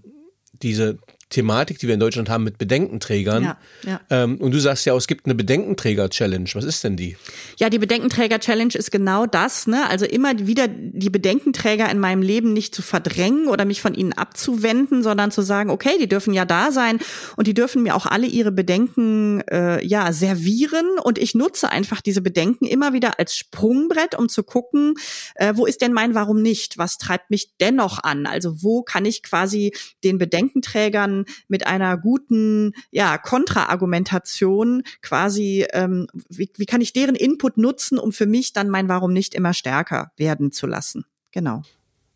diese 0.53 0.97
Thematik, 1.29 1.79
die 1.79 1.87
wir 1.87 1.93
in 1.93 1.99
Deutschland 1.99 2.29
haben 2.29 2.43
mit 2.43 2.57
Bedenkenträgern. 2.57 3.43
Ja, 3.43 3.57
ja. 3.85 4.01
Ähm, 4.09 4.37
und 4.37 4.51
du 4.51 4.59
sagst 4.59 4.85
ja 4.85 4.95
es 4.99 5.07
gibt 5.07 5.25
eine 5.25 5.35
Bedenkenträger-Challenge. 5.35 6.49
Was 6.53 6.63
ist 6.63 6.83
denn 6.83 6.95
die? 6.95 7.17
Ja, 7.57 7.69
die 7.69 7.79
Bedenkenträger-Challenge 7.79 8.75
ist 8.75 8.91
genau 8.91 9.25
das. 9.25 9.67
Ne? 9.67 9.87
Also 9.89 10.05
immer 10.05 10.37
wieder 10.39 10.67
die 10.67 11.09
Bedenkenträger 11.09 11.89
in 11.89 11.99
meinem 11.99 12.21
Leben 12.21 12.53
nicht 12.53 12.75
zu 12.75 12.81
verdrängen 12.81 13.47
oder 13.47 13.65
mich 13.65 13.81
von 13.81 13.93
ihnen 13.93 14.13
abzuwenden, 14.13 15.03
sondern 15.03 15.31
zu 15.31 15.41
sagen, 15.41 15.69
okay, 15.69 15.97
die 15.99 16.09
dürfen 16.09 16.33
ja 16.33 16.45
da 16.45 16.71
sein 16.71 16.99
und 17.35 17.47
die 17.47 17.53
dürfen 17.53 17.83
mir 17.83 17.95
auch 17.95 18.05
alle 18.05 18.27
ihre 18.27 18.51
Bedenken 18.51 19.41
äh, 19.49 19.85
ja 19.85 20.11
servieren 20.11 20.85
und 21.03 21.17
ich 21.17 21.35
nutze 21.35 21.69
einfach 21.69 22.01
diese 22.01 22.21
Bedenken 22.21 22.65
immer 22.65 22.93
wieder 22.93 23.19
als 23.19 23.35
Sprungbrett, 23.35 24.15
um 24.17 24.29
zu 24.29 24.43
gucken, 24.43 24.95
äh, 25.35 25.53
wo 25.55 25.65
ist 25.65 25.81
denn 25.81 25.93
mein 25.93 26.15
Warum 26.15 26.41
nicht? 26.41 26.77
Was 26.77 26.97
treibt 26.97 27.29
mich 27.29 27.51
dennoch 27.61 28.03
an? 28.03 28.25
Also 28.25 28.61
wo 28.61 28.81
kann 28.81 29.05
ich 29.05 29.23
quasi 29.23 29.73
den 30.03 30.17
Bedenkenträgern 30.17 31.18
mit 31.47 31.67
einer 31.67 31.97
guten 31.97 32.73
ja 32.91 33.17
Kontraargumentation 33.17 34.83
quasi 35.01 35.65
ähm, 35.73 36.07
wie, 36.29 36.49
wie 36.57 36.65
kann 36.65 36.81
ich 36.81 36.93
deren 36.93 37.15
Input 37.15 37.57
nutzen, 37.57 37.99
um 37.99 38.11
für 38.11 38.25
mich 38.25 38.53
dann 38.53 38.69
mein 38.69 38.89
Warum 38.89 39.13
nicht 39.13 39.33
immer 39.33 39.53
stärker 39.53 40.11
werden 40.17 40.51
zu 40.51 40.67
lassen? 40.67 41.05
Genau. 41.31 41.63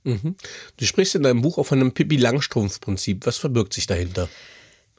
Mhm. 0.04 0.36
Du 0.78 0.86
sprichst 0.86 1.16
in 1.16 1.24
deinem 1.24 1.42
Buch 1.42 1.58
auch 1.58 1.66
von 1.66 1.80
einem 1.80 1.94
Pippi 1.94 2.18
Langstrumpf-Prinzip. 2.18 3.26
Was 3.26 3.38
verbirgt 3.38 3.74
sich 3.74 3.88
dahinter? 3.88 4.28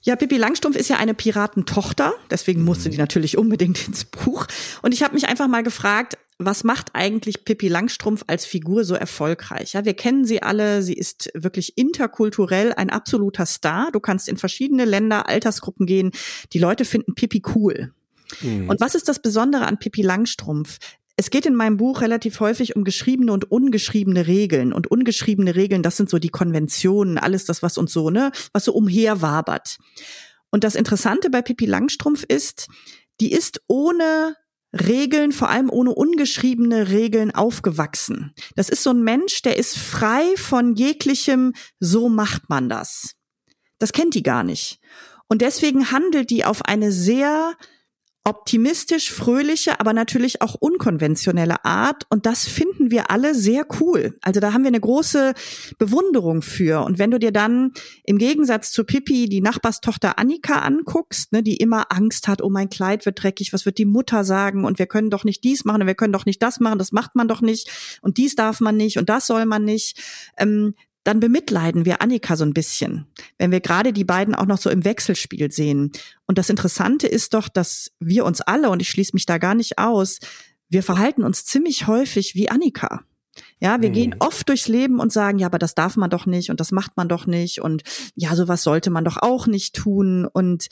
Ja, 0.03 0.17
Pippi 0.17 0.37
Langstrumpf 0.37 0.77
ist 0.77 0.91
ja 0.91 0.99
eine 0.99 1.15
Piratentochter, 1.15 2.13
deswegen 2.31 2.63
musste 2.63 2.91
die 2.91 2.99
natürlich 2.99 3.39
unbedingt 3.39 3.89
ins 3.89 4.05
Buch. 4.05 4.47
Und 4.83 4.93
ich 4.93 5.03
habe 5.03 5.15
mich 5.15 5.27
einfach 5.27 5.49
mal 5.49 5.63
gefragt, 5.63 6.19
was 6.39 6.65
macht 6.65 6.91
eigentlich 6.95 7.45
Pippi 7.45 7.69
Langstrumpf 7.69 8.25
als 8.27 8.45
Figur 8.45 8.85
so 8.85 8.95
erfolgreich? 8.95 9.75
Ja, 9.75 9.85
wir 9.85 9.95
kennen 9.95 10.25
sie 10.25 10.43
alle, 10.43 10.83
sie 10.83 10.95
ist 10.95 11.31
wirklich 11.35 11.79
interkulturell 11.79 12.73
ein 12.73 12.91
absoluter 12.91 13.47
Star. 13.47 13.91
Du 13.93 14.01
kannst 14.01 14.29
in 14.29 14.37
verschiedene 14.37 14.85
Länder, 14.85 15.29
Altersgruppen 15.29 15.87
gehen. 15.87 16.11
Die 16.53 16.59
Leute 16.59 16.85
finden 16.85 17.15
Pippi 17.15 17.43
cool. 17.55 17.93
Mhm. 18.41 18.69
Und 18.69 18.81
was 18.81 18.95
ist 18.95 19.09
das 19.09 19.23
Besondere 19.23 19.67
an 19.67 19.79
Pippi 19.79 20.03
Langstrumpf? 20.03 20.79
Es 21.17 21.31
geht 21.31 21.47
in 21.47 21.55
meinem 21.55 21.77
Buch 21.77 22.01
relativ 22.01 22.41
häufig 22.41 22.75
um 22.75 22.83
geschriebene 22.83 23.33
und 23.33 23.51
ungeschriebene 23.51 24.27
Regeln. 24.27 24.73
Und 24.73 24.89
ungeschriebene 24.89 25.55
Regeln, 25.55 25.85
das 25.85 25.97
sind 25.97 26.11
so 26.11 26.19
die 26.19 26.31
Konventionen, 26.31 27.19
alles 27.19 27.45
das, 27.45 27.63
was 27.63 27.79
uns 27.79 27.93
so, 27.93 28.11
ne, 28.11 28.33
was 28.53 28.65
so 28.65 28.73
umherwabert. 28.73 29.79
Und 30.51 30.65
das 30.65 30.75
Interessante 30.75 31.31
bei 31.31 31.43
Pippi 31.43 31.67
Langstrumpf 31.67 32.25
ist, 32.25 32.69
die 33.21 33.31
ist 33.31 33.61
ohne 33.69 34.35
Regeln, 34.75 35.33
vor 35.33 35.51
allem 35.51 35.71
ohne 35.71 35.95
ungeschriebene 35.95 36.89
Regeln 36.91 37.35
aufgewachsen. 37.35 38.35
Das 38.57 38.69
ist 38.69 38.83
so 38.83 38.91
ein 38.91 39.05
Mensch, 39.05 39.43
der 39.43 39.57
ist 39.57 39.79
frei 39.79 40.35
von 40.37 40.75
jeglichem, 40.75 41.53
so 41.79 42.09
macht 42.09 42.49
man 42.49 42.69
das. 42.69 43.15
Das 43.79 43.93
kennt 43.93 44.15
die 44.15 44.23
gar 44.23 44.43
nicht. 44.43 44.81
Und 45.29 45.43
deswegen 45.43 45.91
handelt 45.91 46.31
die 46.31 46.45
auf 46.45 46.63
eine 46.63 46.93
sehr 46.93 47.55
optimistisch, 48.25 49.13
fröhliche, 49.13 49.81
aber 49.81 49.93
natürlich 49.93 50.41
auch 50.41 50.55
unkonventionelle 50.55 51.63
Art. 51.65 52.05
Und 52.09 52.25
das 52.25 52.49
finden 52.49 52.91
wir 52.91 53.11
alle 53.11 53.35
sehr 53.35 53.67
cool. 53.81 54.19
Also 54.23 54.41
da 54.41 54.55
haben 54.55 54.63
wir 54.63 54.69
eine 54.69 54.81
große 54.81 55.35
Bewunderung 55.79 56.41
für. 56.41 56.83
Und 56.85 56.99
wenn 56.99 57.11
du 57.11 57.19
dir 57.19 57.33
dann 57.33 57.73
im 58.03 58.17
Gegensatz 58.17 58.73
zu 58.73 58.85
Pippi 58.85 59.29
die 59.29 59.43
Nachbarstochter 59.43 60.19
Annika 60.19 60.61
anguckst, 60.61 61.33
ne, 61.33 61.43
die 61.43 61.59
immer 61.59 61.93
Angst 61.93 62.27
hat, 62.27 62.41
oh 62.41 62.49
mein 62.49 62.71
Kleid 62.71 63.05
wird 63.05 63.23
dreckig, 63.23 63.53
was 63.53 63.67
wird 63.67 63.77
die 63.77 63.85
Mutter 63.85 64.25
sagen? 64.25 64.65
Und 64.65 64.79
wir 64.79 64.87
können 64.87 65.11
doch 65.11 65.25
nicht 65.25 65.45
dies 65.45 65.67
machen 65.67 65.83
und 65.83 65.87
wir 65.87 65.95
können 65.95 66.15
doch 66.15 66.25
nicht 66.25 66.43
das 66.43 66.61
machen, 66.61 66.79
das 66.79 66.93
macht 66.93 67.15
man 67.15 67.29
doch 67.29 67.43
nicht. 67.43 67.99
Und 68.01 68.17
dies 68.17 68.35
darf 68.37 68.61
man 68.61 68.77
nicht 68.77 68.97
und 68.97 69.11
das 69.11 69.27
soll 69.27 69.45
man 69.45 69.65
nicht. 69.65 70.01
Ähm, 70.39 70.75
dann 71.05 71.21
bemitleiden 71.21 71.85
wir 71.85 72.03
Annika 72.03 72.37
so 72.37 72.45
ein 72.45 72.55
bisschen, 72.55 73.07
wenn 73.39 73.51
wir 73.51 73.61
gerade 73.61 73.93
die 73.93 74.05
beiden 74.05 74.35
auch 74.35 74.47
noch 74.47 74.59
so 74.59 74.71
im 74.71 74.85
Wechselspiel 74.85 75.53
sehen. 75.53 75.93
Und 76.27 76.39
das 76.39 76.49
Interessante 76.49 77.07
ist 77.07 77.35
doch, 77.35 77.49
dass 77.49 77.93
wir 78.01 78.25
uns 78.25 78.41
alle, 78.41 78.71
und 78.71 78.81
ich 78.81 78.89
schließe 78.89 79.13
mich 79.15 79.27
da 79.27 79.39
gar 79.39 79.55
nicht 79.55 79.79
aus, 79.79 80.19
wir 80.71 80.83
verhalten 80.83 81.23
uns 81.23 81.45
ziemlich 81.45 81.87
häufig 81.87 82.35
wie 82.35 82.51
Annika. 82.51 83.03
Ja, 83.61 83.81
wir 83.83 83.91
mhm. 83.91 83.95
gehen 83.95 84.17
oft 84.19 84.49
durchs 84.49 84.69
Leben 84.69 84.99
und 84.99 85.13
sagen, 85.13 85.39
ja, 85.39 85.47
aber 85.47 85.59
das 85.59 85.75
darf 85.75 85.97
man 85.97 86.11
doch 86.11 86.25
nicht 86.25 86.51
und 86.51 86.61
das 86.61 86.73
macht 86.73 86.97
man 86.97 87.09
doch 87.09 87.27
nicht 87.27 87.61
und 87.61 87.83
ja, 88.15 88.35
sowas 88.35 88.63
sollte 88.63 88.91
man 88.91 89.05
doch 89.05 89.19
auch 89.21 89.47
nicht 89.47 89.75
tun. 89.75 90.27
Und 90.27 90.69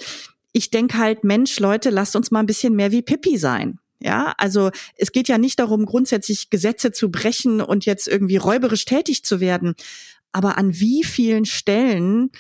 ich 0.53 0.71
denke 0.71 0.99
halt, 0.99 1.25
Mensch, 1.25 1.59
Leute, 1.61 1.91
lasst 1.91 2.17
uns 2.17 2.31
mal 2.31 2.41
ein 2.41 2.47
bisschen 2.47 2.75
mehr 2.75 2.91
wie 2.91 3.03
Pippi 3.03 3.37
sein. 3.37 3.79
Ja, 4.01 4.35
also 4.37 4.71
es 4.97 5.13
geht 5.13 5.29
ja 5.29 5.39
nicht 5.39 5.61
darum, 5.61 5.87
grundsätzlich 5.87 6.51
Gesetze 6.51 6.91
zu 6.91 7.11
brechen 7.11 7.61
und 7.61 7.85
jetzt 7.85 8.09
irgendwie 8.09 8.37
räuberisch 8.37 8.85
tätig 8.85 9.25
zu 9.25 9.39
werden 9.39 9.75
aber 10.33 10.59
an 10.59 10.79
wie 10.79 11.05
vielen 11.05 11.45
Stellen 11.45 12.31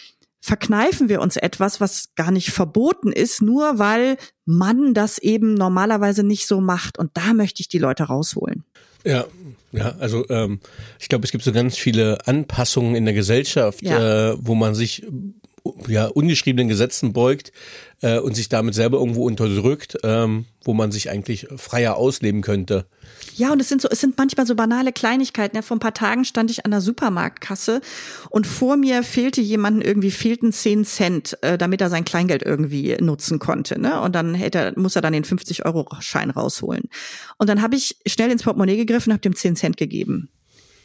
verkneifen 0.41 1.09
wir 1.09 1.21
uns 1.21 1.37
etwas, 1.37 1.81
was 1.81 2.15
gar 2.17 2.33
nicht 2.33 2.51
verboten 2.51 3.13
ist, 3.13 3.43
nur 3.43 3.79
weil 3.79 4.17
man 4.45 4.93
das 4.93 5.19
eben 5.19 5.55
normalerweise 5.55 6.25
nicht 6.25 6.49
so 6.49 6.61
macht. 6.61 6.99
Und 6.99 7.13
da 7.15 7.33
möchte 7.33 7.61
ich 7.61 7.69
die 7.69 7.79
Leute 7.79 8.05
rausholen. 8.05 8.65
Ja, 9.05 9.25
ja, 9.71 9.95
also 9.99 10.29
ähm, 10.29 10.61
ich 10.99 11.09
glaube, 11.09 11.25
es 11.25 11.33
gibt 11.33 11.45
so 11.45 11.53
ganz 11.53 11.77
viele 11.77 12.27
Anpassungen 12.27 12.95
in 12.95 13.05
der 13.05 13.15
Gesellschaft, 13.15 13.83
ja. 13.83 14.33
äh, 14.33 14.37
wo 14.39 14.55
man 14.55 14.75
sich 14.75 15.07
ja, 15.87 16.07
ungeschriebenen 16.07 16.68
Gesetzen 16.68 17.12
beugt 17.12 17.53
äh, 18.01 18.18
und 18.18 18.35
sich 18.35 18.48
damit 18.48 18.75
selber 18.75 18.98
irgendwo 18.98 19.25
unterdrückt, 19.25 19.98
ähm, 20.03 20.46
wo 20.64 20.75
man 20.75 20.92
sich 20.92 21.11
eigentlich 21.11 21.46
freier 21.57 21.96
ausleben 21.96 22.42
könnte. 22.42 22.87
Ja, 23.35 23.53
und 23.53 23.61
es 23.61 23.68
sind 23.68 23.81
so, 23.81 23.88
es 23.88 24.01
sind 24.01 24.18
manchmal 24.18 24.46
so 24.46 24.55
banale 24.55 24.92
Kleinigkeiten. 24.92 25.57
Ja, 25.57 25.62
vor 25.62 25.77
ein 25.77 25.81
paar 25.81 25.94
Tagen 25.94 26.25
stand 26.25 26.51
ich 26.51 26.64
an 26.64 26.70
der 26.70 26.81
Supermarktkasse 26.81 27.81
und 28.31 28.46
vor 28.46 28.77
mir 28.77 29.03
fehlte 29.03 29.40
jemanden 29.40 29.81
irgendwie, 29.81 30.11
fehlten 30.11 30.53
10 30.53 30.85
Cent, 30.85 31.38
äh, 31.42 31.57
damit 31.57 31.81
er 31.81 31.90
sein 31.90 32.05
Kleingeld 32.05 32.42
irgendwie 32.42 32.96
nutzen 33.01 33.38
konnte. 33.38 33.81
Ne? 33.81 34.01
Und 34.01 34.14
dann 34.14 34.35
hätte, 34.35 34.72
muss 34.77 34.96
er 34.96 35.03
dann 35.03 35.12
den 35.12 35.25
50-Euro-Schein 35.25 36.31
rausholen. 36.31 36.85
Und 37.38 37.48
dann 37.48 37.62
habe 37.62 37.77
ich 37.77 37.96
schnell 38.07 38.31
ins 38.31 38.42
Portemonnaie 38.42 38.77
gegriffen 38.77 39.11
und 39.11 39.14
habe 39.14 39.22
dem 39.22 39.37
10 39.37 39.57
Cent 39.57 39.77
gegeben. 39.77 40.29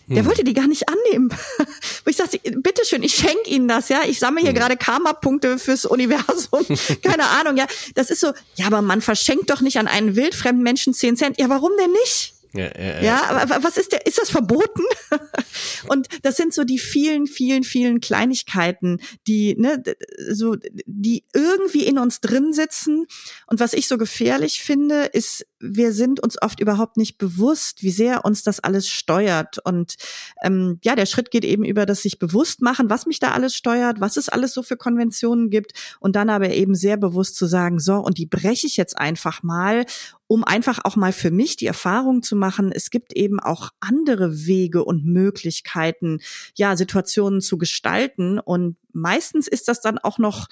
Der 0.07 0.19
hm. 0.19 0.25
wollte 0.25 0.43
die 0.43 0.53
gar 0.53 0.67
nicht 0.67 0.85
annehmen. 0.87 1.29
Ich 2.09 2.15
sagte, 2.15 2.39
bitteschön, 2.39 3.03
ich 3.03 3.15
schenke 3.15 3.49
Ihnen 3.49 3.67
das, 3.67 3.89
ja. 3.89 4.03
Ich 4.07 4.19
sammle 4.19 4.39
hier 4.39 4.51
hm. 4.51 4.55
gerade 4.55 4.77
Karma-Punkte 4.77 5.59
fürs 5.59 5.85
Universum. 5.85 6.65
Keine 7.03 7.25
Ahnung, 7.25 7.57
ja. 7.57 7.67
Das 7.95 8.09
ist 8.09 8.21
so, 8.21 8.31
ja, 8.55 8.67
aber 8.67 8.81
man 8.81 9.01
verschenkt 9.01 9.49
doch 9.49 9.59
nicht 9.59 9.77
an 9.77 9.87
einen 9.87 10.15
wildfremden 10.15 10.63
Menschen 10.63 10.93
10 10.93 11.17
Cent. 11.17 11.37
Ja, 11.37 11.49
warum 11.49 11.71
denn 11.77 11.91
nicht? 11.91 12.36
Ja, 12.57 12.71
ja, 12.77 13.01
ja. 13.01 13.23
aber 13.29 13.63
was 13.63 13.77
ist 13.77 13.91
der, 13.91 14.05
ist 14.05 14.17
das 14.17 14.29
verboten? 14.29 14.83
und 15.89 16.07
das 16.23 16.37
sind 16.37 16.53
so 16.53 16.63
die 16.63 16.79
vielen, 16.79 17.27
vielen, 17.27 17.63
vielen 17.63 17.99
Kleinigkeiten, 17.99 18.99
die, 19.27 19.55
ne, 19.57 19.83
so, 20.29 20.55
die 20.85 21.23
irgendwie 21.33 21.85
in 21.85 21.99
uns 21.99 22.21
drin 22.21 22.53
sitzen. 22.53 23.05
Und 23.47 23.59
was 23.59 23.73
ich 23.73 23.87
so 23.87 23.97
gefährlich 23.97 24.61
finde, 24.61 25.05
ist, 25.05 25.45
wir 25.59 25.91
sind 25.91 26.19
uns 26.19 26.41
oft 26.41 26.59
überhaupt 26.59 26.97
nicht 26.97 27.17
bewusst, 27.17 27.81
wie 27.81 27.91
sehr 27.91 28.25
uns 28.25 28.43
das 28.43 28.59
alles 28.59 28.87
steuert. 28.87 29.57
Und 29.63 29.95
ähm, 30.43 30.79
ja, 30.83 30.95
der 30.95 31.05
Schritt 31.05 31.31
geht 31.31 31.45
eben 31.45 31.65
über 31.65 31.85
das 31.85 32.01
sich 32.01 32.19
bewusst 32.19 32.61
machen, 32.61 32.89
was 32.89 33.05
mich 33.05 33.19
da 33.19 33.31
alles 33.31 33.55
steuert, 33.55 33.99
was 33.99 34.17
es 34.17 34.29
alles 34.29 34.53
so 34.53 34.63
für 34.63 34.77
Konventionen 34.77 35.49
gibt. 35.49 35.73
Und 35.99 36.15
dann 36.15 36.29
aber 36.29 36.49
eben 36.49 36.75
sehr 36.75 36.97
bewusst 36.97 37.35
zu 37.35 37.45
sagen, 37.45 37.79
so, 37.79 37.95
und 37.95 38.17
die 38.17 38.25
breche 38.25 38.67
ich 38.67 38.77
jetzt 38.77 38.97
einfach 38.97 39.43
mal 39.43 39.85
um 40.27 40.43
einfach 40.43 40.79
auch 40.83 40.95
mal 40.95 41.13
für 41.13 41.31
mich 41.31 41.55
die 41.55 41.67
Erfahrung 41.67 42.21
zu 42.21 42.35
machen, 42.35 42.71
es 42.71 42.89
gibt 42.89 43.13
eben 43.13 43.39
auch 43.39 43.71
andere 43.79 44.45
Wege 44.45 44.83
und 44.83 45.05
Möglichkeiten, 45.05 46.19
ja, 46.55 46.75
Situationen 46.75 47.41
zu 47.41 47.57
gestalten. 47.57 48.39
Und 48.39 48.75
meistens 48.91 49.47
ist 49.47 49.67
das 49.67 49.81
dann 49.81 49.97
auch 49.97 50.17
noch 50.17 50.47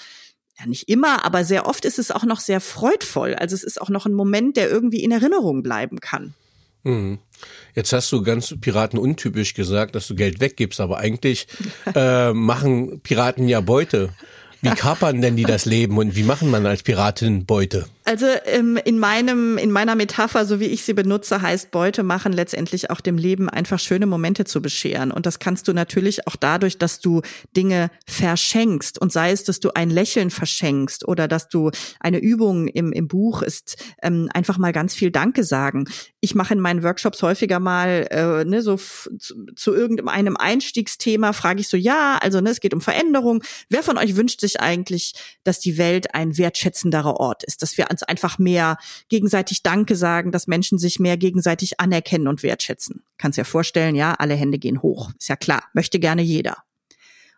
ja 0.58 0.66
nicht 0.66 0.88
immer, 0.88 1.26
aber 1.26 1.44
sehr 1.44 1.68
oft 1.68 1.86
ist 1.86 2.00
es 2.00 2.12
auch 2.12 2.24
noch 2.24 2.40
sehr 2.40 2.62
freudvoll. 2.62 3.36
Also 3.36 3.56
es 3.56 3.64
ist 3.64 3.82
auch 3.82 3.90
noch 3.90 4.06
ein 4.06 4.14
Moment, 4.14 4.56
der 4.58 4.70
irgendwie 4.70 5.04
in 5.04 5.12
Erinnerung 5.12 5.64
bleiben 5.64 6.00
kann. 6.00 6.34
Mhm. 6.84 7.20
Jetzt 7.74 7.92
hast 7.92 8.12
du 8.12 8.22
ganz 8.22 8.56
Piraten 8.62 8.98
untypisch 8.98 9.54
gesagt, 9.54 9.96
dass 9.96 10.08
du 10.08 10.16
Geld 10.16 10.40
weggibst, 10.40 10.80
aber 10.80 11.00
eigentlich 11.00 11.48
äh, 11.96 12.32
machen 12.32 13.02
Piraten 13.02 13.48
ja 13.48 13.60
Beute. 13.60 14.14
Wie 14.62 14.70
kapern 14.70 15.22
denn 15.22 15.36
die 15.36 15.44
das 15.44 15.66
Leben 15.66 15.98
und 15.98 16.16
wie 16.16 16.24
machen 16.24 16.50
man 16.50 16.66
als 16.66 16.82
Piratin 16.82 17.46
Beute? 17.46 17.86
Also 18.08 18.28
ähm, 18.46 18.78
in 18.86 19.00
meinem, 19.00 19.58
in 19.58 19.72
meiner 19.72 19.96
Metapher, 19.96 20.46
so 20.46 20.60
wie 20.60 20.66
ich 20.66 20.84
sie 20.84 20.94
benutze, 20.94 21.42
heißt 21.42 21.72
Beute 21.72 22.04
machen 22.04 22.34
letztendlich 22.34 22.92
auch 22.92 23.02
dem 23.02 23.18
Leben 23.18 23.50
einfach 23.50 23.80
schöne 23.80 24.06
Momente 24.06 24.46
zu 24.46 24.62
bescheren. 24.62 25.12
Und 25.12 25.26
das 25.26 25.40
kannst 25.40 25.68
du 25.68 25.74
natürlich 25.74 26.28
auch 26.28 26.36
dadurch, 26.36 26.78
dass 26.78 27.00
du 27.00 27.24
Dinge 27.58 27.90
verschenkst 28.06 29.02
und 29.02 29.12
sei 29.12 29.32
es, 29.32 29.44
dass 29.44 29.60
du 29.60 29.72
ein 29.74 29.90
Lächeln 29.90 30.30
verschenkst 30.30 31.08
oder 31.08 31.28
dass 31.28 31.50
du 31.50 31.72
eine 32.00 32.20
Übung 32.20 32.68
im, 32.68 32.94
im 32.94 33.08
Buch 33.08 33.42
ist, 33.42 33.84
ähm, 34.04 34.30
einfach 34.36 34.60
mal 34.60 34.72
ganz 34.72 34.94
viel 34.94 35.10
Danke 35.10 35.44
sagen. 35.44 35.86
Ich 36.20 36.36
mache 36.36 36.54
in 36.54 36.60
meinen 36.60 36.84
Workshops 36.84 37.24
häufiger 37.24 37.60
mal 37.60 38.08
äh, 38.12 38.46
ne, 38.46 38.62
so 38.62 38.78
zu, 38.78 39.48
zu 39.56 39.74
irgendeinem 39.74 40.38
Einstiegsthema, 40.38 41.34
frage 41.34 41.60
ich 41.60 41.70
so, 41.70 41.78
ja, 41.78 42.20
also 42.22 42.40
ne, 42.40 42.52
es 42.52 42.60
geht 42.60 42.76
um 42.76 42.82
Veränderung. 42.82 43.44
Wer 43.70 43.82
von 43.82 43.98
euch 43.98 44.16
wünscht 44.16 44.42
sich 44.42 44.60
eigentlich, 44.60 45.14
dass 45.44 45.60
die 45.60 45.80
Welt 45.80 46.14
ein 46.14 46.38
wertschätzenderer 46.38 47.20
Ort 47.20 47.44
ist, 47.44 47.64
dass 47.64 47.80
wir 47.80 47.95
uns 47.96 48.04
einfach 48.04 48.38
mehr 48.38 48.78
gegenseitig 49.10 49.64
Danke 49.64 49.96
sagen, 49.96 50.32
dass 50.32 50.48
Menschen 50.48 50.78
sich 50.78 51.00
mehr 51.00 51.18
gegenseitig 51.18 51.80
anerkennen 51.80 52.28
und 52.28 52.44
wertschätzen. 52.44 53.04
Kannst 53.18 53.38
dir 53.38 53.46
vorstellen, 53.46 53.96
ja, 53.96 54.14
alle 54.14 54.36
Hände 54.36 54.60
gehen 54.60 54.82
hoch. 54.82 55.12
Ist 55.18 55.30
ja 55.30 55.36
klar, 55.36 55.64
möchte 55.74 56.00
gerne 56.00 56.22
jeder. 56.22 56.58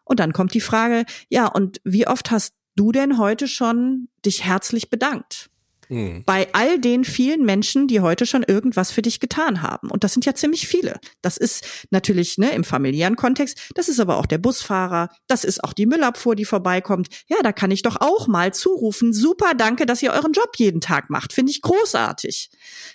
Und 0.04 0.20
dann 0.20 0.34
kommt 0.34 0.54
die 0.54 0.62
Frage, 0.62 1.06
ja, 1.30 1.48
und 1.48 1.80
wie 1.84 2.08
oft 2.08 2.32
hast 2.32 2.54
du 2.76 2.92
denn 2.92 3.18
heute 3.18 3.48
schon 3.48 4.08
dich 4.26 4.44
herzlich 4.44 4.90
bedankt? 4.90 5.50
Mhm. 5.90 6.24
Bei 6.26 6.48
all 6.54 6.80
den 6.80 7.06
vielen 7.06 7.46
Menschen, 7.46 7.88
die 7.88 8.02
heute 8.02 8.26
schon 8.26 8.44
irgendwas 8.44 8.92
für 8.92 9.02
dich 9.02 9.20
getan 9.20 9.62
haben. 9.62 9.90
Und 9.90 10.04
das 10.04 10.14
sind 10.14 10.26
ja 10.26 10.36
ziemlich 10.36 10.68
viele. 10.68 11.00
Das 11.22 11.38
ist 11.38 11.88
natürlich 11.92 12.38
ne, 12.38 12.52
im 12.52 12.64
familiären 12.64 13.16
Kontext, 13.16 13.72
das 13.76 13.88
ist 13.90 14.00
aber 14.00 14.18
auch 14.18 14.26
der 14.26 14.38
Busfahrer, 14.38 15.10
das 15.28 15.44
ist 15.44 15.64
auch 15.64 15.74
die 15.74 15.86
Müllabfuhr, 15.86 16.36
die 16.36 16.46
vorbeikommt. 16.46 17.08
Ja, 17.28 17.38
da 17.44 17.52
kann 17.52 17.72
ich 17.72 17.82
doch 17.82 17.98
auch 18.00 18.28
mal 18.28 18.54
zurufen, 18.54 19.14
super, 19.14 19.54
danke, 19.56 19.86
dass 19.86 20.04
ihr 20.04 20.12
euren 20.12 20.34
Job 20.34 20.52
jeden 20.58 20.82
Tag 20.82 21.10
macht. 21.10 21.34
Finde 21.34 21.52
ich 21.52 21.62
großartig. 21.62 22.50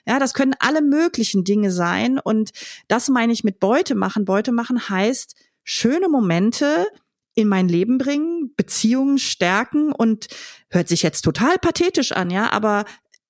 Ja, 0.06 0.18
das 0.18 0.34
können 0.34 0.54
alle 0.58 0.82
möglichen 0.82 1.44
Dinge 1.44 1.70
sein. 1.70 2.18
Und 2.18 2.50
das 2.88 3.08
meine 3.08 3.32
ich 3.32 3.44
mit 3.44 3.60
Beute 3.60 3.94
machen. 3.94 4.24
Beute 4.24 4.52
machen 4.52 4.88
heißt, 4.88 5.34
schöne 5.64 6.08
Momente 6.08 6.86
in 7.34 7.48
mein 7.48 7.68
Leben 7.68 7.98
bringen, 7.98 8.52
Beziehungen 8.56 9.18
stärken 9.18 9.92
und 9.92 10.28
hört 10.70 10.88
sich 10.88 11.02
jetzt 11.02 11.22
total 11.22 11.58
pathetisch 11.58 12.12
an, 12.12 12.30
ja, 12.30 12.50
aber 12.52 12.84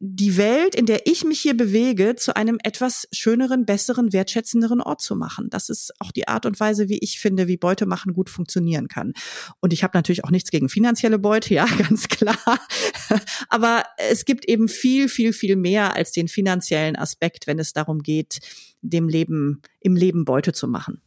die 0.05 0.37
Welt, 0.37 0.75
in 0.75 0.87
der 0.87 1.07
ich 1.07 1.23
mich 1.23 1.41
hier 1.41 1.57
bewege, 1.57 2.17
zu 2.17 2.35
einem 2.35 2.59
etwas 2.65 3.07
schöneren, 3.13 3.65
besseren, 3.65 4.13
wertschätzenderen 4.13 4.81
Ort 4.81 5.01
zu 5.01 5.15
machen. 5.15 5.49
Das 5.49 5.69
ist 5.69 5.93
auch 6.01 6.11
die 6.11 6.27
Art 6.27 6.45
und 6.45 6.59
Weise, 6.59 6.89
wie 6.89 6.99
ich 6.99 7.21
finde, 7.21 7.47
wie 7.47 7.57
Beute 7.57 7.87
machen 7.87 8.13
gut 8.13 8.29
funktionieren 8.29 8.89
kann. 8.89 9.13
Und 9.61 9.73
ich 9.73 9.85
habe 9.85 9.97
natürlich 9.97 10.25
auch 10.25 10.33
nichts 10.33 10.51
gegen 10.51 10.69
finanzielle 10.69 11.21
Beute, 11.21 11.55
ja, 11.55 11.67
ganz 11.67 12.09
klar. 12.09 12.37
Aber 13.49 13.85
es 14.11 14.25
gibt 14.25 14.45
eben 14.47 14.67
viel, 14.67 15.09
viel, 15.09 15.33
viel 15.33 15.55
mehr 15.55 15.95
als 15.95 16.11
den 16.11 16.27
finanziellen 16.27 16.97
Aspekt, 16.97 17.47
wenn 17.47 17.61
es 17.61 17.73
darum 17.73 18.01
geht, 18.01 18.41
dem 18.81 19.09
Leben, 19.09 19.63
im 19.79 19.95
Leben 19.95 20.25
Beute 20.25 20.53
zu 20.53 20.67
machen. 20.67 21.01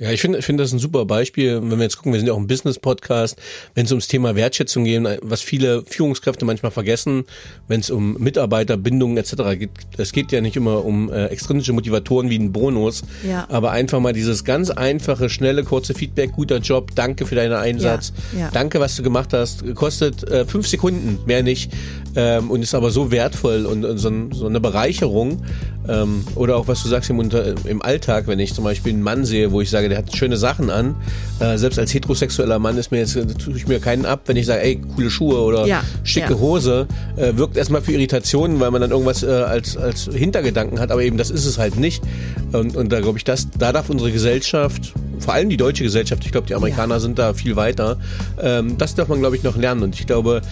Ja, 0.00 0.10
ich 0.10 0.22
finde, 0.22 0.38
ich 0.38 0.46
finde 0.46 0.64
das 0.64 0.72
ein 0.72 0.78
super 0.78 1.04
Beispiel. 1.04 1.60
Wenn 1.60 1.76
wir 1.76 1.82
jetzt 1.82 1.98
gucken, 1.98 2.12
wir 2.12 2.20
sind 2.20 2.26
ja 2.26 2.32
auch 2.32 2.38
ein 2.38 2.46
Business-Podcast, 2.46 3.36
wenn 3.74 3.84
es 3.84 3.92
ums 3.92 4.08
Thema 4.08 4.34
Wertschätzung 4.34 4.84
geht, 4.84 5.02
was 5.20 5.42
viele 5.42 5.82
Führungskräfte 5.82 6.46
manchmal 6.46 6.72
vergessen, 6.72 7.24
wenn 7.68 7.80
es 7.80 7.90
um 7.90 8.14
Mitarbeiterbindungen 8.14 9.18
etc. 9.18 9.58
geht. 9.58 9.70
Es 9.98 10.12
geht 10.12 10.32
ja 10.32 10.40
nicht 10.40 10.56
immer 10.56 10.86
um 10.86 11.12
äh, 11.12 11.26
extrinsische 11.26 11.74
Motivatoren 11.74 12.30
wie 12.30 12.38
ein 12.38 12.50
Bonus, 12.50 13.02
ja. 13.28 13.46
aber 13.50 13.72
einfach 13.72 14.00
mal 14.00 14.14
dieses 14.14 14.44
ganz 14.44 14.70
einfache, 14.70 15.28
schnelle, 15.28 15.64
kurze 15.64 15.92
Feedback, 15.92 16.32
guter 16.32 16.58
Job, 16.60 16.92
danke 16.94 17.26
für 17.26 17.34
deinen 17.34 17.52
Einsatz, 17.52 18.14
ja, 18.32 18.40
ja. 18.40 18.50
danke, 18.54 18.80
was 18.80 18.96
du 18.96 19.02
gemacht 19.02 19.34
hast, 19.34 19.74
kostet 19.74 20.26
äh, 20.30 20.46
fünf 20.46 20.66
Sekunden, 20.66 21.18
mehr 21.26 21.42
nicht 21.42 21.72
ähm, 22.16 22.50
und 22.50 22.62
ist 22.62 22.74
aber 22.74 22.90
so 22.90 23.10
wertvoll 23.10 23.66
und, 23.66 23.84
und 23.84 23.98
so, 23.98 24.10
so, 24.32 24.46
eine 24.46 24.60
Bereicherung. 24.60 25.42
Ähm, 25.90 26.24
oder 26.36 26.56
auch 26.56 26.68
was 26.68 26.82
du 26.82 26.88
sagst 26.88 27.10
im, 27.10 27.20
im 27.64 27.82
Alltag, 27.82 28.28
wenn 28.28 28.38
ich 28.38 28.54
zum 28.54 28.64
Beispiel 28.64 28.92
einen 28.92 29.02
Mann 29.02 29.24
sehe, 29.24 29.50
wo 29.50 29.60
ich 29.60 29.70
sage, 29.70 29.88
der 29.88 29.98
hat 29.98 30.14
schöne 30.16 30.36
Sachen 30.36 30.70
an. 30.70 30.94
Äh, 31.40 31.58
selbst 31.58 31.78
als 31.78 31.92
heterosexueller 31.92 32.58
Mann 32.58 32.78
ist 32.78 32.92
mir 32.92 32.98
jetzt, 32.98 33.14
tue 33.14 33.56
ich 33.56 33.66
mir 33.66 33.80
keinen 33.80 34.06
ab, 34.06 34.22
wenn 34.26 34.36
ich 34.36 34.46
sage, 34.46 34.62
ey, 34.62 34.80
coole 34.94 35.10
Schuhe 35.10 35.40
oder 35.40 35.66
ja, 35.66 35.82
schicke 36.04 36.34
ja. 36.34 36.38
Hose, 36.38 36.86
äh, 37.16 37.36
wirkt 37.36 37.56
erstmal 37.56 37.82
für 37.82 37.92
Irritationen, 37.92 38.60
weil 38.60 38.70
man 38.70 38.80
dann 38.80 38.92
irgendwas 38.92 39.22
äh, 39.22 39.26
als, 39.26 39.76
als 39.76 40.08
Hintergedanken 40.12 40.78
hat, 40.78 40.92
aber 40.92 41.02
eben 41.02 41.16
das 41.16 41.30
ist 41.30 41.44
es 41.44 41.58
halt 41.58 41.76
nicht. 41.76 42.02
Und, 42.52 42.76
und 42.76 42.92
da 42.92 43.00
glaube 43.00 43.18
ich, 43.18 43.24
das, 43.24 43.48
da 43.58 43.72
darf 43.72 43.90
unsere 43.90 44.12
Gesellschaft, 44.12 44.92
vor 45.18 45.34
allem 45.34 45.50
die 45.50 45.56
deutsche 45.56 45.82
Gesellschaft, 45.82 46.24
ich 46.24 46.32
glaube, 46.32 46.46
die 46.46 46.54
Amerikaner 46.54 46.94
ja. 46.94 47.00
sind 47.00 47.18
da 47.18 47.34
viel 47.34 47.56
weiter, 47.56 47.98
ähm, 48.40 48.78
das 48.78 48.94
darf 48.94 49.08
man, 49.08 49.20
glaube 49.20 49.36
ich, 49.36 49.42
noch 49.42 49.56
lernen. 49.56 49.82
Und 49.82 49.98
ich 49.98 50.06
glaube, 50.06 50.42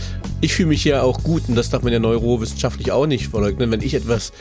ich 0.40 0.54
fühle 0.54 0.68
mich 0.68 0.84
ja 0.84 1.02
auch 1.02 1.22
gut 1.22 1.42
und 1.48 1.54
das 1.54 1.70
darf 1.70 1.82
man 1.82 1.92
ja 1.92 1.98
neurowissenschaftlich 1.98 2.92
auch 2.92 3.06
nicht 3.06 3.28
verleugnen, 3.28 3.70
wenn 3.70 3.80
ich 3.80 3.94
etwas 3.94 4.32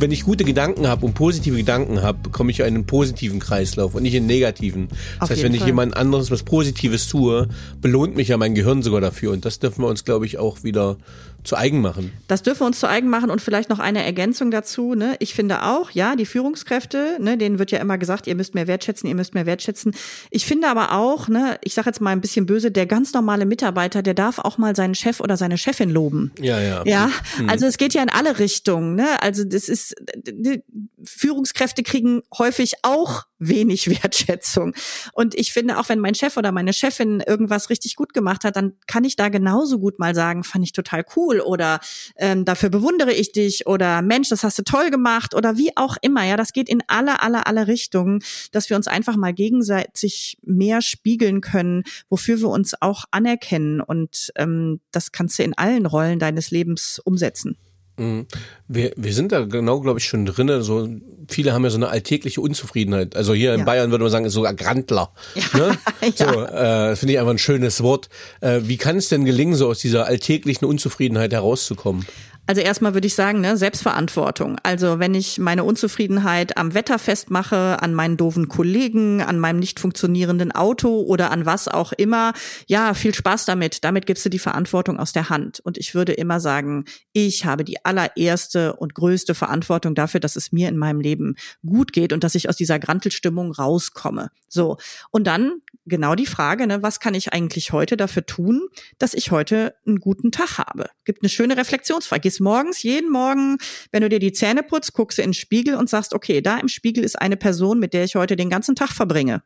wenn 0.00 0.12
ich 0.12 0.24
gute 0.24 0.44
Gedanken 0.44 0.86
habe 0.86 1.06
und 1.06 1.14
positive 1.14 1.56
Gedanken 1.56 2.02
habe, 2.02 2.30
komme 2.30 2.50
ich 2.50 2.60
in 2.60 2.66
einen 2.66 2.86
positiven 2.86 3.40
Kreislauf 3.40 3.94
und 3.94 4.02
nicht 4.02 4.14
in 4.14 4.22
einen 4.22 4.26
negativen. 4.28 4.88
Das 4.88 5.22
Auf 5.22 5.30
heißt, 5.30 5.42
wenn 5.42 5.54
ich 5.54 5.64
jemand 5.64 5.96
anderes 5.96 6.30
was 6.30 6.42
Positives 6.42 7.08
tue, 7.08 7.48
belohnt 7.80 8.16
mich 8.16 8.28
ja 8.28 8.36
mein 8.36 8.54
Gehirn 8.54 8.82
sogar 8.82 9.00
dafür. 9.00 9.32
Und 9.32 9.44
das 9.44 9.58
dürfen 9.58 9.82
wir 9.82 9.88
uns, 9.88 10.04
glaube 10.04 10.26
ich, 10.26 10.38
auch 10.38 10.62
wieder 10.62 10.96
zu 11.44 11.56
eigen 11.56 11.80
machen. 11.80 12.12
Das 12.26 12.42
dürfen 12.42 12.60
wir 12.60 12.66
uns 12.66 12.80
zu 12.80 12.88
eigen 12.88 13.08
machen 13.08 13.30
und 13.30 13.40
vielleicht 13.40 13.70
noch 13.70 13.78
eine 13.78 14.04
Ergänzung 14.04 14.50
dazu. 14.50 14.94
Ne? 14.94 15.16
Ich 15.18 15.34
finde 15.34 15.62
auch, 15.62 15.90
ja, 15.90 16.16
die 16.16 16.26
Führungskräfte, 16.26 17.16
ne, 17.20 17.38
denen 17.38 17.58
wird 17.58 17.70
ja 17.70 17.78
immer 17.78 17.96
gesagt, 17.96 18.26
ihr 18.26 18.34
müsst 18.34 18.54
mehr 18.54 18.66
wertschätzen, 18.66 19.08
ihr 19.08 19.14
müsst 19.14 19.34
mehr 19.34 19.46
wertschätzen. 19.46 19.94
Ich 20.30 20.46
finde 20.46 20.68
aber 20.68 20.92
auch, 20.92 21.28
ne, 21.28 21.58
ich 21.62 21.74
sage 21.74 21.88
jetzt 21.88 22.00
mal 22.00 22.10
ein 22.10 22.20
bisschen 22.20 22.46
böse, 22.46 22.70
der 22.70 22.86
ganz 22.86 23.12
normale 23.12 23.46
Mitarbeiter, 23.46 24.02
der 24.02 24.14
darf 24.14 24.38
auch 24.38 24.58
mal 24.58 24.74
seinen 24.74 24.94
Chef 24.94 25.20
oder 25.20 25.36
seine 25.36 25.58
Chefin 25.58 25.90
loben. 25.90 26.32
Ja, 26.40 26.60
ja. 26.60 26.82
Ja, 26.84 27.10
mhm. 27.38 27.48
also 27.48 27.66
es 27.66 27.78
geht 27.78 27.94
ja 27.94 28.02
in 28.02 28.10
alle 28.10 28.38
Richtungen. 28.38 28.96
Ne? 28.96 29.22
Also 29.22 29.44
das 29.44 29.68
ist, 29.68 29.94
die 30.26 30.62
Führungskräfte 31.04 31.82
kriegen 31.82 32.22
häufig 32.36 32.74
auch 32.82 33.27
wenig 33.38 33.88
Wertschätzung. 34.02 34.74
Und 35.12 35.34
ich 35.34 35.52
finde, 35.52 35.78
auch 35.78 35.88
wenn 35.88 35.98
mein 35.98 36.14
Chef 36.14 36.36
oder 36.36 36.52
meine 36.52 36.72
Chefin 36.72 37.20
irgendwas 37.26 37.70
richtig 37.70 37.96
gut 37.96 38.14
gemacht 38.14 38.44
hat, 38.44 38.56
dann 38.56 38.74
kann 38.86 39.04
ich 39.04 39.16
da 39.16 39.28
genauso 39.28 39.78
gut 39.78 39.98
mal 39.98 40.14
sagen, 40.14 40.44
fand 40.44 40.64
ich 40.64 40.72
total 40.72 41.04
cool 41.16 41.40
oder 41.40 41.80
ähm, 42.16 42.44
dafür 42.44 42.70
bewundere 42.70 43.12
ich 43.12 43.32
dich 43.32 43.66
oder 43.66 44.02
Mensch, 44.02 44.28
das 44.28 44.44
hast 44.44 44.58
du 44.58 44.62
toll 44.62 44.90
gemacht 44.90 45.34
oder 45.34 45.56
wie 45.56 45.76
auch 45.76 45.96
immer. 46.02 46.24
Ja, 46.24 46.36
das 46.36 46.52
geht 46.52 46.68
in 46.68 46.82
alle, 46.86 47.22
alle, 47.22 47.46
alle 47.46 47.66
Richtungen, 47.66 48.20
dass 48.52 48.70
wir 48.70 48.76
uns 48.76 48.86
einfach 48.86 49.16
mal 49.16 49.32
gegenseitig 49.32 50.38
mehr 50.42 50.82
spiegeln 50.82 51.40
können, 51.40 51.84
wofür 52.08 52.40
wir 52.40 52.48
uns 52.48 52.74
auch 52.80 53.04
anerkennen. 53.10 53.80
Und 53.80 54.32
ähm, 54.36 54.80
das 54.90 55.12
kannst 55.12 55.38
du 55.38 55.42
in 55.42 55.56
allen 55.56 55.86
Rollen 55.86 56.18
deines 56.18 56.50
Lebens 56.50 57.00
umsetzen. 57.04 57.56
Mhm. 57.98 58.26
Wir, 58.68 58.92
wir 58.96 59.12
sind 59.12 59.32
da 59.32 59.44
genau, 59.44 59.80
glaube 59.80 59.98
ich, 59.98 60.06
schon 60.06 60.24
drinne. 60.24 60.62
So 60.62 60.88
viele 61.28 61.52
haben 61.52 61.64
ja 61.64 61.70
so 61.70 61.76
eine 61.76 61.88
alltägliche 61.88 62.40
Unzufriedenheit. 62.40 63.16
Also 63.16 63.34
hier 63.34 63.52
in 63.54 63.60
ja. 63.60 63.66
Bayern 63.66 63.90
würde 63.90 64.04
man 64.04 64.10
sagen, 64.10 64.24
ist 64.24 64.32
sogar 64.32 64.54
Grandler. 64.54 65.10
Ja. 65.34 65.58
Ne? 65.58 65.78
ja. 66.16 66.32
So, 66.32 66.42
äh, 66.42 66.96
finde 66.96 67.12
ich 67.12 67.18
einfach 67.18 67.32
ein 67.32 67.38
schönes 67.38 67.82
Wort. 67.82 68.08
Äh, 68.40 68.60
wie 68.64 68.76
kann 68.76 68.96
es 68.96 69.08
denn 69.08 69.24
gelingen, 69.24 69.54
so 69.54 69.68
aus 69.68 69.80
dieser 69.80 70.06
alltäglichen 70.06 70.64
Unzufriedenheit 70.64 71.32
herauszukommen? 71.32 72.06
Also 72.48 72.62
erstmal 72.62 72.94
würde 72.94 73.06
ich 73.06 73.14
sagen, 73.14 73.42
ne, 73.42 73.58
Selbstverantwortung. 73.58 74.56
Also 74.62 74.98
wenn 74.98 75.14
ich 75.14 75.38
meine 75.38 75.64
Unzufriedenheit 75.64 76.56
am 76.56 76.72
Wetter 76.72 76.98
festmache, 76.98 77.82
an 77.82 77.92
meinen 77.92 78.16
doofen 78.16 78.48
Kollegen, 78.48 79.20
an 79.20 79.38
meinem 79.38 79.58
nicht 79.58 79.78
funktionierenden 79.78 80.52
Auto 80.52 81.02
oder 81.02 81.30
an 81.30 81.44
was 81.44 81.68
auch 81.68 81.92
immer, 81.92 82.32
ja, 82.66 82.94
viel 82.94 83.14
Spaß 83.14 83.44
damit. 83.44 83.84
Damit 83.84 84.06
gibst 84.06 84.24
du 84.24 84.30
die 84.30 84.38
Verantwortung 84.38 84.98
aus 84.98 85.12
der 85.12 85.28
Hand. 85.28 85.60
Und 85.60 85.76
ich 85.76 85.94
würde 85.94 86.14
immer 86.14 86.40
sagen, 86.40 86.86
ich 87.12 87.44
habe 87.44 87.64
die 87.64 87.84
allererste 87.84 88.76
und 88.76 88.94
größte 88.94 89.34
Verantwortung 89.34 89.94
dafür, 89.94 90.20
dass 90.20 90.34
es 90.34 90.50
mir 90.50 90.70
in 90.70 90.78
meinem 90.78 91.02
Leben 91.02 91.34
gut 91.66 91.92
geht 91.92 92.14
und 92.14 92.24
dass 92.24 92.34
ich 92.34 92.48
aus 92.48 92.56
dieser 92.56 92.78
Grantelstimmung 92.78 93.52
rauskomme. 93.52 94.30
So. 94.48 94.78
Und 95.10 95.26
dann 95.26 95.60
genau 95.88 96.14
die 96.14 96.26
Frage, 96.26 96.66
ne, 96.66 96.82
was 96.82 97.00
kann 97.00 97.14
ich 97.14 97.32
eigentlich 97.32 97.72
heute 97.72 97.96
dafür 97.96 98.24
tun, 98.24 98.68
dass 98.98 99.14
ich 99.14 99.30
heute 99.30 99.74
einen 99.86 100.00
guten 100.00 100.30
Tag 100.30 100.58
habe? 100.58 100.90
Gibt 101.04 101.22
eine 101.22 101.28
schöne 101.28 101.56
Reflexionsfrage 101.56 102.28
morgens, 102.40 102.82
jeden 102.82 103.10
Morgen, 103.10 103.58
wenn 103.90 104.02
du 104.02 104.08
dir 104.08 104.18
die 104.18 104.32
Zähne 104.32 104.62
putzt, 104.62 104.92
guckst 104.92 105.18
du 105.18 105.22
in 105.22 105.30
den 105.30 105.34
Spiegel 105.34 105.74
und 105.74 105.88
sagst, 105.88 106.14
okay, 106.14 106.40
da 106.40 106.58
im 106.58 106.68
Spiegel 106.68 107.04
ist 107.04 107.20
eine 107.20 107.36
Person, 107.36 107.78
mit 107.78 107.94
der 107.94 108.04
ich 108.04 108.14
heute 108.14 108.36
den 108.36 108.50
ganzen 108.50 108.74
Tag 108.74 108.90
verbringe. 108.90 109.42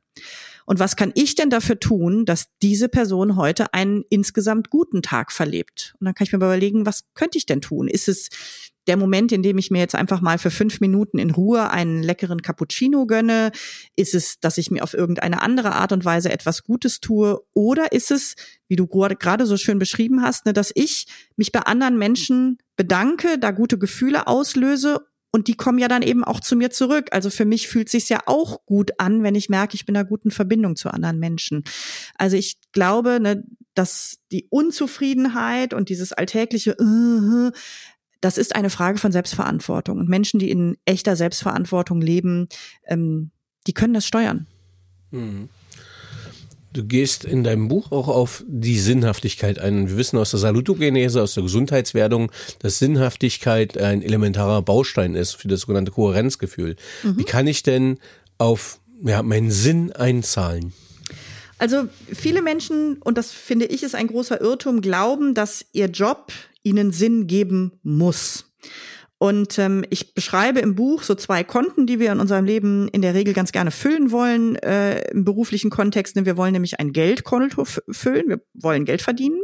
Und 0.66 0.78
was 0.78 0.96
kann 0.96 1.12
ich 1.14 1.34
denn 1.34 1.50
dafür 1.50 1.78
tun, 1.78 2.24
dass 2.24 2.46
diese 2.62 2.88
Person 2.88 3.36
heute 3.36 3.74
einen 3.74 4.04
insgesamt 4.08 4.70
guten 4.70 5.02
Tag 5.02 5.32
verlebt? 5.32 5.94
Und 6.00 6.06
dann 6.06 6.14
kann 6.14 6.26
ich 6.26 6.32
mir 6.32 6.38
überlegen, 6.38 6.86
was 6.86 7.04
könnte 7.14 7.38
ich 7.38 7.46
denn 7.46 7.60
tun? 7.60 7.88
Ist 7.88 8.08
es 8.08 8.28
der 8.86 8.96
Moment, 8.96 9.30
in 9.30 9.42
dem 9.42 9.58
ich 9.58 9.70
mir 9.70 9.78
jetzt 9.78 9.94
einfach 9.94 10.20
mal 10.20 10.38
für 10.38 10.50
fünf 10.50 10.80
Minuten 10.80 11.18
in 11.18 11.30
Ruhe 11.30 11.70
einen 11.70 12.02
leckeren 12.02 12.42
Cappuccino 12.42 13.06
gönne? 13.06 13.52
Ist 13.96 14.14
es, 14.14 14.40
dass 14.40 14.58
ich 14.58 14.70
mir 14.70 14.82
auf 14.82 14.94
irgendeine 14.94 15.40
andere 15.40 15.72
Art 15.72 15.92
und 15.92 16.04
Weise 16.04 16.32
etwas 16.32 16.64
Gutes 16.64 17.00
tue? 17.00 17.40
Oder 17.54 17.92
ist 17.92 18.10
es, 18.10 18.34
wie 18.68 18.76
du 18.76 18.86
gerade 18.86 19.46
so 19.46 19.56
schön 19.56 19.78
beschrieben 19.78 20.22
hast, 20.22 20.46
ne, 20.46 20.52
dass 20.52 20.72
ich 20.74 21.06
mich 21.36 21.52
bei 21.52 21.60
anderen 21.60 21.98
Menschen 21.98 22.58
bedanke, 22.76 23.38
da 23.38 23.52
gute 23.52 23.78
Gefühle 23.78 24.26
auslöse 24.26 25.06
und 25.32 25.48
die 25.48 25.56
kommen 25.56 25.78
ja 25.78 25.88
dann 25.88 26.02
eben 26.02 26.22
auch 26.22 26.40
zu 26.40 26.54
mir 26.56 26.70
zurück. 26.70 27.08
Also 27.10 27.30
für 27.30 27.46
mich 27.46 27.66
fühlt 27.66 27.88
sich 27.88 28.08
ja 28.08 28.20
auch 28.26 28.64
gut 28.66 28.92
an, 28.98 29.22
wenn 29.22 29.34
ich 29.34 29.48
merke, 29.48 29.74
ich 29.74 29.86
bin 29.86 29.94
in 29.94 30.00
einer 30.00 30.08
guten 30.08 30.30
Verbindung 30.30 30.76
zu 30.76 30.90
anderen 30.90 31.18
Menschen. 31.18 31.64
Also 32.16 32.36
ich 32.36 32.58
glaube, 32.72 33.18
ne, 33.18 33.42
dass 33.74 34.18
die 34.30 34.46
Unzufriedenheit 34.50 35.72
und 35.72 35.88
dieses 35.88 36.12
alltägliche 36.12 36.76
uh, 36.78 37.50
das 38.20 38.38
ist 38.38 38.54
eine 38.54 38.70
Frage 38.70 38.98
von 38.98 39.10
Selbstverantwortung. 39.10 39.98
Und 39.98 40.08
Menschen, 40.08 40.38
die 40.38 40.50
in 40.50 40.76
echter 40.84 41.16
Selbstverantwortung 41.16 42.00
leben, 42.00 42.48
ähm, 42.86 43.32
die 43.66 43.74
können 43.74 43.94
das 43.94 44.06
steuern. 44.06 44.46
Mhm. 45.10 45.48
Du 46.72 46.84
gehst 46.84 47.24
in 47.24 47.44
deinem 47.44 47.68
Buch 47.68 47.92
auch 47.92 48.08
auf 48.08 48.44
die 48.46 48.78
Sinnhaftigkeit 48.78 49.58
ein. 49.58 49.90
Wir 49.90 49.96
wissen 49.98 50.18
aus 50.18 50.30
der 50.30 50.40
Salutogenese, 50.40 51.22
aus 51.22 51.34
der 51.34 51.42
Gesundheitswerdung, 51.42 52.32
dass 52.60 52.78
Sinnhaftigkeit 52.78 53.76
ein 53.76 54.02
elementarer 54.02 54.62
Baustein 54.62 55.14
ist 55.14 55.34
für 55.34 55.48
das 55.48 55.60
sogenannte 55.60 55.92
Kohärenzgefühl. 55.92 56.76
Mhm. 57.02 57.18
Wie 57.18 57.24
kann 57.24 57.46
ich 57.46 57.62
denn 57.62 57.98
auf 58.38 58.80
ja, 59.04 59.22
meinen 59.22 59.50
Sinn 59.50 59.92
einzahlen? 59.92 60.72
Also 61.58 61.88
viele 62.12 62.42
Menschen, 62.42 62.96
und 63.02 63.18
das 63.18 63.32
finde 63.32 63.66
ich 63.66 63.82
ist 63.82 63.94
ein 63.94 64.08
großer 64.08 64.40
Irrtum, 64.40 64.80
glauben, 64.80 65.34
dass 65.34 65.64
ihr 65.72 65.86
Job 65.86 66.32
ihnen 66.62 66.90
Sinn 66.90 67.26
geben 67.26 67.72
muss. 67.82 68.46
Und 69.22 69.56
ähm, 69.60 69.84
ich 69.88 70.14
beschreibe 70.14 70.58
im 70.58 70.74
Buch 70.74 71.04
so 71.04 71.14
zwei 71.14 71.44
Konten, 71.44 71.86
die 71.86 72.00
wir 72.00 72.10
in 72.10 72.18
unserem 72.18 72.44
Leben 72.44 72.88
in 72.88 73.02
der 73.02 73.14
Regel 73.14 73.34
ganz 73.34 73.52
gerne 73.52 73.70
füllen 73.70 74.10
wollen, 74.10 74.56
äh, 74.56 75.12
im 75.12 75.24
beruflichen 75.24 75.70
Kontext. 75.70 76.16
Wir 76.16 76.36
wollen 76.36 76.54
nämlich 76.54 76.80
ein 76.80 76.92
Geldkonto 76.92 77.64
füllen, 77.64 78.28
wir 78.28 78.40
wollen 78.52 78.84
Geld 78.84 79.00
verdienen 79.00 79.40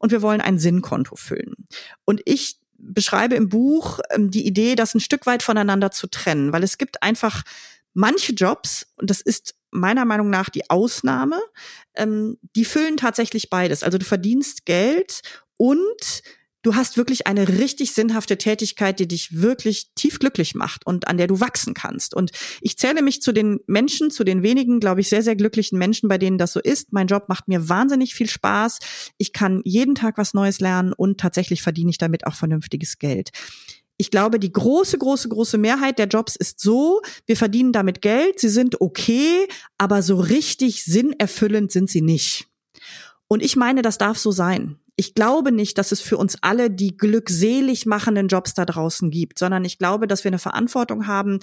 und 0.00 0.10
wir 0.10 0.20
wollen 0.20 0.40
ein 0.40 0.58
Sinnkonto 0.58 1.14
füllen. 1.14 1.54
Und 2.04 2.22
ich 2.24 2.58
beschreibe 2.76 3.36
im 3.36 3.48
Buch 3.48 4.00
ähm, 4.10 4.32
die 4.32 4.44
Idee, 4.48 4.74
das 4.74 4.96
ein 4.96 5.00
Stück 5.00 5.26
weit 5.26 5.44
voneinander 5.44 5.92
zu 5.92 6.08
trennen, 6.08 6.52
weil 6.52 6.64
es 6.64 6.76
gibt 6.76 7.00
einfach 7.04 7.44
manche 7.94 8.32
Jobs, 8.32 8.88
und 8.96 9.10
das 9.10 9.20
ist 9.20 9.54
meiner 9.70 10.06
Meinung 10.06 10.28
nach 10.28 10.48
die 10.50 10.68
Ausnahme, 10.70 11.40
ähm, 11.94 12.36
die 12.56 12.64
füllen 12.64 12.96
tatsächlich 12.96 13.48
beides. 13.48 13.84
Also 13.84 13.96
du 13.96 14.04
verdienst 14.04 14.66
Geld 14.66 15.20
und 15.56 16.24
du 16.62 16.74
hast 16.74 16.96
wirklich 16.96 17.26
eine 17.26 17.48
richtig 17.48 17.92
sinnhafte 17.92 18.36
Tätigkeit, 18.38 18.98
die 18.98 19.08
dich 19.08 19.40
wirklich 19.40 19.90
tief 19.94 20.18
glücklich 20.18 20.54
macht 20.54 20.86
und 20.86 21.08
an 21.08 21.16
der 21.16 21.26
du 21.26 21.40
wachsen 21.40 21.74
kannst. 21.74 22.14
Und 22.14 22.30
ich 22.60 22.76
zähle 22.76 23.02
mich 23.02 23.22
zu 23.22 23.32
den 23.32 23.60
Menschen, 23.66 24.10
zu 24.10 24.24
den 24.24 24.42
wenigen, 24.42 24.80
glaube 24.80 25.00
ich, 25.00 25.08
sehr, 25.08 25.22
sehr 25.22 25.36
glücklichen 25.36 25.78
Menschen, 25.78 26.08
bei 26.08 26.18
denen 26.18 26.38
das 26.38 26.52
so 26.52 26.60
ist. 26.60 26.92
Mein 26.92 27.06
Job 27.06 27.28
macht 27.28 27.48
mir 27.48 27.68
wahnsinnig 27.68 28.14
viel 28.14 28.28
Spaß. 28.28 28.78
Ich 29.18 29.32
kann 29.32 29.62
jeden 29.64 29.94
Tag 29.94 30.18
was 30.18 30.34
Neues 30.34 30.60
lernen 30.60 30.92
und 30.92 31.18
tatsächlich 31.18 31.62
verdiene 31.62 31.90
ich 31.90 31.98
damit 31.98 32.26
auch 32.26 32.34
vernünftiges 32.34 32.98
Geld. 32.98 33.30
Ich 33.96 34.10
glaube, 34.10 34.38
die 34.40 34.52
große, 34.52 34.96
große, 34.96 35.28
große 35.28 35.58
Mehrheit 35.58 35.98
der 35.98 36.06
Jobs 36.06 36.34
ist 36.34 36.58
so, 36.58 37.02
wir 37.26 37.36
verdienen 37.36 37.72
damit 37.72 38.00
Geld, 38.00 38.40
sie 38.40 38.48
sind 38.48 38.80
okay, 38.80 39.46
aber 39.76 40.02
so 40.02 40.16
richtig 40.16 40.84
sinnerfüllend 40.84 41.70
sind 41.70 41.90
sie 41.90 42.00
nicht. 42.00 42.46
Und 43.28 43.42
ich 43.42 43.56
meine, 43.56 43.82
das 43.82 43.98
darf 43.98 44.18
so 44.18 44.32
sein 44.32 44.80
ich 45.00 45.14
glaube 45.14 45.50
nicht, 45.50 45.78
dass 45.78 45.92
es 45.92 46.02
für 46.02 46.18
uns 46.18 46.36
alle 46.42 46.70
die 46.70 46.94
glückselig 46.94 47.86
machenden 47.86 48.28
Jobs 48.28 48.52
da 48.52 48.66
draußen 48.66 49.10
gibt, 49.10 49.38
sondern 49.38 49.64
ich 49.64 49.78
glaube, 49.78 50.06
dass 50.06 50.24
wir 50.24 50.28
eine 50.28 50.38
Verantwortung 50.38 51.06
haben, 51.06 51.38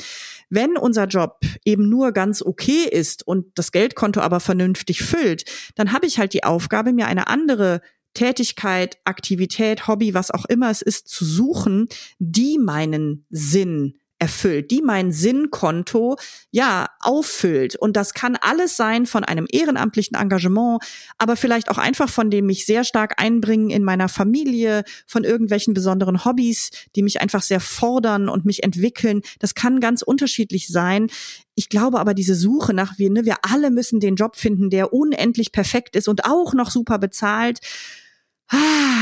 wenn 0.52 0.78
unser 0.78 1.06
Job 1.06 1.40
eben 1.66 1.90
nur 1.90 2.12
ganz 2.12 2.44
okay 2.44 2.88
ist 2.88 3.26
und 3.26 3.48
das 3.58 3.72
Geldkonto 3.72 4.22
aber 4.22 4.42
vernünftig 4.42 5.02
füllt, 5.02 5.46
dann 5.74 5.92
habe 5.92 6.06
ich 6.06 6.20
halt 6.20 6.34
die 6.34 6.44
Aufgabe, 6.44 6.94
mir 6.94 7.08
eine 7.08 7.26
andere 7.26 7.82
Tätigkeit, 8.14 9.00
Aktivität, 9.06 9.88
Hobby, 9.88 10.14
was 10.14 10.30
auch 10.30 10.46
immer 10.46 10.70
es 10.70 10.84
ist, 10.84 11.08
zu 11.08 11.26
suchen, 11.26 11.88
die 12.20 12.60
meinen 12.60 13.26
Sinn 13.32 13.96
erfüllt, 14.20 14.72
die 14.72 14.82
mein 14.82 15.12
Sinnkonto 15.12 16.18
ja 16.52 16.88
auffüllt. 17.00 17.76
Und 17.76 17.96
das 17.96 18.14
kann 18.14 18.36
alles 18.36 18.76
sein 18.76 19.06
von 19.06 19.24
einem 19.24 19.48
ehrenamtlichen 19.50 20.18
Engagement, 20.18 20.82
aber 21.18 21.36
vielleicht 21.36 21.70
auch 21.70 21.78
einfach 21.78 22.10
von 22.10 22.30
dem 22.30 22.46
mich 22.46 22.66
sehr 22.66 22.84
stark 22.84 23.22
einbringen 23.22 23.70
in 23.70 23.84
meiner 23.84 24.10
Familie, 24.10 24.84
von 25.06 25.24
irgendwelchen 25.24 25.74
besonderen 25.74 26.26
Hobbys, 26.26 26.72
die 26.96 27.04
mich 27.04 27.22
einfach 27.22 27.42
sehr 27.42 27.60
fordern 27.60 28.30
und 28.30 28.46
mich 28.46 28.64
entwickeln. 28.64 29.22
Das 29.40 29.56
kann 29.56 29.80
ganz 29.80 30.02
unterschiedlich 30.02 30.68
sein. 30.68 31.08
Ich 31.56 31.70
glaube 31.70 32.00
aber, 32.00 32.14
diese 32.14 32.36
Suche 32.36 32.74
nach 32.74 32.98
wir, 32.98 33.10
ne, 33.10 33.26
wir 33.26 33.38
alle 33.42 33.72
müssen 33.72 34.00
den 34.00 34.16
Job 34.16 34.36
finden, 34.36 34.70
der 34.70 34.94
unendlich 34.94 35.52
perfekt 35.52 35.96
ist 35.96 36.08
und 36.08 36.26
auch 36.26 36.54
noch 36.54 36.72
super 36.72 37.00
bezahlt 37.00 37.60
Ah, 37.60 38.07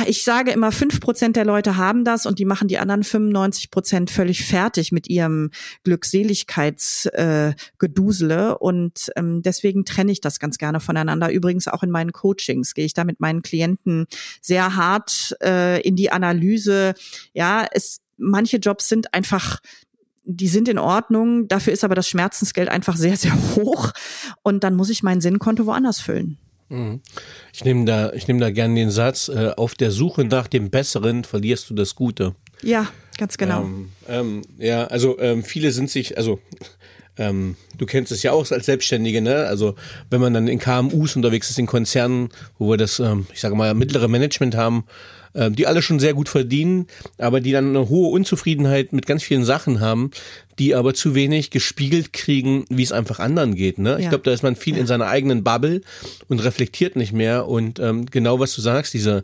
ich 0.07 0.23
sage 0.23 0.51
immer, 0.51 0.71
fünf 0.71 0.99
Prozent 0.99 1.35
der 1.35 1.45
Leute 1.45 1.77
haben 1.77 2.03
das 2.03 2.25
und 2.25 2.39
die 2.39 2.45
machen 2.45 2.67
die 2.67 2.79
anderen 2.79 3.03
95 3.03 3.69
Prozent 3.71 4.09
völlig 4.09 4.43
fertig 4.45 4.91
mit 4.91 5.07
ihrem 5.07 5.51
Glückseligkeitsgedusele. 5.83 8.49
Äh, 8.49 8.55
und 8.59 9.11
ähm, 9.15 9.43
deswegen 9.43 9.85
trenne 9.85 10.11
ich 10.11 10.21
das 10.21 10.39
ganz 10.39 10.57
gerne 10.57 10.79
voneinander. 10.79 11.31
Übrigens 11.31 11.67
auch 11.67 11.83
in 11.83 11.91
meinen 11.91 12.11
Coachings 12.11 12.73
gehe 12.73 12.85
ich 12.85 12.93
da 12.93 13.03
mit 13.03 13.19
meinen 13.19 13.43
Klienten 13.43 14.07
sehr 14.41 14.75
hart 14.75 15.35
äh, 15.43 15.79
in 15.81 15.95
die 15.95 16.11
Analyse. 16.11 16.95
Ja, 17.33 17.67
es, 17.71 18.01
manche 18.17 18.57
Jobs 18.57 18.89
sind 18.89 19.13
einfach 19.13 19.59
die 20.27 20.47
sind 20.47 20.67
in 20.67 20.79
Ordnung, 20.79 21.47
dafür 21.47 21.71
ist 21.71 21.83
aber 21.83 21.93
das 21.93 22.09
Schmerzensgeld 22.09 22.67
einfach 22.67 22.97
sehr, 22.97 23.15
sehr 23.15 23.37
hoch 23.55 23.91
und 24.41 24.63
dann 24.63 24.73
muss 24.73 24.89
ich 24.89 25.03
mein 25.03 25.21
Sinnkonto 25.21 25.67
woanders 25.67 25.99
füllen. 25.99 26.39
Mhm. 26.69 27.01
Ich 27.53 27.63
nehme 27.63 27.85
da, 27.85 28.11
ich 28.13 28.27
nehme 28.27 28.39
da 28.39 28.51
gerne 28.51 28.75
den 28.75 28.91
Satz: 28.91 29.29
äh, 29.29 29.51
Auf 29.55 29.75
der 29.75 29.91
Suche 29.91 30.25
nach 30.25 30.47
dem 30.47 30.69
Besseren 30.69 31.23
verlierst 31.23 31.69
du 31.69 31.73
das 31.73 31.95
Gute. 31.95 32.35
Ja, 32.61 32.87
ganz 33.17 33.37
genau. 33.37 33.63
Ähm, 33.63 33.89
ähm, 34.07 34.41
ja, 34.57 34.85
also 34.85 35.19
ähm, 35.19 35.43
viele 35.43 35.71
sind 35.71 35.89
sich, 35.89 36.17
also 36.17 36.39
ähm, 37.17 37.55
du 37.77 37.85
kennst 37.85 38.11
es 38.11 38.23
ja 38.23 38.31
auch 38.31 38.49
als 38.51 38.65
Selbstständige, 38.65 39.21
ne? 39.21 39.45
Also 39.45 39.75
wenn 40.09 40.21
man 40.21 40.33
dann 40.33 40.47
in 40.47 40.59
KMUs 40.59 41.15
unterwegs 41.15 41.49
ist, 41.49 41.59
in 41.59 41.65
Konzernen, 41.65 42.29
wo 42.57 42.69
wir 42.69 42.77
das, 42.77 42.99
ähm, 42.99 43.27
ich 43.33 43.39
sage 43.39 43.55
mal, 43.55 43.73
mittlere 43.73 44.07
Management 44.07 44.55
haben, 44.55 44.85
äh, 45.33 45.51
die 45.51 45.67
alle 45.67 45.81
schon 45.81 45.99
sehr 45.99 46.13
gut 46.13 46.29
verdienen, 46.29 46.87
aber 47.17 47.39
die 47.41 47.51
dann 47.51 47.69
eine 47.69 47.89
hohe 47.89 48.09
Unzufriedenheit 48.09 48.91
mit 48.93 49.05
ganz 49.05 49.23
vielen 49.23 49.45
Sachen 49.45 49.79
haben, 49.79 50.11
die 50.59 50.75
aber 50.75 50.93
zu 50.93 51.15
wenig 51.15 51.49
gespiegelt 51.49 52.13
kriegen, 52.13 52.65
wie 52.69 52.83
es 52.83 52.91
einfach 52.91 53.19
anderen 53.19 53.55
geht. 53.55 53.77
Ne? 53.77 53.91
Ja. 53.91 53.97
Ich 53.99 54.09
glaube, 54.09 54.23
da 54.23 54.31
ist 54.31 54.43
man 54.43 54.55
viel 54.55 54.75
ja. 54.75 54.81
in 54.81 54.87
seiner 54.87 55.07
eigenen 55.07 55.43
Bubble 55.43 55.81
und 56.27 56.39
reflektiert 56.43 56.95
nicht 56.95 57.13
mehr. 57.13 57.47
Und 57.47 57.79
ähm, 57.79 58.05
genau 58.05 58.39
was 58.39 58.55
du 58.55 58.61
sagst, 58.61 58.93
diese 58.93 59.23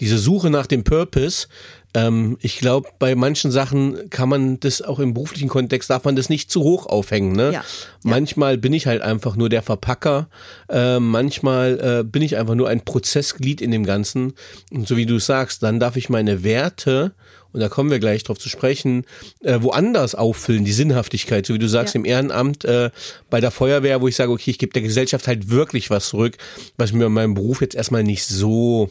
diese 0.00 0.18
Suche 0.18 0.50
nach 0.50 0.66
dem 0.66 0.82
Purpose, 0.82 1.46
ähm, 1.94 2.38
ich 2.40 2.58
glaube, 2.58 2.88
bei 2.98 3.14
manchen 3.14 3.50
Sachen 3.50 4.10
kann 4.10 4.28
man 4.28 4.58
das 4.58 4.80
auch 4.82 4.98
im 4.98 5.14
beruflichen 5.14 5.48
Kontext, 5.48 5.90
darf 5.90 6.04
man 6.04 6.16
das 6.16 6.28
nicht 6.28 6.50
zu 6.50 6.62
hoch 6.62 6.86
aufhängen. 6.86 7.32
Ne? 7.32 7.52
Ja. 7.52 7.64
Manchmal 8.02 8.56
bin 8.56 8.72
ich 8.72 8.86
halt 8.86 9.02
einfach 9.02 9.36
nur 9.36 9.48
der 9.48 9.62
Verpacker, 9.62 10.28
äh, 10.68 10.98
manchmal 10.98 12.00
äh, 12.00 12.04
bin 12.04 12.22
ich 12.22 12.36
einfach 12.36 12.54
nur 12.54 12.68
ein 12.68 12.80
Prozessglied 12.80 13.60
in 13.60 13.70
dem 13.70 13.84
Ganzen. 13.84 14.32
Und 14.72 14.88
so 14.88 14.96
wie 14.96 15.06
du 15.06 15.18
sagst, 15.18 15.62
dann 15.62 15.78
darf 15.78 15.96
ich 15.96 16.08
meine 16.08 16.42
Werte 16.42 17.12
und 17.52 17.60
da 17.60 17.68
kommen 17.68 17.90
wir 17.90 17.98
gleich 17.98 18.24
drauf 18.24 18.38
zu 18.38 18.48
sprechen, 18.48 19.04
äh, 19.40 19.58
woanders 19.60 20.14
auffüllen, 20.14 20.64
die 20.64 20.72
Sinnhaftigkeit, 20.72 21.46
so 21.46 21.54
wie 21.54 21.58
du 21.58 21.68
sagst, 21.68 21.94
ja. 21.94 22.00
im 22.00 22.04
Ehrenamt, 22.04 22.64
äh, 22.64 22.90
bei 23.30 23.40
der 23.40 23.50
Feuerwehr, 23.50 24.00
wo 24.00 24.08
ich 24.08 24.16
sage, 24.16 24.32
okay, 24.32 24.50
ich 24.50 24.58
gebe 24.58 24.72
der 24.72 24.82
Gesellschaft 24.82 25.28
halt 25.28 25.50
wirklich 25.50 25.90
was 25.90 26.08
zurück, 26.08 26.36
was 26.76 26.92
mir 26.92 27.06
in 27.06 27.12
meinem 27.12 27.34
Beruf 27.34 27.60
jetzt 27.60 27.74
erstmal 27.74 28.04
nicht 28.04 28.24
so 28.24 28.90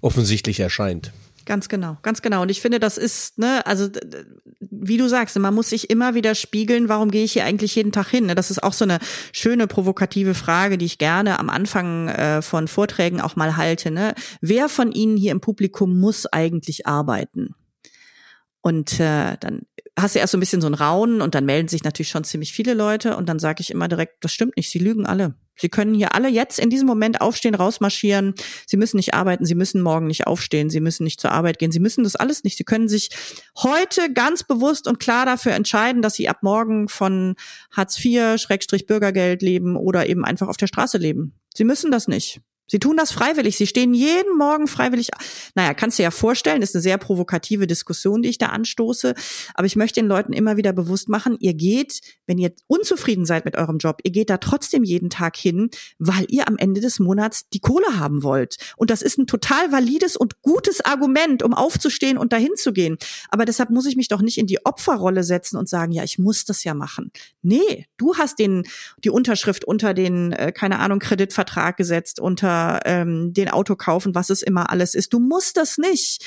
offensichtlich 0.00 0.60
erscheint. 0.60 1.12
Ganz 1.46 1.68
genau, 1.68 1.96
ganz 2.02 2.22
genau. 2.22 2.42
Und 2.42 2.50
ich 2.50 2.60
finde, 2.60 2.78
das 2.78 2.96
ist, 2.96 3.38
ne, 3.38 3.66
also 3.66 3.88
wie 4.60 4.98
du 4.98 5.08
sagst, 5.08 5.38
man 5.38 5.54
muss 5.54 5.70
sich 5.70 5.90
immer 5.90 6.14
wieder 6.14 6.34
spiegeln, 6.34 6.88
warum 6.88 7.10
gehe 7.10 7.24
ich 7.24 7.32
hier 7.32 7.44
eigentlich 7.44 7.74
jeden 7.74 7.92
Tag 7.92 8.08
hin? 8.08 8.26
Ne? 8.26 8.34
Das 8.34 8.50
ist 8.50 8.62
auch 8.62 8.72
so 8.72 8.84
eine 8.84 8.98
schöne 9.32 9.66
provokative 9.66 10.34
Frage, 10.34 10.78
die 10.78 10.84
ich 10.84 10.98
gerne 10.98 11.38
am 11.38 11.50
Anfang 11.50 12.08
äh, 12.08 12.42
von 12.42 12.68
Vorträgen 12.68 13.20
auch 13.20 13.36
mal 13.36 13.56
halte. 13.56 13.90
Ne? 13.90 14.14
Wer 14.40 14.68
von 14.68 14.92
Ihnen 14.92 15.16
hier 15.16 15.32
im 15.32 15.40
Publikum 15.40 15.98
muss 15.98 16.26
eigentlich 16.26 16.86
arbeiten? 16.86 17.54
Und 18.62 19.00
äh, 19.00 19.36
dann 19.40 19.62
hast 19.98 20.14
du 20.14 20.18
erst 20.18 20.32
so 20.32 20.36
ein 20.36 20.40
bisschen 20.40 20.60
so 20.60 20.66
ein 20.66 20.74
Raunen 20.74 21.22
und 21.22 21.34
dann 21.34 21.46
melden 21.46 21.68
sich 21.68 21.84
natürlich 21.84 22.10
schon 22.10 22.24
ziemlich 22.24 22.52
viele 22.52 22.74
Leute 22.74 23.16
und 23.16 23.28
dann 23.28 23.38
sage 23.38 23.60
ich 23.60 23.70
immer 23.70 23.88
direkt, 23.88 24.24
das 24.24 24.32
stimmt 24.32 24.56
nicht, 24.56 24.70
sie 24.70 24.78
lügen 24.78 25.06
alle. 25.06 25.34
Sie 25.56 25.68
können 25.68 25.94
hier 25.94 26.14
alle 26.14 26.28
jetzt 26.28 26.58
in 26.58 26.70
diesem 26.70 26.86
Moment 26.86 27.20
aufstehen, 27.20 27.54
rausmarschieren. 27.54 28.34
Sie 28.66 28.78
müssen 28.78 28.96
nicht 28.96 29.12
arbeiten, 29.12 29.44
sie 29.44 29.54
müssen 29.54 29.82
morgen 29.82 30.06
nicht 30.06 30.26
aufstehen, 30.26 30.70
sie 30.70 30.80
müssen 30.80 31.04
nicht 31.04 31.20
zur 31.20 31.32
Arbeit 31.32 31.58
gehen, 31.58 31.70
sie 31.70 31.80
müssen 31.80 32.04
das 32.04 32.16
alles 32.16 32.44
nicht. 32.44 32.56
Sie 32.56 32.64
können 32.64 32.88
sich 32.88 33.10
heute 33.58 34.10
ganz 34.12 34.42
bewusst 34.42 34.88
und 34.88 35.00
klar 35.00 35.26
dafür 35.26 35.52
entscheiden, 35.52 36.00
dass 36.00 36.14
sie 36.14 36.30
ab 36.30 36.38
morgen 36.42 36.88
von 36.88 37.34
Hartz 37.72 38.02
IV, 38.02 38.40
Schrägstrich 38.40 38.86
Bürgergeld 38.86 39.42
leben 39.42 39.76
oder 39.76 40.08
eben 40.08 40.24
einfach 40.24 40.48
auf 40.48 40.56
der 40.56 40.66
Straße 40.66 40.96
leben. 40.96 41.34
Sie 41.54 41.64
müssen 41.64 41.90
das 41.90 42.08
nicht. 42.08 42.40
Sie 42.70 42.78
tun 42.78 42.96
das 42.96 43.10
freiwillig. 43.10 43.56
Sie 43.56 43.66
stehen 43.66 43.94
jeden 43.94 44.38
Morgen 44.38 44.68
freiwillig. 44.68 45.08
Naja, 45.56 45.74
kannst 45.74 45.98
du 45.98 46.04
ja 46.04 46.12
vorstellen, 46.12 46.62
ist 46.62 46.76
eine 46.76 46.82
sehr 46.82 46.98
provokative 46.98 47.66
Diskussion, 47.66 48.22
die 48.22 48.28
ich 48.28 48.38
da 48.38 48.46
anstoße. 48.46 49.14
Aber 49.54 49.66
ich 49.66 49.74
möchte 49.74 49.98
den 50.00 50.06
Leuten 50.06 50.32
immer 50.32 50.56
wieder 50.56 50.72
bewusst 50.72 51.08
machen, 51.08 51.36
ihr 51.40 51.54
geht, 51.54 52.00
wenn 52.28 52.38
ihr 52.38 52.52
unzufrieden 52.68 53.26
seid 53.26 53.44
mit 53.44 53.56
eurem 53.56 53.78
Job, 53.78 53.98
ihr 54.04 54.12
geht 54.12 54.30
da 54.30 54.36
trotzdem 54.36 54.84
jeden 54.84 55.10
Tag 55.10 55.36
hin, 55.36 55.70
weil 55.98 56.26
ihr 56.28 56.46
am 56.46 56.56
Ende 56.58 56.80
des 56.80 57.00
Monats 57.00 57.48
die 57.48 57.58
Kohle 57.58 57.98
haben 57.98 58.22
wollt. 58.22 58.56
Und 58.76 58.90
das 58.90 59.02
ist 59.02 59.18
ein 59.18 59.26
total 59.26 59.72
valides 59.72 60.16
und 60.16 60.40
gutes 60.40 60.80
Argument, 60.80 61.42
um 61.42 61.54
aufzustehen 61.54 62.18
und 62.18 62.32
dahin 62.32 62.54
zu 62.54 62.72
gehen. 62.72 62.98
Aber 63.30 63.46
deshalb 63.46 63.70
muss 63.70 63.86
ich 63.86 63.96
mich 63.96 64.06
doch 64.06 64.22
nicht 64.22 64.38
in 64.38 64.46
die 64.46 64.64
Opferrolle 64.64 65.24
setzen 65.24 65.56
und 65.56 65.68
sagen, 65.68 65.90
ja, 65.90 66.04
ich 66.04 66.20
muss 66.20 66.44
das 66.44 66.62
ja 66.62 66.74
machen. 66.74 67.10
Nee, 67.42 67.88
du 67.96 68.14
hast 68.16 68.38
den, 68.38 68.62
die 69.02 69.10
Unterschrift 69.10 69.64
unter 69.64 69.92
den, 69.92 70.30
äh, 70.30 70.52
keine 70.52 70.78
Ahnung, 70.78 71.00
Kreditvertrag 71.00 71.76
gesetzt, 71.76 72.20
unter 72.20 72.59
ähm, 72.84 73.32
den 73.32 73.48
Auto 73.48 73.76
kaufen, 73.76 74.14
was 74.14 74.30
es 74.30 74.42
immer 74.42 74.70
alles 74.70 74.94
ist. 74.94 75.12
Du 75.12 75.18
musst 75.18 75.56
das 75.56 75.78
nicht. 75.78 76.24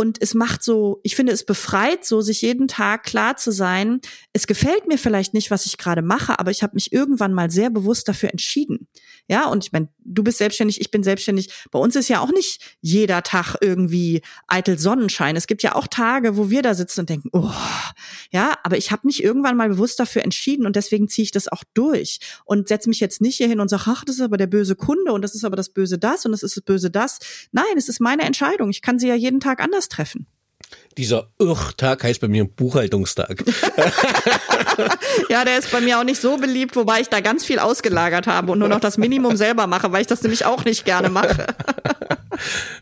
Und 0.00 0.22
es 0.22 0.34
macht 0.34 0.62
so, 0.62 1.00
ich 1.02 1.16
finde, 1.16 1.32
es 1.32 1.44
befreit 1.44 2.04
so, 2.04 2.20
sich 2.20 2.42
jeden 2.42 2.68
Tag 2.68 3.02
klar 3.02 3.36
zu 3.36 3.50
sein, 3.50 4.00
es 4.32 4.46
gefällt 4.46 4.86
mir 4.86 4.96
vielleicht 4.96 5.34
nicht, 5.34 5.50
was 5.50 5.66
ich 5.66 5.76
gerade 5.76 6.02
mache, 6.02 6.38
aber 6.38 6.52
ich 6.52 6.62
habe 6.62 6.74
mich 6.74 6.92
irgendwann 6.92 7.32
mal 7.32 7.50
sehr 7.50 7.68
bewusst 7.68 8.06
dafür 8.06 8.30
entschieden. 8.30 8.86
Ja, 9.28 9.46
und 9.46 9.64
ich 9.64 9.72
meine, 9.72 9.88
du 9.98 10.24
bist 10.24 10.38
selbstständig, 10.38 10.80
ich 10.80 10.90
bin 10.90 11.02
selbstständig. 11.02 11.52
Bei 11.70 11.78
uns 11.78 11.94
ist 11.96 12.08
ja 12.08 12.20
auch 12.20 12.32
nicht 12.32 12.76
jeder 12.80 13.22
Tag 13.22 13.56
irgendwie 13.60 14.22
eitel 14.46 14.78
Sonnenschein. 14.78 15.36
Es 15.36 15.46
gibt 15.46 15.62
ja 15.62 15.74
auch 15.74 15.86
Tage, 15.86 16.38
wo 16.38 16.48
wir 16.48 16.62
da 16.62 16.74
sitzen 16.74 17.00
und 17.00 17.10
denken, 17.10 17.28
oh, 17.32 17.52
ja, 18.30 18.54
aber 18.62 18.78
ich 18.78 18.90
habe 18.90 19.06
mich 19.06 19.22
irgendwann 19.22 19.56
mal 19.56 19.68
bewusst 19.68 20.00
dafür 20.00 20.22
entschieden 20.22 20.64
und 20.64 20.76
deswegen 20.76 21.08
ziehe 21.08 21.24
ich 21.24 21.30
das 21.30 21.46
auch 21.46 21.62
durch 21.74 22.20
und 22.46 22.68
setze 22.68 22.88
mich 22.88 23.00
jetzt 23.00 23.20
nicht 23.20 23.36
hier 23.36 23.48
hin 23.48 23.60
und 23.60 23.68
sage, 23.68 23.84
ach, 23.86 24.04
das 24.04 24.16
ist 24.16 24.22
aber 24.22 24.38
der 24.38 24.46
böse 24.46 24.76
Kunde 24.76 25.12
und 25.12 25.20
das 25.20 25.34
ist 25.34 25.44
aber 25.44 25.56
das 25.56 25.68
böse 25.68 25.98
das 25.98 26.24
und 26.24 26.32
das 26.32 26.42
ist 26.42 26.56
das 26.56 26.64
böse 26.64 26.90
das. 26.90 27.18
Nein, 27.52 27.66
es 27.76 27.90
ist 27.90 28.00
meine 28.00 28.22
Entscheidung. 28.22 28.70
Ich 28.70 28.80
kann 28.80 28.98
sie 28.98 29.08
ja 29.08 29.14
jeden 29.14 29.40
Tag 29.40 29.60
anders 29.60 29.90
treffen. 29.90 30.26
Dieser 30.96 31.28
Irrtag 31.38 32.02
heißt 32.02 32.20
bei 32.20 32.28
mir 32.28 32.44
Buchhaltungstag. 32.44 33.44
ja, 35.28 35.44
der 35.44 35.58
ist 35.58 35.70
bei 35.70 35.80
mir 35.80 36.00
auch 36.00 36.04
nicht 36.04 36.20
so 36.20 36.36
beliebt, 36.36 36.74
wobei 36.74 37.00
ich 37.00 37.08
da 37.08 37.20
ganz 37.20 37.44
viel 37.44 37.58
ausgelagert 37.58 38.26
habe 38.26 38.52
und 38.52 38.58
nur 38.58 38.68
noch 38.68 38.80
das 38.80 38.98
Minimum 38.98 39.36
selber 39.36 39.66
mache, 39.66 39.92
weil 39.92 40.00
ich 40.00 40.06
das 40.08 40.22
nämlich 40.22 40.44
auch 40.44 40.64
nicht 40.64 40.84
gerne 40.84 41.08
mache. 41.08 41.46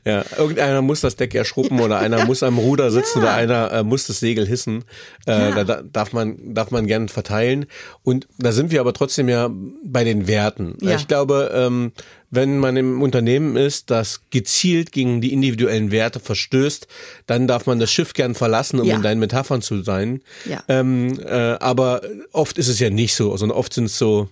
ja, 0.04 0.24
irgendeiner 0.36 0.82
muss 0.82 1.00
das 1.00 1.16
Deck 1.16 1.34
erschruppen 1.34 1.80
oder 1.80 1.98
einer 1.98 2.24
muss 2.24 2.42
am 2.42 2.58
Ruder 2.58 2.90
sitzen 2.90 3.18
ja. 3.18 3.24
oder 3.24 3.34
einer 3.34 3.72
äh, 3.72 3.82
muss 3.82 4.06
das 4.06 4.20
Segel 4.20 4.46
hissen. 4.46 4.84
Äh, 5.26 5.50
ja. 5.50 5.64
Da 5.64 5.82
darf 5.82 6.12
man, 6.12 6.54
darf 6.54 6.70
man 6.70 6.86
gern 6.86 7.08
verteilen. 7.08 7.66
Und 8.02 8.26
da 8.38 8.52
sind 8.52 8.70
wir 8.70 8.80
aber 8.80 8.92
trotzdem 8.92 9.28
ja 9.28 9.50
bei 9.84 10.04
den 10.04 10.26
Werten. 10.26 10.76
Ja. 10.80 10.96
Ich 10.96 11.08
glaube, 11.08 11.50
ähm, 11.54 11.92
wenn 12.30 12.58
man 12.58 12.76
im 12.76 13.02
Unternehmen 13.02 13.56
ist, 13.56 13.90
das 13.90 14.22
gezielt 14.30 14.92
gegen 14.92 15.20
die 15.20 15.32
individuellen 15.32 15.90
Werte 15.90 16.20
verstößt, 16.20 16.86
dann 17.26 17.46
darf 17.46 17.66
man 17.66 17.78
das 17.78 17.90
Schiff 17.92 18.12
gern 18.12 18.34
verlassen, 18.34 18.80
um 18.80 18.86
ja. 18.86 18.96
in 18.96 19.02
deinen 19.02 19.20
Metaphern 19.20 19.62
zu 19.62 19.82
sein. 19.82 20.22
Ja. 20.44 20.62
Ähm, 20.68 21.20
äh, 21.20 21.30
aber 21.30 22.02
oft 22.32 22.58
ist 22.58 22.68
es 22.68 22.78
ja 22.80 22.90
nicht 22.90 23.14
so, 23.14 23.36
sondern 23.36 23.58
oft 23.58 23.72
sind 23.72 23.84
es 23.84 23.98
so, 23.98 24.28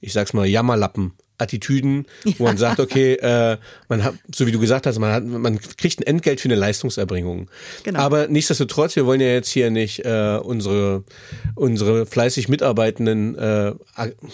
ich 0.00 0.12
sag's 0.12 0.32
mal, 0.32 0.46
Jammerlappen. 0.46 1.12
Attitüden, 1.38 2.06
wo 2.36 2.44
man 2.44 2.58
sagt, 2.58 2.80
okay, 2.80 3.14
äh, 3.20 3.56
man 3.88 4.04
hat, 4.04 4.14
so 4.34 4.46
wie 4.46 4.52
du 4.52 4.58
gesagt 4.58 4.86
hast, 4.86 4.98
man 4.98 5.12
hat, 5.12 5.24
man 5.24 5.58
kriegt 5.58 6.00
ein 6.00 6.06
Entgelt 6.06 6.40
für 6.40 6.48
eine 6.48 6.56
Leistungserbringung. 6.56 7.48
Genau. 7.84 8.00
Aber 8.00 8.28
nichtsdestotrotz, 8.28 8.96
wir 8.96 9.06
wollen 9.06 9.20
ja 9.20 9.28
jetzt 9.28 9.50
hier 9.50 9.70
nicht 9.70 10.04
äh, 10.04 10.38
unsere 10.42 11.04
unsere 11.54 12.06
fleißig 12.06 12.48
Mitarbeitenden 12.48 13.36
äh, 13.36 13.72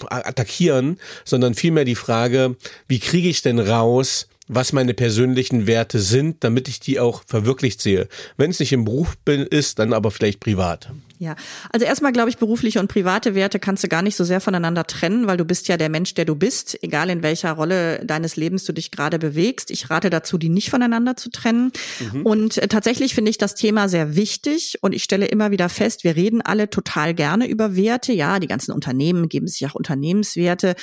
attackieren, 0.09 0.99
sondern 1.25 1.55
vielmehr 1.55 1.85
die 1.85 1.95
Frage, 1.95 2.57
wie 2.89 2.99
kriege 2.99 3.29
ich 3.29 3.43
denn 3.43 3.59
raus, 3.59 4.29
was 4.47 4.73
meine 4.73 4.95
persönlichen 4.95 5.67
Werte 5.67 5.99
sind, 5.99 6.45
damit 6.45 6.69
ich 6.69 6.81
die 6.81 7.01
auch 7.01 7.23
verwirklicht 7.27 7.81
sehe. 7.81 8.09
Wenn 8.37 8.51
es 8.51 8.61
nicht 8.61 8.73
im 8.73 8.85
Beruf 8.85 9.17
bin, 9.25 9.43
ist, 9.43 9.79
dann 9.79 9.93
aber 9.93 10.11
vielleicht 10.11 10.41
privat. 10.41 10.91
Ja, 11.25 11.37
also 11.73 11.87
erstmal 11.87 12.13
glaube 12.13 12.29
ich, 12.29 12.37
berufliche 12.37 12.81
und 12.81 12.89
private 12.89 13.35
Werte 13.35 13.59
kannst 13.59 13.83
du 13.83 13.89
gar 13.89 14.03
nicht 14.03 14.15
so 14.15 14.25
sehr 14.25 14.43
voneinander 14.43 14.87
trennen, 14.87 15.27
weil 15.27 15.39
du 15.39 15.47
bist 15.47 15.69
ja 15.69 15.79
der 15.79 15.89
Mensch, 15.89 16.13
der 16.13 16.27
du 16.27 16.35
bist, 16.35 16.77
egal 16.83 17.09
in 17.09 17.23
welcher 17.23 17.53
Rolle 17.53 18.05
deines 18.05 18.37
Lebens 18.37 18.65
du 18.65 18.75
dich 18.75 18.91
gerade 18.91 19.19
bewegst. 19.19 19.71
Ich 19.71 19.89
rate 19.89 20.11
dazu, 20.11 20.37
die 20.37 20.51
nicht 20.51 20.69
voneinander 20.69 21.17
zu 21.17 21.31
trennen. 21.31 21.73
Mhm. 22.13 22.27
Und 22.27 22.59
äh, 22.59 22.69
tatsächlich 22.69 23.15
finde 23.15 23.31
ich 23.31 23.39
das 23.39 23.55
Thema 23.55 23.89
sehr 23.89 24.17
wichtig 24.17 24.79
und 24.83 24.95
ich 24.95 25.03
stelle 25.03 25.25
immer 25.25 25.51
wieder 25.51 25.71
fest, 25.71 26.05
wir 26.05 26.15
reden 26.15 26.43
alle 26.43 26.69
total 26.69 27.15
gerne 27.15 27.49
über 27.49 27.75
Werte. 27.75 28.13
Ja, 28.13 28.39
die 28.39 28.47
ganzen 28.47 28.73
Unternehmen 28.73 29.31
geben 29.31 29.49
sich 29.49 29.67
auch 29.67 29.75
Unternehmenswerte. 29.75 30.75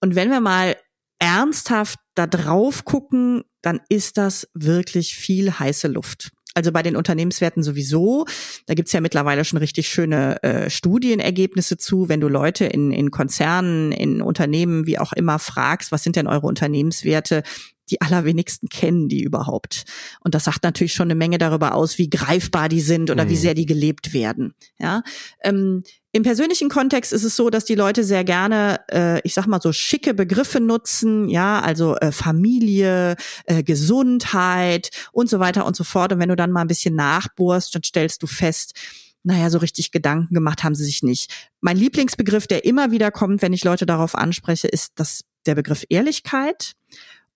Und 0.00 0.14
wenn 0.14 0.30
wir 0.30 0.40
mal 0.40 0.76
ernsthaft 1.18 1.98
da 2.14 2.28
drauf 2.28 2.84
gucken, 2.84 3.42
dann 3.60 3.80
ist 3.88 4.18
das 4.18 4.48
wirklich 4.54 5.16
viel 5.16 5.58
heiße 5.58 5.88
Luft. 5.88 6.30
Also 6.54 6.72
bei 6.72 6.82
den 6.82 6.96
Unternehmenswerten 6.96 7.62
sowieso. 7.62 8.26
Da 8.66 8.74
gibt's 8.74 8.92
ja 8.92 9.00
mittlerweile 9.00 9.44
schon 9.44 9.58
richtig 9.58 9.88
schöne 9.88 10.42
äh, 10.42 10.70
Studienergebnisse 10.70 11.76
zu, 11.76 12.08
wenn 12.08 12.20
du 12.20 12.28
Leute 12.28 12.64
in, 12.64 12.90
in 12.90 13.10
Konzernen, 13.10 13.92
in 13.92 14.20
Unternehmen, 14.20 14.86
wie 14.86 14.98
auch 14.98 15.12
immer 15.12 15.38
fragst, 15.38 15.92
was 15.92 16.02
sind 16.02 16.16
denn 16.16 16.26
eure 16.26 16.46
Unternehmenswerte? 16.46 17.42
die 17.90 18.00
allerwenigsten 18.00 18.68
kennen 18.68 19.08
die 19.08 19.22
überhaupt. 19.22 19.84
Und 20.20 20.34
das 20.34 20.44
sagt 20.44 20.62
natürlich 20.62 20.94
schon 20.94 21.08
eine 21.08 21.16
Menge 21.16 21.38
darüber 21.38 21.74
aus, 21.74 21.98
wie 21.98 22.08
greifbar 22.08 22.68
die 22.68 22.80
sind 22.80 23.10
oder 23.10 23.24
mhm. 23.24 23.30
wie 23.30 23.36
sehr 23.36 23.54
die 23.54 23.66
gelebt 23.66 24.12
werden. 24.12 24.54
Ja, 24.78 25.02
ähm, 25.42 25.82
im 26.12 26.24
persönlichen 26.24 26.68
Kontext 26.68 27.12
ist 27.12 27.22
es 27.22 27.36
so, 27.36 27.50
dass 27.50 27.64
die 27.64 27.76
Leute 27.76 28.02
sehr 28.02 28.24
gerne, 28.24 28.80
äh, 28.90 29.20
ich 29.22 29.34
sag 29.34 29.46
mal 29.46 29.60
so 29.60 29.72
schicke 29.72 30.12
Begriffe 30.12 30.60
nutzen, 30.60 31.28
ja, 31.28 31.60
also 31.60 31.96
äh, 31.96 32.10
Familie, 32.10 33.16
äh, 33.44 33.62
Gesundheit 33.62 34.90
und 35.12 35.30
so 35.30 35.38
weiter 35.38 35.66
und 35.66 35.76
so 35.76 35.84
fort. 35.84 36.12
Und 36.12 36.18
wenn 36.18 36.28
du 36.28 36.36
dann 36.36 36.50
mal 36.50 36.62
ein 36.62 36.68
bisschen 36.68 36.96
nachbohrst, 36.96 37.74
dann 37.74 37.84
stellst 37.84 38.22
du 38.22 38.26
fest, 38.26 38.74
naja, 39.22 39.50
so 39.50 39.58
richtig 39.58 39.92
Gedanken 39.92 40.34
gemacht 40.34 40.64
haben 40.64 40.74
sie 40.74 40.84
sich 40.84 41.02
nicht. 41.02 41.30
Mein 41.60 41.76
Lieblingsbegriff, 41.76 42.46
der 42.46 42.64
immer 42.64 42.90
wieder 42.90 43.12
kommt, 43.12 43.42
wenn 43.42 43.52
ich 43.52 43.64
Leute 43.64 43.86
darauf 43.86 44.16
anspreche, 44.16 44.66
ist 44.66 44.94
das 44.96 45.24
der 45.46 45.54
Begriff 45.54 45.84
Ehrlichkeit. 45.88 46.72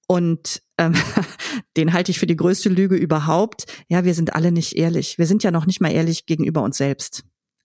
Und 0.06 0.62
ähm, 0.78 0.94
den 1.76 1.92
halte 1.92 2.10
ich 2.10 2.18
für 2.18 2.26
die 2.26 2.36
größte 2.36 2.70
Lüge 2.70 2.96
überhaupt. 2.96 3.66
Ja, 3.88 4.04
wir 4.04 4.14
sind 4.14 4.34
alle 4.34 4.50
nicht 4.50 4.76
ehrlich. 4.76 5.18
Wir 5.18 5.26
sind 5.26 5.44
ja 5.44 5.50
noch 5.50 5.66
nicht 5.66 5.80
mal 5.80 5.92
ehrlich 5.92 6.26
gegenüber 6.26 6.62
uns 6.62 6.76
selbst. 6.76 7.24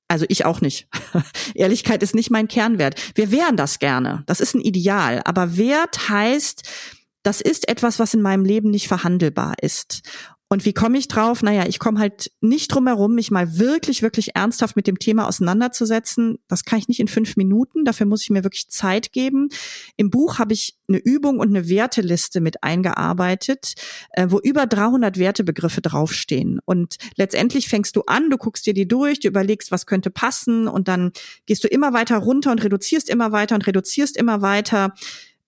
Also 0.10 0.26
ich 0.28 0.44
auch 0.44 0.60
nicht. 0.60 0.88
Ehrlichkeit 1.54 2.04
ist 2.04 2.16
nicht 2.16 2.32
mein 2.32 2.48
Kernwert. 2.48 3.00
Wir 3.16 3.32
wären 3.32 3.56
das 3.56 3.80
gerne. 3.80 4.24
Das 4.26 4.42
ist 4.42 4.56
ein 4.56 4.62
Ideal. 4.62 5.22
Aber 5.24 5.56
Wert 5.56 6.10
heißt, 6.10 6.68
das 7.24 7.42
ist 7.42 7.70
etwas, 7.70 8.00
was 8.00 8.14
in 8.16 8.22
meinem 8.22 8.44
Leben 8.44 8.72
nicht 8.72 8.88
verhandelbar 8.88 9.54
ist. 9.62 10.02
Und 10.52 10.66
wie 10.66 10.74
komme 10.74 10.98
ich 10.98 11.08
drauf? 11.08 11.44
Naja, 11.44 11.68
ich 11.68 11.78
komme 11.78 12.00
halt 12.00 12.32
nicht 12.42 12.74
drum 12.74 12.88
herum, 12.88 13.14
mich 13.14 13.30
mal 13.30 13.60
wirklich, 13.60 14.02
wirklich 14.02 14.36
ernsthaft 14.36 14.76
mit 14.76 14.88
dem 14.88 14.98
Thema 14.98 15.28
auseinanderzusetzen. 15.28 16.40
Das 16.48 16.66
kann 16.66 16.80
ich 16.80 16.88
nicht 16.88 17.00
in 17.00 17.08
fünf 17.08 17.38
Minuten. 17.38 17.86
Dafür 17.86 18.08
muss 18.08 18.24
ich 18.24 18.32
mir 18.32 18.44
wirklich 18.44 18.68
Zeit 18.68 19.14
geben. 19.14 19.50
Im 19.96 20.10
Buch 20.10 20.40
habe 20.40 20.54
ich 20.54 20.76
eine 20.88 20.98
Übung 20.98 21.40
und 21.40 21.50
eine 21.50 21.70
Werteliste 21.70 22.42
mit 22.42 22.64
eingearbeitet, 22.64 23.76
äh, 24.14 24.26
wo 24.30 24.40
über 24.40 24.66
300 24.66 25.20
Wertebegriffe 25.20 25.82
draufstehen. 25.82 26.60
Und 26.66 26.98
letztendlich 27.16 27.70
fängst 27.70 27.96
du 27.96 28.02
an, 28.08 28.32
du 28.32 28.38
guckst 28.38 28.66
dir 28.66 28.74
die 28.74 28.88
durch, 28.88 29.20
du 29.20 29.28
überlegst, 29.28 29.72
was 29.72 29.86
könnte 29.86 30.10
passen 30.10 30.68
und 30.68 30.88
dann 30.88 31.12
gehst 31.46 31.64
du 31.64 31.68
immer 31.68 31.94
weiter 31.94 32.18
runter 32.18 32.52
und 32.52 32.64
reduzierst 32.64 33.08
immer 33.08 33.32
weiter 33.32 33.54
und 33.54 33.68
reduzierst 33.68 34.18
immer 34.18 34.42
weiter. 34.42 34.96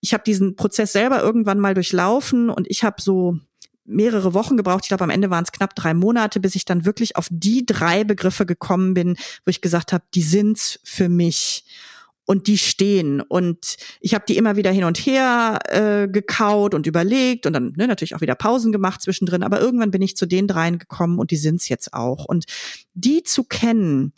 Ich 0.00 0.14
habe 0.14 0.22
diesen 0.22 0.54
Prozess 0.54 0.92
selber 0.92 1.20
irgendwann 1.22 1.58
mal 1.58 1.74
durchlaufen 1.74 2.50
und 2.50 2.70
ich 2.70 2.84
habe 2.84 3.02
so 3.02 3.40
mehrere 3.92 4.34
Wochen 4.34 4.56
gebraucht. 4.56 4.84
Ich 4.84 4.88
glaube, 4.88 5.04
am 5.04 5.10
Ende 5.10 5.30
waren 5.30 5.44
es 5.44 5.52
knapp 5.52 5.74
drei 5.74 5.94
Monate, 5.94 6.40
bis 6.40 6.54
ich 6.54 6.64
dann 6.64 6.84
wirklich 6.84 7.16
auf 7.16 7.28
die 7.30 7.64
drei 7.66 8.04
Begriffe 8.04 8.46
gekommen 8.46 8.94
bin, 8.94 9.16
wo 9.44 9.50
ich 9.50 9.60
gesagt 9.60 9.92
habe, 9.92 10.04
die 10.14 10.22
sind's 10.22 10.80
für 10.84 11.08
mich 11.08 11.64
und 12.24 12.46
die 12.46 12.58
stehen. 12.58 13.20
Und 13.20 13.76
ich 14.00 14.14
habe 14.14 14.24
die 14.26 14.36
immer 14.36 14.56
wieder 14.56 14.70
hin 14.70 14.84
und 14.84 14.98
her 14.98 15.58
äh, 15.68 16.08
gekaut 16.08 16.74
und 16.74 16.86
überlegt 16.86 17.46
und 17.46 17.52
dann 17.52 17.72
ne, 17.76 17.86
natürlich 17.86 18.14
auch 18.14 18.20
wieder 18.20 18.34
Pausen 18.34 18.72
gemacht 18.72 19.02
zwischendrin. 19.02 19.42
Aber 19.42 19.60
irgendwann 19.60 19.90
bin 19.90 20.02
ich 20.02 20.16
zu 20.16 20.26
den 20.26 20.46
dreien 20.46 20.78
gekommen 20.78 21.18
und 21.18 21.30
die 21.30 21.36
sind's 21.36 21.68
jetzt 21.68 21.92
auch. 21.94 22.24
Und 22.24 22.44
die 22.94 23.22
zu 23.22 23.44
kennen, 23.44 24.12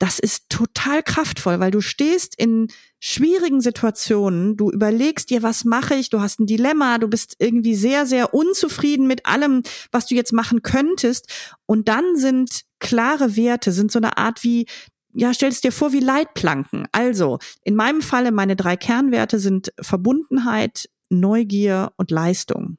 das 0.00 0.18
ist 0.18 0.48
total 0.48 1.02
kraftvoll, 1.02 1.60
weil 1.60 1.70
du 1.70 1.82
stehst 1.82 2.34
in 2.34 2.68
schwierigen 3.00 3.60
Situationen, 3.60 4.56
du 4.56 4.70
überlegst 4.70 5.28
dir, 5.28 5.42
was 5.42 5.66
mache 5.66 5.94
ich, 5.94 6.08
du 6.08 6.20
hast 6.20 6.40
ein 6.40 6.46
Dilemma, 6.46 6.96
du 6.96 7.06
bist 7.06 7.36
irgendwie 7.38 7.74
sehr, 7.74 8.06
sehr 8.06 8.32
unzufrieden 8.32 9.06
mit 9.06 9.26
allem, 9.26 9.62
was 9.92 10.06
du 10.06 10.14
jetzt 10.14 10.32
machen 10.32 10.62
könntest. 10.62 11.30
Und 11.66 11.88
dann 11.88 12.16
sind 12.16 12.62
klare 12.78 13.36
Werte, 13.36 13.72
sind 13.72 13.92
so 13.92 13.98
eine 13.98 14.16
Art 14.16 14.42
wie, 14.42 14.66
ja, 15.12 15.34
stellst 15.34 15.64
dir 15.64 15.72
vor 15.72 15.92
wie 15.92 16.00
Leitplanken. 16.00 16.88
Also, 16.92 17.38
in 17.62 17.74
meinem 17.74 18.00
Falle, 18.00 18.32
meine 18.32 18.56
drei 18.56 18.78
Kernwerte 18.78 19.38
sind 19.38 19.70
Verbundenheit, 19.82 20.88
Neugier 21.10 21.92
und 21.98 22.10
Leistung. 22.10 22.78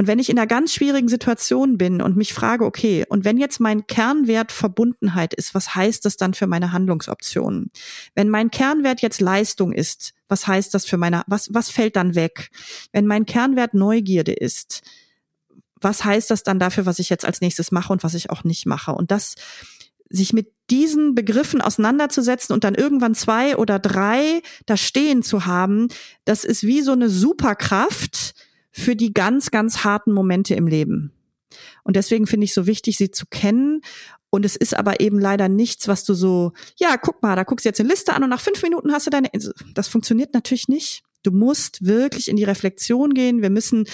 Und 0.00 0.06
wenn 0.06 0.18
ich 0.18 0.30
in 0.30 0.38
einer 0.38 0.46
ganz 0.46 0.72
schwierigen 0.72 1.08
Situation 1.08 1.76
bin 1.76 2.00
und 2.00 2.16
mich 2.16 2.32
frage, 2.32 2.64
okay, 2.64 3.04
und 3.10 3.26
wenn 3.26 3.36
jetzt 3.36 3.60
mein 3.60 3.86
Kernwert 3.86 4.50
Verbundenheit 4.50 5.34
ist, 5.34 5.54
was 5.54 5.74
heißt 5.74 6.06
das 6.06 6.16
dann 6.16 6.32
für 6.32 6.46
meine 6.46 6.72
Handlungsoptionen? 6.72 7.70
Wenn 8.14 8.30
mein 8.30 8.50
Kernwert 8.50 9.02
jetzt 9.02 9.20
Leistung 9.20 9.74
ist, 9.74 10.14
was 10.26 10.46
heißt 10.46 10.72
das 10.72 10.86
für 10.86 10.96
meine, 10.96 11.22
was, 11.26 11.52
was 11.52 11.68
fällt 11.68 11.96
dann 11.96 12.14
weg? 12.14 12.48
Wenn 12.92 13.04
mein 13.04 13.26
Kernwert 13.26 13.74
Neugierde 13.74 14.32
ist, 14.32 14.80
was 15.82 16.02
heißt 16.02 16.30
das 16.30 16.44
dann 16.44 16.58
dafür, 16.58 16.86
was 16.86 16.98
ich 16.98 17.10
jetzt 17.10 17.26
als 17.26 17.42
nächstes 17.42 17.70
mache 17.70 17.92
und 17.92 18.02
was 18.02 18.14
ich 18.14 18.30
auch 18.30 18.42
nicht 18.42 18.64
mache? 18.64 18.92
Und 18.92 19.10
das, 19.10 19.34
sich 20.08 20.32
mit 20.32 20.50
diesen 20.70 21.14
Begriffen 21.14 21.60
auseinanderzusetzen 21.60 22.54
und 22.54 22.64
dann 22.64 22.74
irgendwann 22.74 23.14
zwei 23.14 23.54
oder 23.54 23.78
drei 23.78 24.40
da 24.64 24.78
stehen 24.78 25.22
zu 25.22 25.44
haben, 25.44 25.88
das 26.24 26.44
ist 26.44 26.62
wie 26.62 26.80
so 26.80 26.92
eine 26.92 27.10
Superkraft, 27.10 28.34
für 28.70 28.96
die 28.96 29.12
ganz, 29.12 29.50
ganz 29.50 29.84
harten 29.84 30.12
Momente 30.12 30.54
im 30.54 30.66
Leben. 30.66 31.12
Und 31.82 31.96
deswegen 31.96 32.26
finde 32.26 32.44
ich 32.44 32.54
so 32.54 32.66
wichtig, 32.66 32.96
sie 32.96 33.10
zu 33.10 33.26
kennen. 33.26 33.80
Und 34.30 34.44
es 34.44 34.54
ist 34.54 34.76
aber 34.76 35.00
eben 35.00 35.18
leider 35.18 35.48
nichts, 35.48 35.88
was 35.88 36.04
du 36.04 36.14
so, 36.14 36.52
ja, 36.78 36.96
guck 36.96 37.22
mal, 37.22 37.34
da 37.34 37.42
guckst 37.42 37.64
du 37.64 37.68
jetzt 37.68 37.80
eine 37.80 37.88
Liste 37.88 38.14
an 38.14 38.22
und 38.22 38.30
nach 38.30 38.40
fünf 38.40 38.62
Minuten 38.62 38.92
hast 38.92 39.06
du 39.06 39.10
deine, 39.10 39.28
das 39.74 39.88
funktioniert 39.88 40.34
natürlich 40.34 40.68
nicht. 40.68 41.02
Du 41.22 41.32
musst 41.32 41.84
wirklich 41.84 42.28
in 42.28 42.36
die 42.36 42.44
Reflexion 42.44 43.12
gehen. 43.12 43.42
Wir 43.42 43.50
müssen 43.50 43.84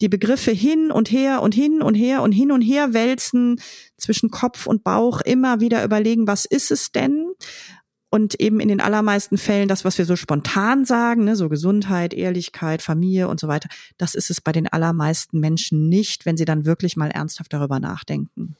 die 0.00 0.08
Begriffe 0.08 0.50
hin 0.50 0.90
und 0.90 1.12
her 1.12 1.42
und 1.42 1.54
hin 1.54 1.80
und 1.80 1.94
her 1.94 2.22
und 2.22 2.32
hin 2.32 2.50
und 2.50 2.60
her 2.60 2.92
wälzen 2.92 3.60
zwischen 3.96 4.30
Kopf 4.30 4.66
und 4.66 4.82
Bauch, 4.82 5.20
immer 5.20 5.60
wieder 5.60 5.84
überlegen, 5.84 6.26
was 6.26 6.44
ist 6.44 6.72
es 6.72 6.90
denn? 6.90 7.32
Und 8.14 8.38
eben 8.40 8.60
in 8.60 8.68
den 8.68 8.82
allermeisten 8.82 9.38
Fällen 9.38 9.68
das, 9.68 9.86
was 9.86 9.96
wir 9.96 10.04
so 10.04 10.16
spontan 10.16 10.84
sagen, 10.84 11.24
ne, 11.24 11.34
so 11.34 11.48
Gesundheit, 11.48 12.12
Ehrlichkeit, 12.12 12.82
Familie 12.82 13.26
und 13.26 13.40
so 13.40 13.48
weiter, 13.48 13.70
das 13.96 14.14
ist 14.14 14.28
es 14.28 14.42
bei 14.42 14.52
den 14.52 14.68
allermeisten 14.68 15.40
Menschen 15.40 15.88
nicht, 15.88 16.26
wenn 16.26 16.36
sie 16.36 16.44
dann 16.44 16.66
wirklich 16.66 16.94
mal 16.94 17.10
ernsthaft 17.10 17.54
darüber 17.54 17.80
nachdenken. 17.80 18.56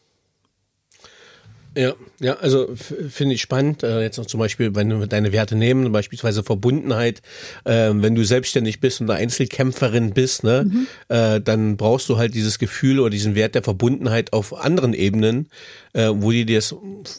Ja, 1.74 1.94
ja, 2.20 2.34
also 2.34 2.68
finde 2.74 3.34
ich 3.34 3.42
spannend. 3.42 3.82
Äh, 3.82 4.02
jetzt 4.02 4.18
noch 4.18 4.26
zum 4.26 4.38
Beispiel, 4.38 4.74
wenn 4.74 5.00
wir 5.00 5.06
deine 5.06 5.32
Werte 5.32 5.56
nehmen, 5.56 5.90
beispielsweise 5.90 6.42
Verbundenheit, 6.42 7.22
äh, 7.64 7.90
wenn 7.94 8.14
du 8.14 8.24
selbstständig 8.24 8.80
bist 8.80 9.00
und 9.00 9.10
eine 9.10 9.18
Einzelkämpferin 9.18 10.12
bist, 10.12 10.44
ne, 10.44 10.64
mhm. 10.64 10.86
äh, 11.08 11.40
dann 11.40 11.76
brauchst 11.76 12.08
du 12.08 12.18
halt 12.18 12.34
dieses 12.34 12.58
Gefühl 12.58 13.00
oder 13.00 13.10
diesen 13.10 13.34
Wert 13.34 13.54
der 13.54 13.62
Verbundenheit 13.62 14.32
auf 14.32 14.54
anderen 14.54 14.92
Ebenen, 14.92 15.48
äh, 15.94 16.10
wo 16.12 16.30
du 16.30 16.44
dir 16.44 16.58
das 16.58 16.74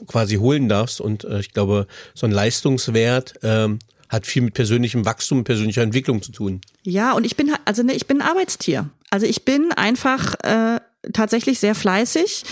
quasi 0.07 0.35
holen 0.35 0.69
darfst. 0.69 1.01
Und 1.01 1.23
äh, 1.23 1.39
ich 1.39 1.51
glaube, 1.53 1.87
so 2.13 2.27
ein 2.27 2.31
Leistungswert 2.31 3.33
ähm, 3.41 3.79
hat 4.09 4.27
viel 4.27 4.43
mit 4.43 4.53
persönlichem 4.53 5.05
Wachstum, 5.05 5.43
persönlicher 5.43 5.81
Entwicklung 5.81 6.21
zu 6.21 6.31
tun. 6.31 6.61
Ja, 6.83 7.13
und 7.13 7.25
ich 7.25 7.35
bin 7.35 7.51
also 7.65 7.81
ne, 7.81 7.93
ich 7.93 8.05
bin 8.05 8.21
ein 8.21 8.27
Arbeitstier. 8.27 8.89
Also 9.09 9.25
ich 9.25 9.45
bin 9.45 9.71
einfach 9.71 10.35
äh, 10.43 10.79
tatsächlich 11.11 11.59
sehr 11.59 11.75
fleißig 11.75 12.43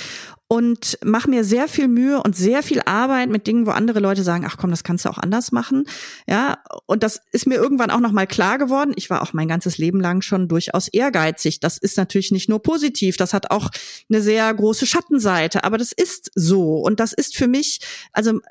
und 0.52 1.00
mache 1.02 1.30
mir 1.30 1.46
sehr 1.46 1.70
viel 1.70 1.88
Mühe 1.88 2.22
und 2.22 2.36
sehr 2.36 2.62
viel 2.62 2.82
Arbeit 2.86 3.30
mit 3.30 3.48
Dingen, 3.48 3.66
wo 3.66 3.70
andere 3.70 4.02
Leute 4.02 4.22
sagen, 4.22 4.44
ach 4.46 4.58
komm, 4.58 4.70
das 4.70 4.84
kannst 4.84 5.06
du 5.06 5.10
auch 5.10 5.18
anders 5.18 5.54
machen. 5.54 5.86
Ja, 6.28 6.58
und 6.88 7.04
das 7.04 7.22
ist 7.32 7.48
mir 7.48 7.56
irgendwann 7.56 7.90
auch 7.90 8.02
noch 8.02 8.12
mal 8.12 8.28
klar 8.28 8.58
geworden. 8.58 8.92
Ich 8.98 9.10
war 9.10 9.22
auch 9.22 9.32
mein 9.32 9.48
ganzes 9.48 9.78
Leben 9.78 10.02
lang 10.02 10.22
schon 10.22 10.50
durchaus 10.50 10.90
ehrgeizig. 10.90 11.62
Das 11.62 11.78
ist 11.78 11.96
natürlich 11.96 12.32
nicht 12.32 12.50
nur 12.50 12.62
positiv, 12.62 13.16
das 13.16 13.34
hat 13.34 13.50
auch 13.50 13.70
eine 14.10 14.22
sehr 14.22 14.54
große 14.54 14.86
Schattenseite, 14.86 15.64
aber 15.64 15.78
das 15.78 15.94
ist 15.94 16.32
so 16.36 16.80
und 16.82 17.00
das 17.00 17.14
ist 17.14 17.38
für 17.38 17.48
mich 17.48 17.80
also 18.12 18.42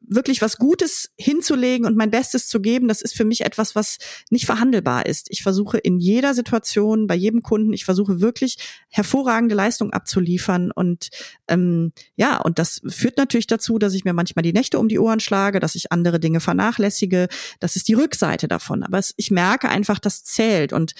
wirklich 0.00 0.40
was 0.40 0.56
Gutes 0.56 1.10
hinzulegen 1.18 1.86
und 1.86 1.98
mein 1.98 2.10
Bestes 2.10 2.48
zu 2.48 2.62
geben, 2.62 2.88
das 2.88 3.02
ist 3.02 3.14
für 3.14 3.26
mich 3.26 3.42
etwas, 3.42 3.74
was 3.74 3.98
nicht 4.30 4.46
verhandelbar 4.46 5.04
ist. 5.04 5.26
Ich 5.28 5.42
versuche 5.42 5.76
in 5.76 5.98
jeder 5.98 6.32
Situation, 6.32 7.06
bei 7.06 7.14
jedem 7.14 7.42
Kunden, 7.42 7.74
ich 7.74 7.84
versuche 7.84 8.22
wirklich 8.22 8.56
hervorragende 8.88 9.54
Leistung 9.54 9.92
abzuliefern 9.92 10.70
und 10.70 11.10
ähm, 11.48 11.92
ja, 12.14 12.40
und 12.40 12.58
das 12.58 12.80
führt 12.86 13.16
natürlich 13.16 13.46
dazu, 13.46 13.78
dass 13.78 13.94
ich 13.94 14.04
mir 14.04 14.12
manchmal 14.12 14.42
die 14.42 14.52
Nächte 14.52 14.78
um 14.78 14.88
die 14.88 14.98
Ohren 14.98 15.20
schlage, 15.20 15.60
dass 15.60 15.74
ich 15.74 15.92
andere 15.92 16.20
Dinge 16.20 16.40
vernachlässige. 16.40 17.28
Das 17.60 17.76
ist 17.76 17.88
die 17.88 17.94
Rückseite 17.94 18.48
davon. 18.48 18.82
Aber 18.82 18.98
es, 18.98 19.12
ich 19.16 19.30
merke 19.30 19.68
einfach, 19.68 19.98
das 19.98 20.24
zählt. 20.24 20.72
Und 20.72 20.94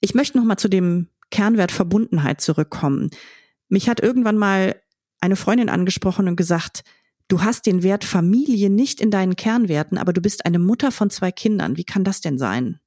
ich 0.00 0.14
möchte 0.14 0.38
noch 0.38 0.44
mal 0.44 0.58
zu 0.58 0.68
dem 0.68 1.08
Kernwert 1.30 1.72
Verbundenheit 1.72 2.40
zurückkommen. 2.40 3.10
Mich 3.68 3.88
hat 3.88 4.00
irgendwann 4.00 4.38
mal 4.38 4.80
eine 5.20 5.36
Freundin 5.36 5.68
angesprochen 5.68 6.28
und 6.28 6.36
gesagt, 6.36 6.84
du 7.28 7.42
hast 7.42 7.66
den 7.66 7.82
Wert 7.82 8.04
Familie 8.04 8.70
nicht 8.70 9.00
in 9.00 9.10
deinen 9.10 9.36
Kernwerten, 9.36 9.98
aber 9.98 10.12
du 10.12 10.20
bist 10.20 10.46
eine 10.46 10.58
Mutter 10.58 10.92
von 10.92 11.10
zwei 11.10 11.32
Kindern. 11.32 11.76
Wie 11.76 11.84
kann 11.84 12.04
das 12.04 12.20
denn 12.20 12.38
sein? 12.38 12.80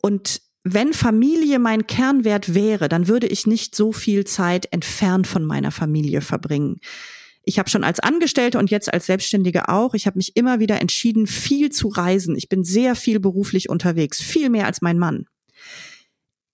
Und 0.00 0.42
wenn 0.62 0.92
Familie 0.92 1.58
mein 1.58 1.86
Kernwert 1.86 2.54
wäre, 2.54 2.88
dann 2.88 3.08
würde 3.08 3.26
ich 3.26 3.46
nicht 3.46 3.74
so 3.74 3.92
viel 3.92 4.24
Zeit 4.24 4.68
entfernt 4.72 5.26
von 5.26 5.44
meiner 5.44 5.70
Familie 5.70 6.20
verbringen. 6.20 6.80
Ich 7.42 7.58
habe 7.58 7.70
schon 7.70 7.84
als 7.84 8.00
Angestellte 8.00 8.58
und 8.58 8.70
jetzt 8.70 8.92
als 8.92 9.06
Selbstständige 9.06 9.68
auch, 9.68 9.94
ich 9.94 10.06
habe 10.06 10.18
mich 10.18 10.36
immer 10.36 10.60
wieder 10.60 10.80
entschieden, 10.80 11.26
viel 11.26 11.70
zu 11.70 11.88
reisen. 11.88 12.36
Ich 12.36 12.48
bin 12.48 12.64
sehr 12.64 12.94
viel 12.94 13.18
beruflich 13.18 13.70
unterwegs, 13.70 14.20
viel 14.20 14.50
mehr 14.50 14.66
als 14.66 14.82
mein 14.82 14.98
Mann 14.98 15.26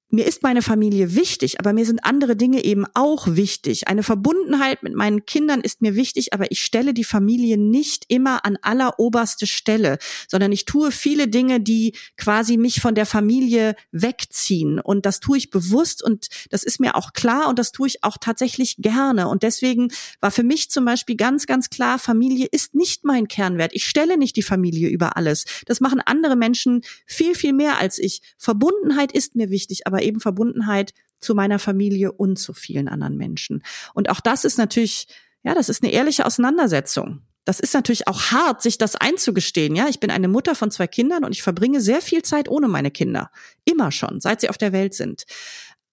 mir 0.09 0.25
ist 0.27 0.43
meine 0.45 0.63
Familie 0.63 1.17
wichtig, 1.17 1.59
aber 1.59 1.73
mir 1.73 1.85
sind 1.85 2.05
andere 2.05 2.37
Dinge 2.37 2.65
eben 2.65 2.85
auch 2.95 3.27
wichtig. 3.29 3.89
Eine 3.89 4.05
Verbundenheit 4.05 4.85
mit 4.85 4.95
meinen 4.95 5.27
Kindern 5.27 5.61
ist 5.61 5.83
mir 5.83 5.97
wichtig, 5.97 6.33
aber 6.33 6.51
ich 6.53 6.61
stelle 6.61 6.95
die 6.95 7.05
Familie 7.05 7.59
nicht 7.59 8.05
immer 8.09 8.45
an 8.45 8.57
alleroberste 8.63 9.47
Stelle, 9.47 9.99
sondern 10.29 10.53
ich 10.53 10.65
tue 10.65 10.93
viele 10.93 11.27
Dinge, 11.27 11.61
die 11.61 11.95
quasi 12.17 12.57
mich 12.57 12.81
von 12.81 12.95
der 12.95 13.05
Familie 13.05 13.75
wegziehen. 13.91 14.79
Und 14.79 15.07
das 15.07 15.19
tue 15.19 15.39
ich 15.39 15.51
bewusst 15.51 16.05
und 16.05 16.29
das 16.51 16.63
ist 16.63 16.79
mir 16.79 16.95
auch 16.95 17.13
klar 17.13 17.49
und 17.49 17.59
das 17.59 17.73
tue 17.73 17.89
ich 17.89 18.05
auch 18.05 18.17
tatsächlich 18.19 18.77
gerne. 18.79 19.29
Und 19.29 19.43
deswegen 19.43 19.89
war 20.21 20.31
für 20.31 20.45
mich 20.45 20.71
zum 20.71 20.85
Beispiel 20.85 21.17
ganz, 21.17 21.47
ganz 21.47 21.69
klar, 21.69 21.99
Familie 21.99 22.47
ist 22.51 22.77
nicht 22.77 23.05
mein 23.05 23.27
Kernwert. 23.27 23.73
Ich 23.75 23.85
stelle 23.85 24.17
nicht 24.17 24.37
die 24.37 24.43
Familie 24.43 24.89
über 24.89 25.17
alles. 25.17 25.45
Das 25.67 25.81
machen 25.81 26.01
andere 26.05 26.37
Menschen 26.37 26.83
viel, 27.07 27.35
viel 27.35 27.53
mehr 27.53 27.79
als 27.79 27.99
ich. 27.99 28.23
Verbundenheit 28.39 29.11
ist 29.11 29.35
mir 29.35 29.51
wichtig, 29.51 29.87
aber 29.87 29.96
aber 29.97 30.05
eben 30.05 30.21
Verbundenheit 30.21 30.93
zu 31.21 31.35
meiner 31.35 31.59
Familie 31.59 32.13
und 32.13 32.39
zu 32.39 32.53
vielen 32.53 32.87
anderen 32.89 33.17
Menschen. 33.17 33.63
Und 33.95 34.11
auch 34.11 34.21
das 34.21 34.45
ist 34.45 34.59
natürlich, 34.59 35.09
ja, 35.43 35.55
das 35.55 35.71
ist 35.71 35.83
eine 35.83 35.91
ehrliche 35.93 36.27
Auseinandersetzung. 36.27 37.23
Das 37.47 37.61
ist 37.61 37.73
natürlich 37.73 38.09
auch 38.09 38.33
hart, 38.33 38.61
sich 38.61 38.77
das 38.77 38.97
einzugestehen. 38.97 39.75
Ja, 39.75 39.89
ich 39.89 40.01
bin 40.01 40.11
eine 40.11 40.29
Mutter 40.29 40.55
von 40.55 40.71
zwei 40.71 40.87
Kindern 40.87 41.25
und 41.25 41.33
ich 41.33 41.43
verbringe 41.43 41.81
sehr 41.81 42.03
viel 42.03 42.23
Zeit 42.23 42.49
ohne 42.49 42.69
meine 42.69 42.91
Kinder. 42.91 43.31
Immer 43.65 43.91
schon, 43.91 44.21
seit 44.21 44.43
sie 44.43 44.51
auf 44.51 44.59
der 44.59 44.73
Welt 44.73 44.95
sind. 44.95 45.25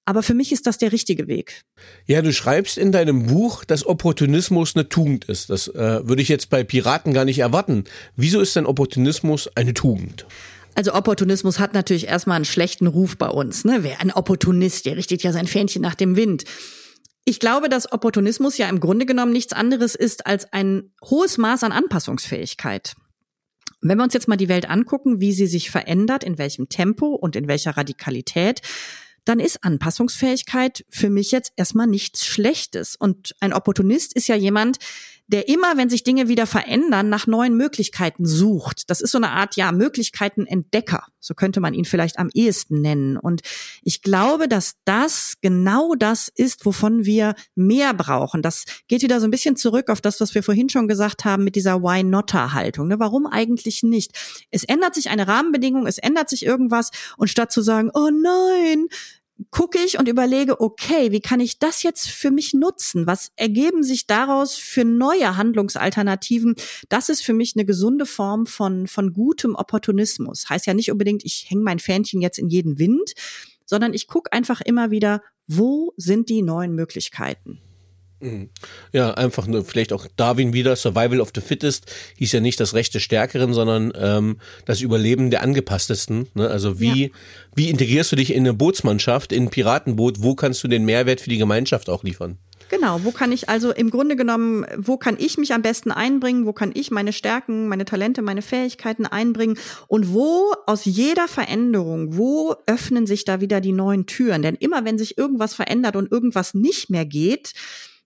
Aber 0.06 0.22
für 0.22 0.34
mich 0.34 0.52
ist 0.52 0.68
das 0.68 0.78
der 0.78 0.92
richtige 0.92 1.28
Weg. 1.28 1.64
Ja, 2.06 2.22
du 2.22 2.34
schreibst 2.34 2.78
in 2.78 2.92
deinem 2.92 3.28
Buch, 3.28 3.64
dass 3.64 3.86
Opportunismus 3.86 4.76
eine 4.76 4.90
Tugend 4.90 5.26
ist. 5.26 5.50
Das 5.50 5.70
äh, 5.70 6.06
würde 6.06 6.22
ich 6.22 6.28
jetzt 6.28 6.50
bei 6.50 6.66
Piraten 6.66 7.14
gar 7.14 7.24
nicht 7.24 7.40
erwarten. 7.40 7.86
Wieso 8.18 8.42
ist 8.42 8.56
denn 8.58 8.66
Opportunismus 8.66 9.48
eine 9.56 9.74
Tugend? 9.74 10.26
Also 10.76 10.94
Opportunismus 10.94 11.60
hat 11.60 11.74
natürlich 11.74 12.08
erstmal 12.08 12.38
einen 12.38 12.46
schlechten 12.46 12.88
Ruf 12.88 13.18
bei 13.18 13.28
uns. 13.28 13.64
Ne? 13.64 13.80
Wer 13.84 14.02
ein 14.02 14.12
Opportunist, 14.12 14.86
der 14.86 14.98
richtet 14.98 15.24
ja 15.24 15.32
sein 15.32 15.48
Fähnchen 15.48 15.82
nach 15.82 15.96
dem 15.96 16.16
Wind. 16.16 16.46
Ich 17.26 17.40
glaube, 17.40 17.70
dass 17.70 17.92
Opportunismus 17.92 18.58
ja 18.58 18.68
im 18.68 18.80
Grunde 18.80 19.06
genommen 19.06 19.32
nichts 19.32 19.54
anderes 19.54 19.96
ist 19.96 20.26
als 20.26 20.52
ein 20.52 20.92
hohes 21.04 21.38
Maß 21.38 21.64
an 21.64 21.72
Anpassungsfähigkeit. 21.72 22.96
Wenn 23.82 23.98
wir 23.98 24.04
uns 24.04 24.14
jetzt 24.14 24.28
mal 24.28 24.38
die 24.38 24.50
Welt 24.50 24.70
angucken, 24.70 25.20
wie 25.20 25.34
sie 25.34 25.48
sich 25.48 25.70
verändert, 25.70 26.24
in 26.24 26.38
welchem 26.38 26.70
Tempo 26.70 27.08
und 27.08 27.36
in 27.36 27.48
welcher 27.48 27.78
Radikalität, 27.78 28.62
dann 29.26 29.40
ist 29.40 29.64
Anpassungsfähigkeit 29.64 30.86
für 30.90 31.10
mich 31.10 31.32
jetzt 31.32 31.54
erstmal 31.56 31.88
nichts 31.88 32.26
Schlechtes. 32.26 32.96
Und 32.96 33.36
ein 33.40 33.54
Opportunist 33.54 34.16
ist 34.16 34.28
ja 34.28 34.36
jemand, 34.36 34.80
der 35.28 35.48
immer, 35.48 35.78
wenn 35.78 35.90
sich 35.90 36.04
Dinge 36.04 36.28
wieder 36.28 36.46
verändern, 36.46 37.10
nach 37.10 37.28
neuen 37.28 37.56
Möglichkeiten 37.56 38.26
sucht. 38.26 38.90
Das 38.90 39.02
ist 39.02 39.12
so 39.12 39.18
eine 39.18 39.32
Art, 39.32 39.56
ja, 39.56 39.72
Möglichkeitenentdecker. 39.72 41.06
So 41.20 41.34
könnte 41.34 41.62
man 41.62 41.74
ihn 41.74 41.86
vielleicht 41.86 42.20
am 42.20 42.30
ehesten 42.34 42.82
nennen. 42.82 43.18
Und 43.18 43.42
ich 43.82 44.02
glaube, 44.02 44.50
dass 44.50 44.76
das 44.84 45.36
genau 45.42 45.96
das 45.96 46.30
ist, 46.36 46.66
wovon 46.66 47.06
wir 47.06 47.36
mehr 47.56 47.94
brauchen. 47.94 48.42
Das 48.42 48.66
geht 48.88 49.02
wieder 49.02 49.22
so 49.22 49.28
ein 49.28 49.32
bisschen 49.32 49.56
zurück 49.56 49.90
auf 49.90 50.02
das, 50.02 50.20
was 50.20 50.36
wir 50.36 50.44
vorhin 50.44 50.70
schon 50.70 50.90
gesagt 50.90 51.24
haben 51.24 51.46
mit 51.46 51.56
dieser 51.56 51.82
Why-Notter-Haltung. 51.82 52.90
Ne? 52.90 53.00
Warum 53.00 53.26
eigentlich 53.26 53.84
nicht? 53.84 54.12
Es 54.52 54.66
ändert 54.66 54.96
sich 54.96 55.10
eine 55.10 55.28
Rahmenbedingung, 55.28 55.88
es 55.88 55.98
ändert 55.98 56.30
sich 56.30 56.46
irgendwas 56.46 56.92
und 57.18 57.30
statt 57.30 57.52
zu 57.52 57.62
sagen, 57.62 57.90
oh 57.94 58.10
nein, 58.10 58.88
gucke 59.52 59.80
ich 59.80 60.00
und 60.00 60.08
überlege, 60.08 60.62
okay, 60.62 61.12
wie 61.12 61.20
kann 61.20 61.40
ich 61.40 61.60
das 61.60 61.84
jetzt 61.84 62.10
für 62.10 62.32
mich 62.32 62.54
nutzen? 62.54 63.08
Was 63.08 63.32
ergeben 63.36 63.84
sich 63.84 64.08
daraus 64.08 64.56
für 64.56 64.86
neue 64.86 65.38
Handlungsalternativen? 65.38 66.56
Das 66.90 67.10
ist 67.10 67.24
für 67.24 67.34
mich 67.34 67.54
eine 67.56 67.66
gesunde 67.66 68.06
Form 68.06 68.46
von, 68.46 68.88
von 68.88 69.14
gutem 69.14 69.56
Opportunismus. 69.56 70.50
Heißt 70.50 70.68
ja 70.68 70.74
nicht 70.74 70.92
unbedingt, 70.92 71.26
ich 71.26 71.50
hänge 71.50 71.64
mein 71.64 71.80
Fähnchen 71.80 72.22
jetzt 72.22 72.38
in 72.38 72.50
jeden 72.50 72.80
Wind, 72.80 73.14
sondern 73.66 73.94
ich 73.94 74.08
gucke 74.08 74.32
einfach 74.32 74.62
immer 74.62 74.92
wieder, 74.92 75.22
wo 75.48 75.94
sind 75.98 76.30
die 76.30 76.42
neuen 76.42 76.74
Möglichkeiten? 76.74 77.60
Ja, 78.92 79.12
einfach 79.12 79.48
nur 79.48 79.66
vielleicht 79.66 79.94
auch 79.94 80.08
Darwin 80.16 80.54
wieder, 80.54 80.76
Survival 80.76 81.22
of 81.22 81.32
the 81.36 81.42
Fittest, 81.42 81.92
hieß 82.18 82.32
ja 82.32 82.40
nicht 82.40 82.60
das 82.60 82.74
Recht 82.74 82.94
des 82.94 83.04
Stärkeren, 83.04 83.54
sondern 83.54 83.94
ähm, 83.96 84.38
das 84.66 84.82
Überleben 84.82 85.30
der 85.30 85.42
Angepasstesten. 85.42 86.28
Ne? 86.34 86.48
Also 86.50 86.80
wie, 86.80 87.06
ja. 87.06 87.10
wie 87.56 87.70
integrierst 87.70 88.12
du 88.12 88.16
dich 88.16 88.34
in 88.34 88.44
eine 88.44 88.54
Bootsmannschaft, 88.54 89.32
in 89.32 89.44
ein 89.44 89.50
Piratenboot, 89.50 90.22
wo 90.22 90.36
kannst 90.36 90.64
du 90.64 90.68
den 90.68 90.86
Mehrwert 90.86 91.22
für 91.22 91.30
die 91.30 91.38
Gemeinschaft 91.38 91.90
auch 91.90 92.04
liefern? 92.04 92.38
Genau, 92.70 93.04
wo 93.04 93.12
kann 93.12 93.32
ich 93.32 93.50
also 93.50 93.72
im 93.72 93.92
Grunde 93.92 94.16
genommen, 94.16 94.66
wo 94.78 94.98
kann 94.98 95.18
ich 95.20 95.38
mich 95.38 95.54
am 95.54 95.62
besten 95.62 95.92
einbringen, 95.92 96.48
wo 96.48 96.54
kann 96.54 96.72
ich 96.74 96.90
meine 96.90 97.14
Stärken, 97.14 97.68
meine 97.68 97.86
Talente, 97.86 98.24
meine 98.24 98.42
Fähigkeiten 98.42 99.06
einbringen 99.06 99.60
und 99.88 100.12
wo 100.12 100.54
aus 100.66 100.86
jeder 100.86 101.28
Veränderung, 101.28 102.18
wo 102.18 102.56
öffnen 102.66 103.06
sich 103.06 103.26
da 103.26 103.42
wieder 103.42 103.62
die 103.62 103.74
neuen 103.74 104.08
Türen? 104.08 104.42
Denn 104.42 104.56
immer 104.56 104.86
wenn 104.86 104.98
sich 104.98 105.20
irgendwas 105.20 105.54
verändert 105.54 105.96
und 105.96 106.12
irgendwas 106.12 106.56
nicht 106.56 106.90
mehr 106.90 107.06
geht, 107.06 107.54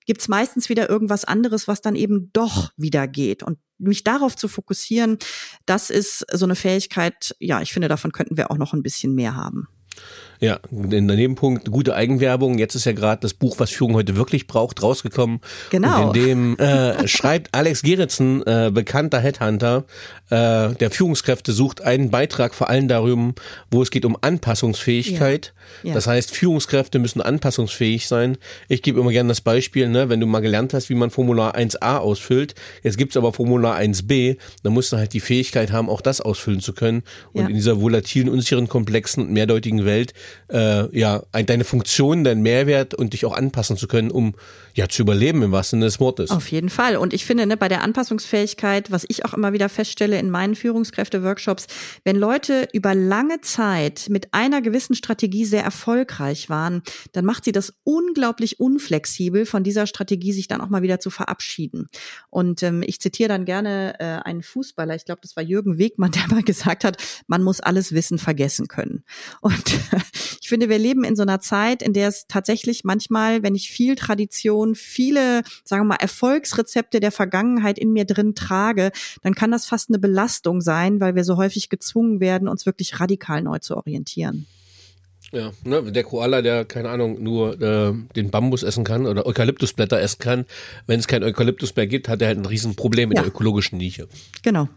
gibt's 0.08 0.28
meistens 0.28 0.70
wieder 0.70 0.90
irgendwas 0.90 1.26
anderes, 1.26 1.68
was 1.68 1.82
dann 1.82 1.96
eben 1.96 2.32
doch 2.34 2.72
wieder 2.78 3.08
geht. 3.08 3.44
Und 3.44 3.60
mich 3.78 4.04
darauf 4.04 4.36
zu 4.36 4.48
fokussieren, 4.48 5.20
das 5.68 5.92
ist 5.92 6.26
so 6.34 6.46
eine 6.46 6.56
Fähigkeit, 6.56 7.36
ja, 7.40 7.62
ich 7.62 7.72
finde, 7.72 7.90
davon 7.90 8.12
könnten 8.12 8.38
wir 8.38 8.50
auch 8.50 8.58
noch 8.58 8.74
ein 8.74 8.82
bisschen 8.82 9.14
mehr 9.14 9.36
haben. 9.36 9.68
Ja, 10.40 10.60
der 10.70 11.02
Nebenpunkt, 11.02 11.72
gute 11.72 11.96
Eigenwerbung. 11.96 12.60
Jetzt 12.60 12.76
ist 12.76 12.86
ja 12.86 12.92
gerade 12.92 13.22
das 13.22 13.34
Buch, 13.34 13.60
was 13.60 13.72
Führung 13.72 13.96
heute 13.96 14.16
wirklich 14.16 14.48
braucht, 14.48 14.84
rausgekommen. 14.84 15.40
Genau. 15.70 16.10
Und 16.10 16.18
in 16.18 16.26
dem 16.26 16.60
äh, 16.60 17.08
schreibt 17.08 17.54
Alex 17.54 17.82
Geritzen, 17.82 18.46
äh, 18.46 18.72
bekannter 18.74 19.20
Headhunter, 19.20 19.86
äh, 20.30 20.74
der 20.76 20.92
Führungskräfte 20.92 21.52
sucht 21.52 21.82
einen 21.82 22.12
Beitrag 22.12 22.54
vor 22.54 22.70
allem 22.70 22.88
darüber, 22.88 23.34
wo 23.72 23.82
es 23.82 23.92
geht 23.92 24.06
um 24.06 24.18
Anpassungsfähigkeit. 24.20 25.54
Ja. 25.84 25.90
Ja. 25.90 25.94
Das 25.94 26.08
heißt, 26.08 26.36
Führungskräfte 26.36 27.00
müssen 27.00 27.22
anpassungsfähig 27.22 28.08
sein. 28.08 28.38
Ich 28.68 28.82
gebe 28.82 29.00
immer 29.00 29.12
gerne 29.12 29.30
das 29.30 29.42
Beispiel, 29.42 29.88
ne, 29.90 30.10
wenn 30.10 30.20
du 30.20 30.26
mal 30.26 30.42
gelernt 30.42 30.74
hast, 30.74 30.90
wie 30.90 30.96
man 30.96 31.10
Formular 31.10 31.56
1a 31.56 31.98
ausfüllt, 31.98 32.56
jetzt 32.84 32.98
gibt's 32.98 33.18
aber 33.18 33.34
Formular 33.34 33.78
1b, 33.78 34.38
dann 34.64 34.74
musst 34.74 34.92
du 34.92 34.98
halt 34.98 35.14
die 35.14 35.20
Fähigkeit 35.20 35.72
haben, 35.72 35.90
auch 35.90 36.02
das 36.02 36.22
ausfüllen 36.22 36.60
zu 36.60 36.74
können. 36.74 37.04
Und 37.34 37.44
ja. 37.44 37.50
in 37.50 37.56
dieser 37.56 37.82
volatilen, 37.82 38.30
unsicheren, 38.30 38.68
komplexen 38.68 39.24
und 39.24 39.32
mehrdeutigen 39.32 39.86
Welt 39.86 40.14
äh, 40.52 40.98
ja 40.98 41.24
deine 41.32 41.64
Funktion, 41.64 42.24
dein 42.24 42.42
Mehrwert 42.42 42.94
und 42.94 43.14
dich 43.14 43.26
auch 43.26 43.36
anpassen 43.36 43.78
zu 43.78 43.88
können, 43.88 44.12
um 44.12 44.36
ja 44.74 44.88
zu 44.88 45.02
überleben 45.02 45.42
im 45.42 45.52
wahrsten 45.52 45.80
Sinne 45.80 45.88
des 45.88 46.00
Wortes. 46.00 46.30
Auf 46.30 46.50
jeden 46.52 46.70
Fall. 46.70 46.98
Und 46.98 47.14
ich 47.14 47.26
finde, 47.26 47.46
ne, 47.46 47.58
bei 47.58 47.68
der 47.68 47.82
Anpassungsfähigkeit, 47.82 48.92
was 48.92 49.06
ich 49.08 49.26
auch 49.26 49.34
immer 49.34 49.54
wieder 49.54 49.70
feststelle 49.70 50.20
in 50.20 50.30
meinen 50.30 50.56
Führungskräfte-Workshops, 50.56 51.68
wenn 52.04 52.16
Leute 52.16 52.68
über 52.74 52.94
lange 52.94 53.42
Zeit 53.42 54.08
mit 54.10 54.34
einer 54.34 54.62
gewissen 54.62 54.96
Strategie 54.96 55.46
sehr 55.46 55.64
erfolgreich 55.64 56.50
waren, 56.50 56.84
dann 57.12 57.26
macht 57.26 57.44
sie 57.44 57.52
das 57.52 57.74
unglaublich 57.84 58.60
unflexibel, 58.60 59.46
von 59.46 59.64
dieser 59.64 59.88
Strategie 59.88 60.32
sich 60.32 60.48
dann 60.48 60.62
auch 60.62 60.70
mal 60.70 60.82
wieder 60.84 61.00
zu 61.00 61.10
verabschieden. 61.10 61.88
Und 62.30 62.62
ähm, 62.64 62.84
ich 62.86 63.02
zitiere 63.02 63.30
dann 63.30 63.46
gerne 63.46 63.96
äh, 64.00 64.04
einen 64.04 64.44
Fußballer, 64.44 64.96
ich 64.96 65.06
glaube, 65.06 65.22
das 65.22 65.36
war 65.36 65.44
Jürgen 65.44 65.78
Wegmann, 65.78 66.12
der 66.18 66.28
mal 66.28 66.44
gesagt 66.44 66.84
hat, 66.84 66.98
man 67.28 67.44
muss 67.44 67.60
alles 67.60 67.94
Wissen 67.94 68.20
vergessen 68.20 68.68
können. 68.68 69.04
Und 69.42 69.64
ich 70.42 70.50
finde, 70.50 70.70
wir 70.70 70.78
leben 70.78 71.04
in 71.04 71.16
so 71.16 71.24
einer 71.24 71.40
Zeit, 71.40 71.82
in 71.82 71.94
der 71.94 72.08
es 72.08 72.26
tatsächlich 72.28 72.84
manchmal, 72.84 73.44
wenn 73.44 73.56
ich 73.56 73.70
viel 73.70 73.96
Tradition, 73.96 74.76
viele, 74.76 75.44
sagen 75.64 75.84
wir 75.84 75.90
mal, 75.90 75.96
Erfolgsrezepte 75.96 77.00
der 77.00 77.12
Vergangenheit 77.12 77.80
in 77.80 77.92
mir 77.92 78.06
drin 78.06 78.36
trage, 78.36 78.92
dann 79.24 79.36
kann 79.36 79.52
das 79.52 79.66
fast 79.66 79.90
eine 79.90 80.00
Belastung 80.00 80.62
sein, 80.62 81.00
weil 81.00 81.16
wir 81.16 81.24
so 81.24 81.38
häufig 81.38 81.70
gezwungen 81.70 82.20
werden, 82.20 82.48
uns 82.48 82.66
wirklich 82.66 83.00
radikal 83.00 83.42
neu 83.42 83.60
zu 83.60 83.78
orientieren. 83.78 84.48
Ja, 85.34 85.52
ne, 85.66 85.84
der 85.92 86.04
Koala, 86.04 86.42
der, 86.42 86.64
keine 86.64 86.90
Ahnung, 86.90 87.22
nur 87.22 87.62
äh, 87.62 87.94
den 88.16 88.32
Bambus 88.32 88.64
essen 88.64 88.86
kann 88.86 89.06
oder 89.06 89.26
Eukalyptusblätter 89.26 90.00
essen 90.00 90.20
kann, 90.20 90.46
wenn 90.86 91.00
es 91.00 91.08
kein 91.08 91.24
Eukalyptus 91.24 91.76
mehr 91.76 91.88
gibt, 91.88 92.08
hat 92.08 92.22
er 92.22 92.30
halt 92.30 92.38
ein 92.38 92.46
Riesenproblem 92.46 93.12
in 93.12 93.18
ja. 93.18 93.24
der 93.24 93.30
ökologischen 93.30 93.78
Nische. 93.78 94.08
Genau. 94.42 94.70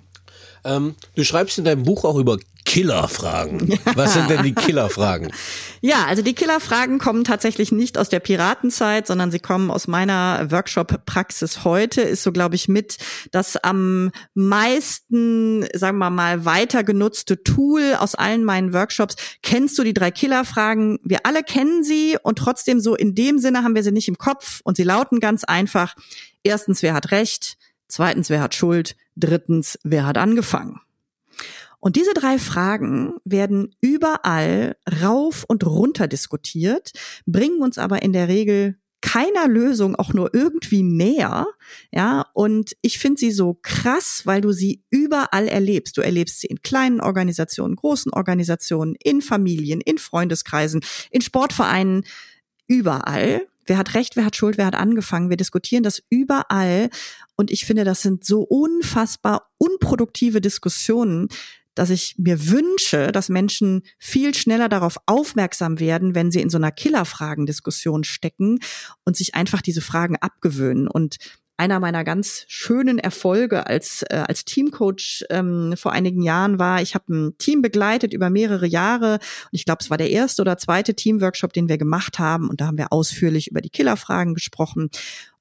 Ähm, 0.65 0.95
du 1.15 1.25
schreibst 1.25 1.59
in 1.59 1.65
deinem 1.65 1.83
Buch 1.83 2.05
auch 2.05 2.17
über 2.17 2.39
Killerfragen. 2.65 3.79
Was 3.95 4.15
sind 4.15 4.31
denn 4.31 4.43
die 4.43 4.55
Killerfragen? 4.55 5.33
Ja, 5.81 6.05
also 6.07 6.23
die 6.23 6.35
Killerfragen 6.35 6.99
kommen 6.99 7.25
tatsächlich 7.25 7.73
nicht 7.73 7.99
aus 7.99 8.09
der 8.09 8.21
Piratenzeit, 8.21 9.07
sondern 9.07 9.31
sie 9.31 9.39
kommen 9.39 9.71
aus 9.71 9.89
meiner 9.89 10.51
Workshop-Praxis 10.51 11.65
heute. 11.65 12.03
Ist 12.03 12.23
so, 12.23 12.33
glaube 12.33 12.55
ich, 12.55 12.69
mit 12.69 12.99
das 13.33 13.57
am 13.57 14.13
meisten, 14.35 15.67
sagen 15.75 15.99
wir 15.99 16.11
mal, 16.11 16.45
weiter 16.45 16.85
genutzte 16.85 17.43
Tool 17.43 17.97
aus 17.99 18.15
allen 18.15 18.45
meinen 18.45 18.73
Workshops. 18.73 19.17
Kennst 19.43 19.79
du 19.79 19.83
die 19.83 19.95
drei 19.95 20.11
Killerfragen? 20.11 20.99
Wir 21.03 21.21
alle 21.25 21.43
kennen 21.43 21.83
sie 21.83 22.19
und 22.23 22.39
trotzdem 22.39 22.81
so 22.81 22.95
in 22.95 23.15
dem 23.15 23.39
Sinne 23.39 23.65
haben 23.65 23.75
wir 23.75 23.83
sie 23.83 23.93
nicht 23.93 24.09
im 24.09 24.19
Kopf 24.19 24.61
und 24.65 24.77
sie 24.77 24.85
lauten 24.85 25.19
ganz 25.19 25.45
einfach. 25.45 25.95
Erstens, 26.43 26.83
wer 26.83 26.95
hat 26.95 27.11
Recht? 27.11 27.57
Zweitens, 27.91 28.31
wer 28.31 28.41
hat 28.41 28.55
Schuld? 28.55 28.97
Drittens, 29.17 29.79
wer 29.83 30.07
hat 30.07 30.19
angefangen? 30.19 30.81
Und 31.81 31.97
diese 31.97 32.13
drei 32.13 32.39
Fragen 32.39 33.15
werden 33.25 33.75
überall 33.81 34.77
rauf 35.03 35.45
und 35.49 35.65
runter 35.65 36.09
diskutiert, 36.09 36.93
bringen 37.27 37.63
uns 37.63 37.79
aber 37.79 38.03
in 38.03 38.13
der 38.13 38.29
Regel 38.29 38.77
keiner 39.01 39.49
Lösung 39.49 39.97
auch 39.97 40.13
nur 40.13 40.35
irgendwie 40.35 40.83
näher, 40.83 41.47
ja, 41.91 42.27
und 42.35 42.77
ich 42.83 42.99
finde 42.99 43.19
sie 43.19 43.31
so 43.31 43.59
krass, 43.63 44.23
weil 44.25 44.43
du 44.43 44.53
sie 44.53 44.85
überall 44.91 45.49
erlebst. 45.49 45.97
Du 45.97 46.03
erlebst 46.03 46.41
sie 46.41 46.49
in 46.49 46.61
kleinen 46.61 47.01
Organisationen, 47.01 47.77
großen 47.77 48.13
Organisationen, 48.13 48.95
in 49.03 49.23
Familien, 49.23 49.81
in 49.81 49.97
Freundeskreisen, 49.97 50.83
in 51.11 51.23
Sportvereinen, 51.23 52.05
überall. 52.67 53.47
Wer 53.71 53.79
hat 53.79 53.95
Recht, 53.95 54.17
wer 54.17 54.25
hat 54.25 54.35
Schuld, 54.35 54.59
wer 54.59 54.67
hat 54.67 54.75
angefangen? 54.75 55.31
Wir 55.31 55.37
diskutieren 55.37 55.85
das 55.85 56.03
überall. 56.11 56.91
Und 57.37 57.53
ich 57.53 57.65
finde, 57.65 57.85
das 57.85 58.03
sind 58.03 58.25
so 58.25 58.41
unfassbar 58.41 59.53
unproduktive 59.59 60.41
Diskussionen, 60.41 61.29
dass 61.77 61.91
ich 61.91 62.17
mir 62.19 62.49
wünsche, 62.51 63.13
dass 63.13 63.29
Menschen 63.29 63.83
viel 63.97 64.35
schneller 64.35 64.69
darauf 64.69 64.97
aufmerksam 65.07 65.79
werden, 65.79 66.17
wenn 66.17 66.33
sie 66.33 66.41
in 66.41 66.51
so 66.51 66.59
einer 66.59 66.73
Killerfragendiskussion 66.73 68.03
stecken 68.03 68.59
und 69.05 69.17
sich 69.17 69.37
einfach 69.37 69.63
diese 69.63 69.83
Fragen 69.83 70.17
abgewöhnen. 70.17 70.89
Und 70.89 71.19
einer 71.61 71.79
meiner 71.79 72.05
ganz 72.05 72.47
schönen 72.49 72.99
Erfolge 72.99 73.67
als, 73.67 74.03
äh, 74.09 74.25
als 74.27 74.47
Teamcoach 74.47 75.25
ähm, 75.29 75.75
vor 75.77 75.93
einigen 75.93 76.23
Jahren 76.23 76.59
war, 76.59 76.81
ich 76.81 76.95
habe 76.95 77.13
ein 77.13 77.37
Team 77.37 77.61
begleitet 77.61 78.15
über 78.15 78.31
mehrere 78.31 78.67
Jahre. 78.67 79.15
Und 79.15 79.53
ich 79.53 79.67
glaube, 79.67 79.81
es 79.83 79.91
war 79.91 79.99
der 79.99 80.09
erste 80.09 80.41
oder 80.41 80.57
zweite 80.57 80.95
Teamworkshop, 80.95 81.53
den 81.53 81.69
wir 81.69 81.77
gemacht 81.77 82.19
haben. 82.19 82.49
Und 82.49 82.63
da 82.63 82.67
haben 82.67 82.79
wir 82.79 82.95
ausführlich 82.95 83.51
über 83.51 83.61
die 83.61 83.69
Killerfragen 83.69 84.33
gesprochen. 84.33 84.89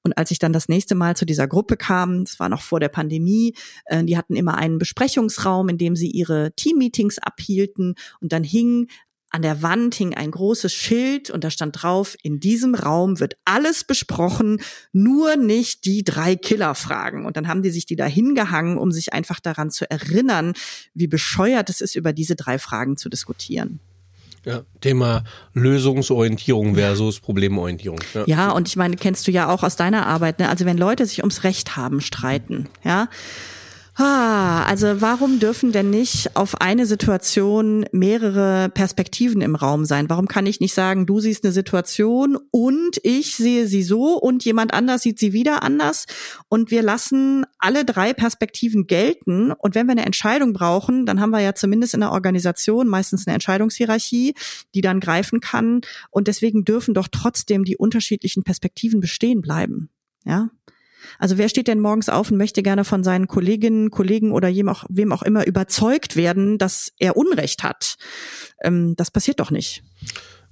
Und 0.01 0.17
als 0.17 0.31
ich 0.31 0.39
dann 0.39 0.51
das 0.51 0.67
nächste 0.67 0.93
Mal 0.93 1.15
zu 1.15 1.25
dieser 1.25 1.47
Gruppe 1.47 1.77
kam, 1.77 2.25
das 2.25 2.37
war 2.37 2.49
noch 2.49 2.61
vor 2.61 2.81
der 2.81 2.89
Pandemie, 2.89 3.55
äh, 3.85 4.03
die 4.03 4.17
hatten 4.17 4.35
immer 4.35 4.57
einen 4.57 4.77
Besprechungsraum, 4.77 5.69
in 5.69 5.77
dem 5.77 5.95
sie 5.95 6.09
ihre 6.09 6.51
Teammeetings 6.53 7.17
abhielten. 7.19 7.95
Und 8.19 8.33
dann 8.33 8.43
hing 8.43 8.87
an 9.31 9.41
der 9.41 9.61
Wand 9.61 9.95
hing 9.95 10.15
ein 10.15 10.31
großes 10.31 10.73
Schild 10.73 11.29
und 11.29 11.43
da 11.43 11.51
stand 11.51 11.81
drauf, 11.81 12.15
in 12.23 12.39
diesem 12.39 12.75
Raum 12.75 13.19
wird 13.19 13.35
alles 13.45 13.83
besprochen, 13.83 14.61
nur 14.91 15.35
nicht 15.35 15.85
die 15.85 16.03
drei 16.03 16.35
Killerfragen. 16.35 17.25
Und 17.25 17.37
dann 17.37 17.47
haben 17.47 17.61
die 17.61 17.69
sich 17.69 17.85
die 17.85 17.95
da 17.95 18.05
hingehangen, 18.05 18.77
um 18.77 18.91
sich 18.91 19.13
einfach 19.13 19.39
daran 19.39 19.69
zu 19.69 19.89
erinnern, 19.89 20.53
wie 20.93 21.07
bescheuert 21.07 21.69
es 21.69 21.81
ist, 21.81 21.95
über 21.95 22.13
diese 22.13 22.35
drei 22.35 22.57
Fragen 22.57 22.97
zu 22.97 23.09
diskutieren. 23.09 23.79
Ja, 24.45 24.61
Thema 24.79 25.23
Lösungsorientierung 25.53 26.75
versus 26.75 27.19
Problemorientierung. 27.19 27.99
Ja. 28.13 28.23
ja, 28.25 28.51
und 28.51 28.67
ich 28.69 28.77
meine, 28.77 28.95
kennst 28.95 29.27
du 29.27 29.31
ja 29.31 29.49
auch 29.49 29.63
aus 29.63 29.75
deiner 29.75 30.07
Arbeit, 30.07 30.39
ne? 30.39 30.49
Also 30.49 30.65
wenn 30.65 30.77
Leute 30.77 31.05
sich 31.05 31.19
ums 31.19 31.43
Recht 31.43 31.75
haben 31.75 31.99
streiten, 31.99 32.67
ja, 32.83 33.09
also 34.05 35.01
warum 35.01 35.39
dürfen 35.39 35.73
denn 35.73 35.89
nicht 35.89 36.37
auf 36.37 36.61
eine 36.61 36.85
Situation 36.85 37.85
mehrere 37.91 38.69
Perspektiven 38.69 39.41
im 39.41 39.55
Raum 39.55 39.83
sein? 39.83 40.09
Warum 40.09 40.29
kann 40.29 40.45
ich 40.45 40.61
nicht 40.61 40.73
sagen, 40.73 41.05
du 41.05 41.19
siehst 41.19 41.43
eine 41.43 41.51
Situation 41.51 42.37
und 42.51 42.99
ich 43.03 43.35
sehe 43.35 43.67
sie 43.67 43.83
so 43.83 44.17
und 44.17 44.45
jemand 44.45 44.73
anders 44.73 45.01
sieht 45.01 45.19
sie 45.19 45.33
wieder 45.33 45.63
anders 45.63 46.05
und 46.47 46.71
wir 46.71 46.81
lassen 46.81 47.45
alle 47.57 47.83
drei 47.83 48.13
Perspektiven 48.13 48.87
gelten 48.87 49.51
und 49.51 49.75
wenn 49.75 49.87
wir 49.87 49.91
eine 49.91 50.05
Entscheidung 50.05 50.53
brauchen, 50.53 51.05
dann 51.05 51.19
haben 51.19 51.31
wir 51.31 51.41
ja 51.41 51.53
zumindest 51.53 51.93
in 51.93 51.99
der 51.99 52.13
Organisation 52.13 52.87
meistens 52.87 53.27
eine 53.27 53.33
Entscheidungshierarchie, 53.33 54.33
die 54.75 54.81
dann 54.81 55.01
greifen 55.01 55.41
kann 55.41 55.81
und 56.09 56.29
deswegen 56.29 56.63
dürfen 56.63 56.93
doch 56.93 57.09
trotzdem 57.11 57.65
die 57.65 57.75
unterschiedlichen 57.75 58.43
Perspektiven 58.43 59.01
bestehen 59.01 59.41
bleiben. 59.41 59.89
Ja? 60.23 60.51
Also 61.17 61.37
wer 61.37 61.49
steht 61.49 61.67
denn 61.67 61.79
morgens 61.79 62.09
auf 62.09 62.31
und 62.31 62.37
möchte 62.37 62.63
gerne 62.63 62.83
von 62.83 63.03
seinen 63.03 63.27
Kolleginnen, 63.27 63.91
Kollegen 63.91 64.31
oder 64.31 64.49
wem 64.49 64.69
auch, 64.69 64.85
wem 64.89 65.11
auch 65.11 65.23
immer 65.23 65.45
überzeugt 65.45 66.15
werden, 66.15 66.57
dass 66.57 66.91
er 66.99 67.17
Unrecht 67.17 67.63
hat? 67.63 67.97
Ähm, 68.61 68.95
das 68.95 69.11
passiert 69.11 69.39
doch 69.39 69.51
nicht. 69.51 69.83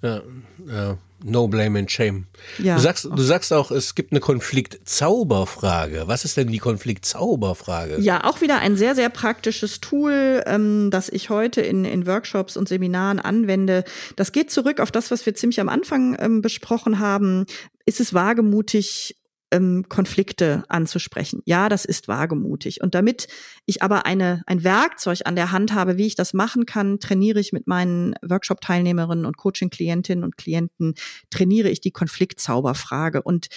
Ja, 0.01 0.21
ja. 0.67 0.97
No 1.23 1.47
blame 1.47 1.79
and 1.79 1.91
shame. 1.91 2.27
Ja. 2.59 2.75
Du 2.75 2.81
sagst, 2.81 3.05
du 3.05 3.21
sagst 3.23 3.51
auch, 3.51 3.71
es 3.71 3.95
gibt 3.95 4.11
eine 4.11 4.19
Konfliktzauberfrage. 4.19 6.03
Was 6.05 6.25
ist 6.25 6.37
denn 6.37 6.49
die 6.49 6.59
Konfliktzauberfrage? 6.59 7.99
Ja, 7.99 8.23
auch 8.23 8.41
wieder 8.41 8.59
ein 8.59 8.77
sehr, 8.77 8.93
sehr 8.93 9.09
praktisches 9.09 9.81
Tool, 9.81 10.43
ähm, 10.45 10.91
das 10.91 11.09
ich 11.09 11.31
heute 11.31 11.61
in, 11.61 11.85
in 11.85 12.05
Workshops 12.05 12.55
und 12.55 12.69
Seminaren 12.69 13.19
anwende. 13.19 13.83
Das 14.15 14.31
geht 14.31 14.51
zurück 14.51 14.79
auf 14.79 14.91
das, 14.91 15.09
was 15.09 15.25
wir 15.25 15.33
ziemlich 15.33 15.59
am 15.59 15.69
Anfang 15.69 16.15
ähm, 16.19 16.43
besprochen 16.43 16.99
haben. 16.99 17.47
Ist 17.85 17.99
es 17.99 18.13
wagemutig, 18.13 19.17
ähm, 19.51 19.85
Konflikte 19.87 20.63
anzusprechen. 20.67 21.41
Ja, 21.45 21.69
das 21.69 21.85
ist 21.85 22.07
wagemutig. 22.07 22.81
Und 22.81 22.95
damit 22.95 23.27
ich 23.65 23.81
aber 23.81 24.05
eine, 24.05 24.43
ein 24.45 24.63
Werkzeug 24.63 25.21
an 25.25 25.35
der 25.35 25.51
Hand 25.51 25.73
habe, 25.73 25.97
wie 25.97 26.07
ich 26.07 26.15
das 26.15 26.33
machen 26.33 26.65
kann, 26.65 26.99
trainiere 26.99 27.39
ich 27.39 27.53
mit 27.53 27.67
meinen 27.67 28.15
Workshop-Teilnehmerinnen 28.21 29.25
und 29.25 29.37
Coaching-Klientinnen 29.37 30.23
und 30.23 30.37
Klienten, 30.37 30.95
trainiere 31.29 31.69
ich 31.69 31.81
die 31.81 31.91
Konfliktzauberfrage. 31.91 33.21
Und 33.21 33.47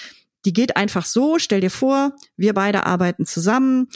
die 0.45 0.53
geht 0.53 0.77
einfach 0.77 1.05
so, 1.05 1.39
stell 1.39 1.61
dir 1.61 1.71
vor, 1.71 2.13
wir 2.37 2.55
beide 2.55 2.87
arbeiten 2.87 3.27
zusammen 3.27 3.89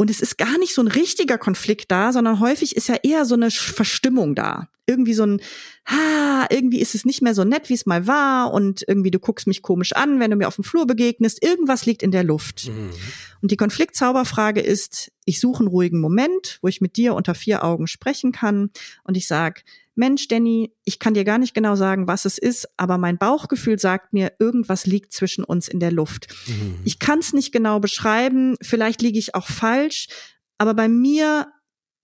und 0.00 0.08
es 0.08 0.22
ist 0.22 0.38
gar 0.38 0.56
nicht 0.56 0.74
so 0.74 0.80
ein 0.80 0.88
richtiger 0.88 1.36
Konflikt 1.36 1.90
da, 1.90 2.10
sondern 2.14 2.40
häufig 2.40 2.74
ist 2.74 2.88
ja 2.88 2.94
eher 3.02 3.26
so 3.26 3.34
eine 3.34 3.50
Verstimmung 3.50 4.34
da. 4.34 4.70
Irgendwie 4.86 5.12
so 5.12 5.26
ein, 5.26 5.42
ha, 5.86 6.46
irgendwie 6.48 6.80
ist 6.80 6.94
es 6.94 7.04
nicht 7.04 7.20
mehr 7.20 7.34
so 7.34 7.44
nett, 7.44 7.68
wie 7.68 7.74
es 7.74 7.84
mal 7.84 8.06
war 8.06 8.50
und 8.54 8.82
irgendwie 8.88 9.10
du 9.10 9.18
guckst 9.18 9.46
mich 9.46 9.60
komisch 9.60 9.92
an, 9.92 10.18
wenn 10.18 10.30
du 10.30 10.38
mir 10.38 10.48
auf 10.48 10.54
dem 10.54 10.64
Flur 10.64 10.86
begegnest. 10.86 11.44
Irgendwas 11.44 11.84
liegt 11.84 12.02
in 12.02 12.12
der 12.12 12.24
Luft. 12.24 12.68
Mhm. 12.68 12.92
Und 13.42 13.50
die 13.50 13.58
Konfliktzauberfrage 13.58 14.62
ist, 14.62 15.12
ich 15.26 15.38
suche 15.38 15.58
einen 15.58 15.68
ruhigen 15.68 16.00
Moment, 16.00 16.60
wo 16.62 16.68
ich 16.68 16.80
mit 16.80 16.96
dir 16.96 17.14
unter 17.14 17.34
vier 17.34 17.62
Augen 17.62 17.86
sprechen 17.86 18.32
kann 18.32 18.70
und 19.04 19.18
ich 19.18 19.26
sag, 19.28 19.64
Mensch, 20.00 20.26
Danny, 20.28 20.74
ich 20.84 20.98
kann 20.98 21.14
dir 21.14 21.24
gar 21.24 21.38
nicht 21.38 21.54
genau 21.54 21.76
sagen, 21.76 22.08
was 22.08 22.24
es 22.24 22.38
ist, 22.38 22.66
aber 22.76 22.98
mein 22.98 23.18
Bauchgefühl 23.18 23.78
sagt 23.78 24.12
mir, 24.12 24.32
irgendwas 24.38 24.86
liegt 24.86 25.12
zwischen 25.12 25.44
uns 25.44 25.68
in 25.68 25.78
der 25.78 25.92
Luft. 25.92 26.26
Mhm. 26.48 26.80
Ich 26.84 26.98
kann 26.98 27.20
es 27.20 27.32
nicht 27.32 27.52
genau 27.52 27.78
beschreiben, 27.78 28.56
vielleicht 28.62 29.02
liege 29.02 29.18
ich 29.18 29.34
auch 29.34 29.46
falsch, 29.46 30.08
aber 30.58 30.74
bei 30.74 30.88
mir 30.88 31.52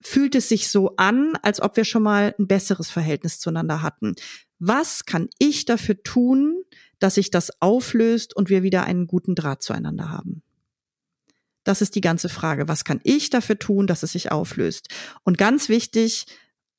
fühlt 0.01 0.35
es 0.35 0.47
sich 0.47 0.69
so 0.69 0.95
an, 0.97 1.33
als 1.41 1.59
ob 1.59 1.75
wir 1.75 1.85
schon 1.85 2.03
mal 2.03 2.35
ein 2.37 2.47
besseres 2.47 2.89
Verhältnis 2.89 3.39
zueinander 3.39 3.81
hatten. 3.81 4.15
Was 4.59 5.05
kann 5.05 5.27
ich 5.39 5.65
dafür 5.65 6.01
tun, 6.03 6.63
dass 6.99 7.15
sich 7.15 7.31
das 7.31 7.61
auflöst 7.61 8.35
und 8.35 8.49
wir 8.49 8.63
wieder 8.63 8.83
einen 8.83 9.07
guten 9.07 9.35
Draht 9.35 9.63
zueinander 9.63 10.09
haben? 10.09 10.43
Das 11.63 11.81
ist 11.81 11.95
die 11.95 12.01
ganze 12.01 12.29
Frage. 12.29 12.67
Was 12.67 12.85
kann 12.85 13.01
ich 13.03 13.31
dafür 13.31 13.59
tun, 13.59 13.87
dass 13.87 14.03
es 14.03 14.13
sich 14.13 14.31
auflöst? 14.31 14.87
Und 15.23 15.37
ganz 15.37 15.67
wichtig, 15.67 16.27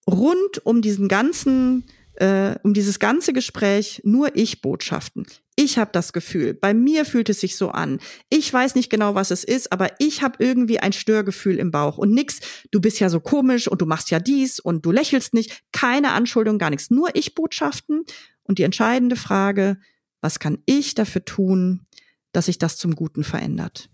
rund 0.09 0.64
um 0.64 0.82
diesen 0.82 1.09
ganzen 1.09 1.84
äh, 2.14 2.56
um 2.62 2.74
dieses 2.74 2.98
ganze 2.98 3.32
Gespräch 3.32 4.00
nur 4.04 4.34
Ich-Botschaften. 4.34 5.26
Ich 5.54 5.78
habe 5.78 5.90
das 5.92 6.12
Gefühl, 6.12 6.54
bei 6.54 6.74
mir 6.74 7.04
fühlt 7.04 7.28
es 7.28 7.40
sich 7.40 7.56
so 7.56 7.70
an. 7.70 8.00
Ich 8.28 8.52
weiß 8.52 8.74
nicht 8.74 8.90
genau, 8.90 9.14
was 9.14 9.30
es 9.30 9.44
ist, 9.44 9.72
aber 9.72 9.90
ich 9.98 10.22
habe 10.22 10.42
irgendwie 10.44 10.80
ein 10.80 10.92
Störgefühl 10.92 11.59
im 11.59 11.70
Bauch 11.70 11.98
und 11.98 12.12
nix, 12.12 12.40
du 12.70 12.80
bist 12.80 12.98
ja 13.00 13.09
so 13.09 13.20
komisch 13.20 13.68
und 13.68 13.80
du 13.80 13.86
machst 13.86 14.11
ja 14.11 14.18
dies 14.18 14.59
und 14.59 14.84
du 14.84 14.90
lächelst 14.90 15.34
nicht, 15.34 15.62
keine 15.72 16.12
Anschuldigung, 16.12 16.59
gar 16.59 16.70
nichts, 16.70 16.90
nur 16.90 17.14
Ich-Botschaften 17.14 18.04
und 18.42 18.59
die 18.59 18.64
entscheidende 18.64 19.16
Frage, 19.16 19.78
was 20.20 20.40
kann 20.40 20.59
ich 20.66 20.94
dafür 20.94 21.24
tun, 21.24 21.86
dass 22.32 22.46
sich 22.46 22.59
das 22.59 22.76
zum 22.76 22.94
Guten 22.96 23.22
verändert? 23.22 23.90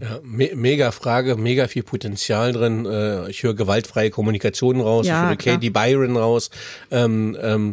Ja, 0.00 0.20
me 0.22 0.50
mega 0.54 0.90
Frage, 0.90 1.36
mega 1.36 1.68
viel 1.68 1.82
Potenzial 1.82 2.52
drin. 2.52 2.86
Äh, 2.86 3.30
ich 3.30 3.42
höre 3.42 3.54
gewaltfreie 3.54 4.10
Kommunikation 4.10 4.80
raus, 4.80 5.06
ja, 5.06 5.22
ich 5.22 5.28
höre 5.28 5.54
Katie 5.54 5.70
Byron 5.70 6.16
raus. 6.16 6.50
Ähm, 6.90 7.36
ähm, 7.40 7.72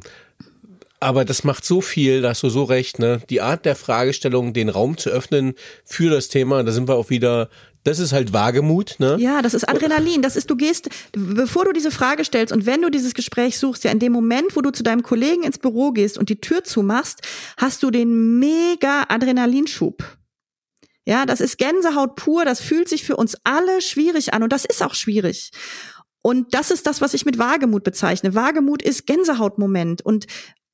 aber 0.99 1.25
das 1.25 1.43
macht 1.43 1.65
so 1.65 1.81
viel, 1.81 2.21
da 2.21 2.29
hast 2.29 2.43
du 2.43 2.49
so 2.49 2.63
recht, 2.63 2.99
ne? 2.99 3.21
Die 3.31 3.41
Art 3.41 3.65
der 3.65 3.75
Fragestellung, 3.75 4.53
den 4.53 4.69
Raum 4.69 4.97
zu 4.97 5.09
öffnen 5.09 5.55
für 5.83 6.11
das 6.11 6.27
Thema, 6.27 6.63
da 6.63 6.71
sind 6.71 6.87
wir 6.87 6.95
auch 6.95 7.09
wieder 7.09 7.49
das 7.83 7.97
ist 7.97 8.13
halt 8.13 8.31
Wagemut, 8.31 8.97
ne? 8.99 9.17
Ja, 9.19 9.41
das 9.41 9.53
ist 9.53 9.67
Adrenalin. 9.67 10.21
Das 10.21 10.35
ist, 10.35 10.49
du 10.49 10.55
gehst, 10.55 10.89
bevor 11.13 11.65
du 11.65 11.73
diese 11.73 11.89
Frage 11.89 12.23
stellst 12.23 12.53
und 12.53 12.65
wenn 12.65 12.81
du 12.81 12.89
dieses 12.89 13.13
Gespräch 13.13 13.57
suchst, 13.57 13.83
ja, 13.83 13.91
in 13.91 13.99
dem 13.99 14.11
Moment, 14.11 14.55
wo 14.55 14.61
du 14.61 14.71
zu 14.71 14.83
deinem 14.83 15.01
Kollegen 15.01 15.43
ins 15.43 15.57
Büro 15.57 15.91
gehst 15.91 16.17
und 16.17 16.29
die 16.29 16.39
Tür 16.39 16.63
zumachst, 16.63 17.21
hast 17.57 17.81
du 17.81 17.89
den 17.89 18.39
mega 18.39 19.05
Adrenalinschub. 19.07 20.03
Ja, 21.11 21.25
das 21.25 21.41
ist 21.41 21.57
Gänsehaut 21.57 22.15
pur. 22.15 22.45
Das 22.45 22.61
fühlt 22.61 22.87
sich 22.87 23.03
für 23.03 23.17
uns 23.17 23.35
alle 23.43 23.81
schwierig 23.81 24.33
an 24.33 24.43
und 24.43 24.53
das 24.53 24.63
ist 24.63 24.81
auch 24.81 24.95
schwierig. 24.95 25.51
Und 26.21 26.53
das 26.53 26.71
ist 26.71 26.87
das, 26.87 27.01
was 27.01 27.13
ich 27.13 27.25
mit 27.25 27.37
Wagemut 27.37 27.83
bezeichne. 27.83 28.33
Wagemut 28.33 28.81
ist 28.81 29.07
Gänsehautmoment 29.07 30.05
und 30.05 30.27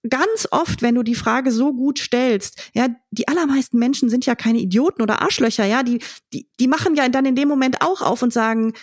ganz 0.07 0.47
oft, 0.51 0.83
wenn 0.83 0.93
du 0.93 1.01
die 1.01 1.15
Frage 1.15 1.51
so 1.51 1.73
gut 1.73 1.97
stellst, 1.97 2.69
ja, 2.75 2.87
die 3.09 3.27
allermeisten 3.27 3.79
Menschen 3.79 4.11
sind 4.11 4.27
ja 4.27 4.35
keine 4.35 4.59
Idioten 4.59 5.01
oder 5.01 5.23
Arschlöcher, 5.23 5.65
ja, 5.65 5.81
die, 5.81 6.03
die, 6.31 6.47
die 6.59 6.67
machen 6.67 6.93
ja 6.93 7.09
dann 7.09 7.25
in 7.25 7.35
dem 7.35 7.47
Moment 7.47 7.81
auch 7.81 8.03
auf 8.03 8.21
und 8.21 8.31
sagen, 8.31 8.73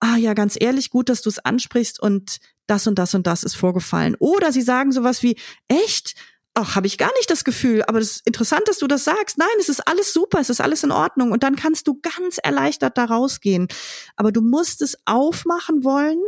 ah 0.00 0.16
ja, 0.16 0.34
ganz 0.34 0.56
ehrlich, 0.58 0.90
gut, 0.90 1.08
dass 1.08 1.22
du 1.22 1.28
es 1.28 1.38
ansprichst 1.38 2.02
und 2.02 2.38
das 2.66 2.88
und 2.88 2.98
das 2.98 3.14
und 3.14 3.28
das 3.28 3.44
ist 3.44 3.54
vorgefallen. 3.54 4.16
Oder 4.18 4.50
sie 4.50 4.62
sagen 4.62 4.90
sowas 4.90 5.22
wie, 5.22 5.36
echt? 5.68 6.16
Ach, 6.58 6.74
habe 6.74 6.86
ich 6.86 6.96
gar 6.96 7.12
nicht 7.18 7.30
das 7.30 7.44
Gefühl, 7.44 7.82
aber 7.86 7.98
es 7.98 8.12
ist 8.12 8.26
interessant, 8.26 8.62
dass 8.66 8.78
du 8.78 8.86
das 8.86 9.04
sagst. 9.04 9.36
Nein, 9.36 9.46
es 9.60 9.68
ist 9.68 9.86
alles 9.86 10.14
super, 10.14 10.40
es 10.40 10.48
ist 10.48 10.62
alles 10.62 10.84
in 10.84 10.90
Ordnung 10.90 11.30
und 11.30 11.42
dann 11.42 11.54
kannst 11.54 11.86
du 11.86 12.00
ganz 12.00 12.38
erleichtert 12.42 12.96
da 12.96 13.04
rausgehen. 13.04 13.68
Aber 14.16 14.32
du 14.32 14.40
musst 14.40 14.80
es 14.80 14.96
aufmachen 15.04 15.84
wollen 15.84 16.18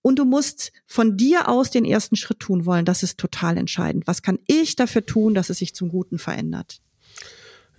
und 0.00 0.20
du 0.20 0.26
musst 0.26 0.70
von 0.86 1.16
dir 1.16 1.48
aus 1.48 1.72
den 1.72 1.84
ersten 1.84 2.14
Schritt 2.14 2.38
tun 2.38 2.66
wollen. 2.66 2.84
Das 2.84 3.02
ist 3.02 3.18
total 3.18 3.58
entscheidend. 3.58 4.06
Was 4.06 4.22
kann 4.22 4.38
ich 4.46 4.76
dafür 4.76 5.04
tun, 5.06 5.34
dass 5.34 5.50
es 5.50 5.58
sich 5.58 5.74
zum 5.74 5.88
Guten 5.88 6.20
verändert? 6.20 6.80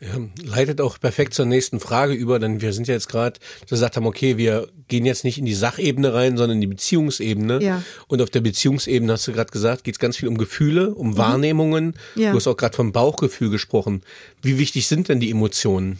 Ja, 0.01 0.17
leitet 0.43 0.81
auch 0.81 0.99
perfekt 0.99 1.33
zur 1.33 1.45
nächsten 1.45 1.79
Frage 1.79 2.13
über, 2.13 2.37
denn 2.37 2.59
wir 2.59 2.73
sind 2.73 2.87
ja 2.87 2.93
jetzt 2.93 3.07
gerade 3.07 3.39
gesagt 3.69 3.95
haben, 3.95 4.05
okay, 4.05 4.35
wir 4.35 4.67
gehen 4.89 5.05
jetzt 5.05 5.23
nicht 5.23 5.37
in 5.37 5.45
die 5.45 5.53
Sachebene 5.53 6.13
rein, 6.13 6.35
sondern 6.35 6.57
in 6.57 6.61
die 6.61 6.67
Beziehungsebene. 6.67 7.63
Ja. 7.63 7.81
Und 8.07 8.21
auf 8.21 8.29
der 8.29 8.41
Beziehungsebene 8.41 9.13
hast 9.13 9.25
du 9.27 9.31
gerade 9.31 9.51
gesagt, 9.51 9.85
geht 9.85 9.95
es 9.95 9.99
ganz 9.99 10.17
viel 10.17 10.27
um 10.27 10.37
Gefühle, 10.37 10.93
um 10.93 11.11
mhm. 11.11 11.17
Wahrnehmungen. 11.17 11.93
Ja. 12.15 12.31
Du 12.31 12.37
hast 12.37 12.47
auch 12.47 12.57
gerade 12.57 12.75
vom 12.75 12.91
Bauchgefühl 12.91 13.49
gesprochen. 13.49 14.01
Wie 14.41 14.59
wichtig 14.59 14.87
sind 14.87 15.07
denn 15.07 15.21
die 15.21 15.31
Emotionen? 15.31 15.97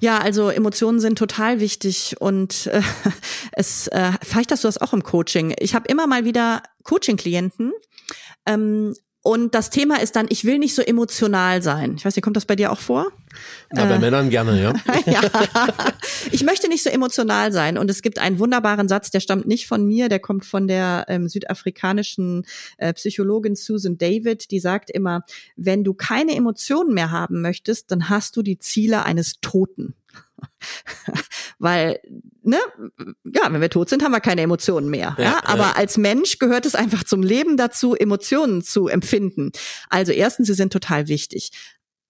Ja, 0.00 0.18
also 0.18 0.48
Emotionen 0.48 1.00
sind 1.00 1.18
total 1.18 1.60
wichtig 1.60 2.16
und 2.20 2.66
äh, 2.66 2.82
es 3.52 3.86
äh, 3.88 4.12
vielleicht 4.22 4.50
hast 4.50 4.64
du 4.64 4.68
das 4.68 4.78
auch 4.78 4.92
im 4.92 5.04
Coaching. 5.04 5.54
Ich 5.58 5.74
habe 5.74 5.88
immer 5.88 6.06
mal 6.06 6.24
wieder 6.24 6.62
Coaching-Klienten 6.82 7.72
ähm, 8.46 8.94
und 9.22 9.54
das 9.54 9.70
Thema 9.70 10.00
ist 10.00 10.16
dann, 10.16 10.26
ich 10.30 10.44
will 10.44 10.58
nicht 10.58 10.74
so 10.74 10.82
emotional 10.82 11.60
sein. 11.60 11.96
Ich 11.96 12.04
weiß 12.04 12.14
nicht, 12.14 12.22
kommt 12.22 12.36
das 12.36 12.46
bei 12.46 12.56
dir 12.56 12.70
auch 12.70 12.78
vor? 12.78 13.08
Na, 13.72 13.84
bei 13.84 13.96
äh, 13.96 13.98
Männern 13.98 14.30
gerne, 14.30 14.60
ja. 14.62 14.72
ja. 15.06 15.20
Ich 16.30 16.44
möchte 16.44 16.68
nicht 16.68 16.82
so 16.82 16.88
emotional 16.88 17.52
sein. 17.52 17.78
Und 17.78 17.90
es 17.90 18.00
gibt 18.00 18.18
einen 18.18 18.38
wunderbaren 18.38 18.88
Satz, 18.88 19.10
der 19.10 19.20
stammt 19.20 19.46
nicht 19.46 19.66
von 19.66 19.84
mir, 19.84 20.08
der 20.08 20.20
kommt 20.20 20.46
von 20.46 20.68
der 20.68 21.04
ähm, 21.08 21.28
südafrikanischen 21.28 22.46
äh, 22.78 22.94
Psychologin 22.94 23.56
Susan 23.56 23.98
David. 23.98 24.50
Die 24.52 24.60
sagt 24.60 24.90
immer, 24.90 25.24
wenn 25.56 25.84
du 25.84 25.94
keine 25.94 26.34
Emotionen 26.36 26.94
mehr 26.94 27.10
haben 27.10 27.42
möchtest, 27.42 27.90
dann 27.90 28.08
hast 28.08 28.36
du 28.36 28.42
die 28.42 28.58
Ziele 28.58 29.04
eines 29.04 29.40
Toten. 29.40 29.94
Weil, 31.58 32.00
ne, 32.42 32.58
ja, 33.24 33.52
wenn 33.52 33.60
wir 33.60 33.70
tot 33.70 33.88
sind, 33.88 34.02
haben 34.02 34.12
wir 34.12 34.20
keine 34.20 34.42
Emotionen 34.42 34.90
mehr. 34.90 35.16
Ja, 35.18 35.24
ja? 35.24 35.40
Aber 35.44 35.62
ja. 35.62 35.72
als 35.72 35.96
Mensch 35.96 36.38
gehört 36.38 36.66
es 36.66 36.74
einfach 36.74 37.04
zum 37.04 37.22
Leben 37.22 37.56
dazu, 37.56 37.94
Emotionen 37.94 38.62
zu 38.62 38.88
empfinden. 38.88 39.52
Also 39.88 40.12
erstens, 40.12 40.46
sie 40.46 40.54
sind 40.54 40.72
total 40.72 41.08
wichtig. 41.08 41.50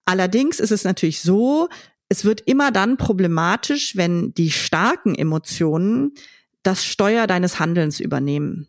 Allerdings 0.04 0.60
ist 0.60 0.72
es 0.72 0.84
natürlich 0.84 1.20
so, 1.20 1.68
es 2.08 2.24
wird 2.24 2.40
immer 2.42 2.70
dann 2.70 2.96
problematisch, 2.96 3.96
wenn 3.96 4.32
die 4.34 4.50
starken 4.50 5.14
Emotionen 5.14 6.14
das 6.62 6.84
Steuer 6.84 7.26
deines 7.26 7.58
Handelns 7.58 8.00
übernehmen. 8.00 8.68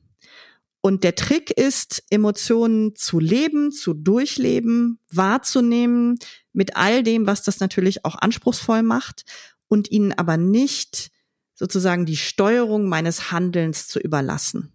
Und 0.81 1.03
der 1.03 1.15
Trick 1.15 1.51
ist, 1.51 2.03
Emotionen 2.09 2.95
zu 2.95 3.19
leben, 3.19 3.71
zu 3.71 3.93
durchleben, 3.93 4.99
wahrzunehmen, 5.11 6.17
mit 6.53 6.77
all 6.77 7.03
dem, 7.03 7.27
was 7.27 7.43
das 7.43 7.59
natürlich 7.59 8.05
auch 8.05 8.15
anspruchsvoll 8.15 8.81
macht 8.83 9.25
und 9.69 9.89
ihnen 9.89 10.11
aber 10.11 10.35
nicht 10.35 11.11
sozusagen 11.53 12.05
die 12.05 12.17
Steuerung 12.17 12.89
meines 12.89 13.31
Handelns 13.31 13.87
zu 13.87 13.99
überlassen. 13.99 14.73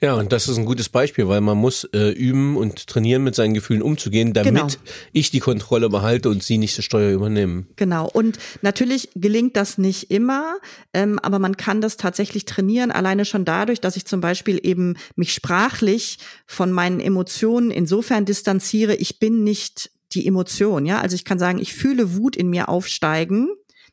Ja, 0.00 0.14
und 0.14 0.32
das 0.32 0.48
ist 0.48 0.58
ein 0.58 0.66
gutes 0.66 0.90
Beispiel, 0.90 1.26
weil 1.28 1.40
man 1.40 1.56
muss 1.56 1.84
äh, 1.94 2.10
üben 2.10 2.56
und 2.56 2.86
trainieren, 2.86 3.24
mit 3.24 3.34
seinen 3.34 3.54
Gefühlen 3.54 3.80
umzugehen, 3.80 4.34
damit 4.34 4.54
genau. 4.54 4.68
ich 5.12 5.30
die 5.30 5.40
Kontrolle 5.40 5.88
behalte 5.88 6.28
und 6.28 6.42
sie 6.42 6.58
nicht 6.58 6.76
das 6.76 6.84
Steuer 6.84 7.12
übernehmen. 7.12 7.66
Genau. 7.76 8.06
Und 8.06 8.38
natürlich 8.60 9.08
gelingt 9.14 9.56
das 9.56 9.78
nicht 9.78 10.10
immer, 10.10 10.58
ähm, 10.92 11.18
aber 11.20 11.38
man 11.38 11.56
kann 11.56 11.80
das 11.80 11.96
tatsächlich 11.96 12.44
trainieren, 12.44 12.90
alleine 12.90 13.24
schon 13.24 13.46
dadurch, 13.46 13.80
dass 13.80 13.96
ich 13.96 14.04
zum 14.04 14.20
Beispiel 14.20 14.60
eben 14.62 14.96
mich 15.14 15.32
sprachlich 15.32 16.18
von 16.46 16.72
meinen 16.72 17.00
Emotionen 17.00 17.70
insofern 17.70 18.26
distanziere, 18.26 18.94
ich 18.96 19.18
bin 19.18 19.44
nicht 19.44 19.90
die 20.12 20.26
Emotion, 20.26 20.86
ja. 20.86 21.00
Also 21.00 21.14
ich 21.14 21.24
kann 21.24 21.38
sagen, 21.38 21.58
ich 21.58 21.74
fühle 21.74 22.16
Wut 22.16 22.36
in 22.36 22.48
mir 22.48 22.68
aufsteigen, 22.68 23.48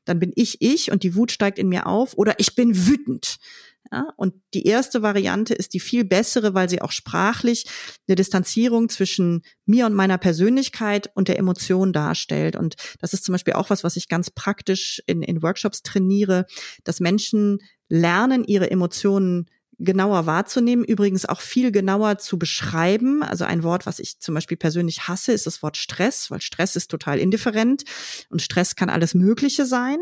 dann 0.06 0.20
bin 0.20 0.32
ich 0.36 0.62
ich 0.62 0.92
und 0.92 1.04
die 1.04 1.16
Wut 1.16 1.32
steigt 1.32 1.60
in 1.60 1.70
mir 1.70 1.88
auf 1.88 2.18
oder 2.18 2.36
ich 2.40 2.56
bin 2.56 2.88
wütend. 2.88 3.38
Ja, 3.92 4.08
und 4.16 4.34
die 4.56 4.66
erste 4.66 5.04
Variante 5.04 5.54
ist 5.54 5.74
die 5.76 5.80
viel 5.80 6.04
bessere, 6.04 6.56
weil 6.56 6.68
sie 6.68 6.82
auch 6.82 6.92
sprachlich 6.92 7.66
eine 8.08 8.16
Distanzierung 8.16 8.90
zwischen 8.90 9.44
mir 9.66 9.86
und 9.86 9.94
meiner 9.94 10.18
Persönlichkeit 10.18 11.12
und 11.14 11.28
der 11.28 11.38
Emotion 11.38 11.94
darstellt. 11.94 12.56
Und 12.56 12.76
das 13.02 13.14
ist 13.14 13.24
zum 13.24 13.34
Beispiel 13.34 13.54
auch 13.54 13.70
was, 13.70 13.84
was 13.84 13.96
ich 13.96 14.08
ganz 14.08 14.32
praktisch 14.32 15.04
in, 15.06 15.22
in 15.22 15.44
Workshops 15.44 15.84
trainiere, 15.84 16.48
dass 16.84 17.02
Menschen 17.02 17.60
lernen, 17.88 18.44
ihre 18.46 18.72
Emotionen 18.72 19.48
genauer 19.84 20.26
wahrzunehmen, 20.26 20.84
übrigens 20.86 21.26
auch 21.26 21.42
viel 21.42 21.72
genauer 21.72 22.18
zu 22.18 22.38
beschreiben. 22.38 23.24
Also 23.24 23.46
ein 23.46 23.64
Wort, 23.64 23.86
was 23.86 24.00
ich 24.00 24.20
zum 24.20 24.36
Beispiel 24.36 24.58
persönlich 24.58 25.08
hasse, 25.08 25.32
ist 25.32 25.46
das 25.46 25.64
Wort 25.64 25.78
Stress, 25.78 26.32
weil 26.32 26.42
Stress 26.42 26.76
ist 26.76 26.90
total 26.90 27.20
indifferent 27.20 27.84
und 28.30 28.42
Stress 28.42 28.76
kann 28.76 28.90
alles 28.90 29.14
Mögliche 29.14 29.66
sein. 29.66 29.98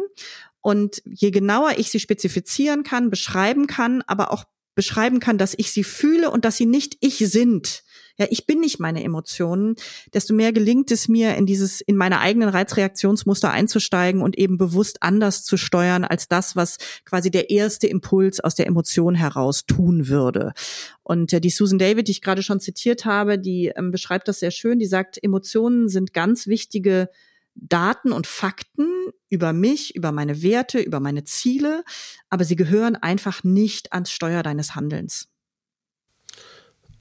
Und 0.61 1.01
je 1.05 1.32
genauer 1.32 1.73
ich 1.77 1.89
sie 1.89 1.99
spezifizieren 1.99 2.84
kann, 2.84 3.09
beschreiben 3.09 3.67
kann, 3.67 4.03
aber 4.05 4.32
auch 4.32 4.45
beschreiben 4.75 5.19
kann, 5.19 5.38
dass 5.38 5.53
ich 5.57 5.71
sie 5.71 5.84
fühle 5.84 6.29
und 6.32 6.45
dass 6.45 6.57
sie 6.57 6.65
nicht 6.65 6.97
ich 7.01 7.17
sind, 7.17 7.84
ja, 8.22 8.28
ich 8.30 8.45
bin 8.45 8.59
nicht 8.59 8.80
meine 8.80 9.03
Emotionen, 9.03 9.76
desto 10.13 10.36
mehr 10.36 10.53
gelingt 10.53 10.91
es 10.91 11.07
mir, 11.07 11.36
in 11.36 11.47
dieses, 11.47 11.82
in 11.82 11.95
meine 11.95 12.19
eigenen 12.19 12.49
Reizreaktionsmuster 12.49 13.49
einzusteigen 13.49 14.22
und 14.22 14.38
eben 14.38 14.59
bewusst 14.59 15.01
anders 15.01 15.43
zu 15.43 15.57
steuern 15.57 16.03
als 16.03 16.28
das, 16.28 16.55
was 16.55 16.78
quasi 17.03 17.32
der 17.32 17.49
erste 17.49 17.88
Impuls 17.88 18.39
aus 18.39 18.53
der 18.53 18.67
Emotion 18.67 19.15
heraus 19.15 19.65
tun 19.65 20.07
würde. 20.07 20.53
Und 21.01 21.34
äh, 21.34 21.41
die 21.41 21.49
Susan 21.49 21.80
David, 21.80 22.07
die 22.07 22.11
ich 22.11 22.22
gerade 22.22 22.43
schon 22.43 22.59
zitiert 22.59 23.05
habe, 23.05 23.39
die 23.39 23.72
ähm, 23.76 23.89
beschreibt 23.89 24.28
das 24.28 24.39
sehr 24.39 24.51
schön. 24.51 24.78
Die 24.78 24.86
sagt, 24.86 25.17
Emotionen 25.22 25.89
sind 25.89 26.13
ganz 26.13 26.45
wichtige 26.45 27.09
Daten 27.55 28.11
und 28.11 28.28
Fakten 28.28 28.88
über 29.30 29.51
mich, 29.51 29.95
über 29.95 30.11
meine 30.11 30.43
Werte, 30.43 30.80
über 30.80 30.99
meine 30.99 31.24
Ziele, 31.24 31.84
aber 32.30 32.43
sie 32.45 32.55
gehören 32.55 32.95
einfach 32.95 33.43
nicht 33.43 33.93
ans 33.93 34.11
Steuer 34.11 34.43
deines 34.43 34.76
Handelns. 34.76 35.28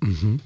Mhm. 0.01 0.41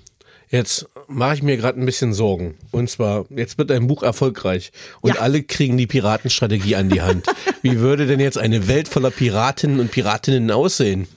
Jetzt 0.50 0.86
mache 1.08 1.34
ich 1.34 1.42
mir 1.42 1.56
gerade 1.56 1.80
ein 1.80 1.86
bisschen 1.86 2.12
Sorgen. 2.12 2.54
Und 2.70 2.90
zwar, 2.90 3.24
jetzt 3.30 3.58
wird 3.58 3.70
dein 3.70 3.86
Buch 3.86 4.02
erfolgreich 4.02 4.72
und 5.00 5.14
ja. 5.14 5.20
alle 5.20 5.42
kriegen 5.42 5.76
die 5.76 5.86
Piratenstrategie 5.86 6.76
an 6.76 6.88
die 6.88 7.02
Hand. 7.02 7.26
Wie 7.62 7.78
würde 7.78 8.06
denn 8.06 8.20
jetzt 8.20 8.38
eine 8.38 8.68
Welt 8.68 8.88
voller 8.88 9.10
Piratinnen 9.10 9.80
und 9.80 9.90
Piratinnen 9.90 10.50
aussehen? 10.50 11.08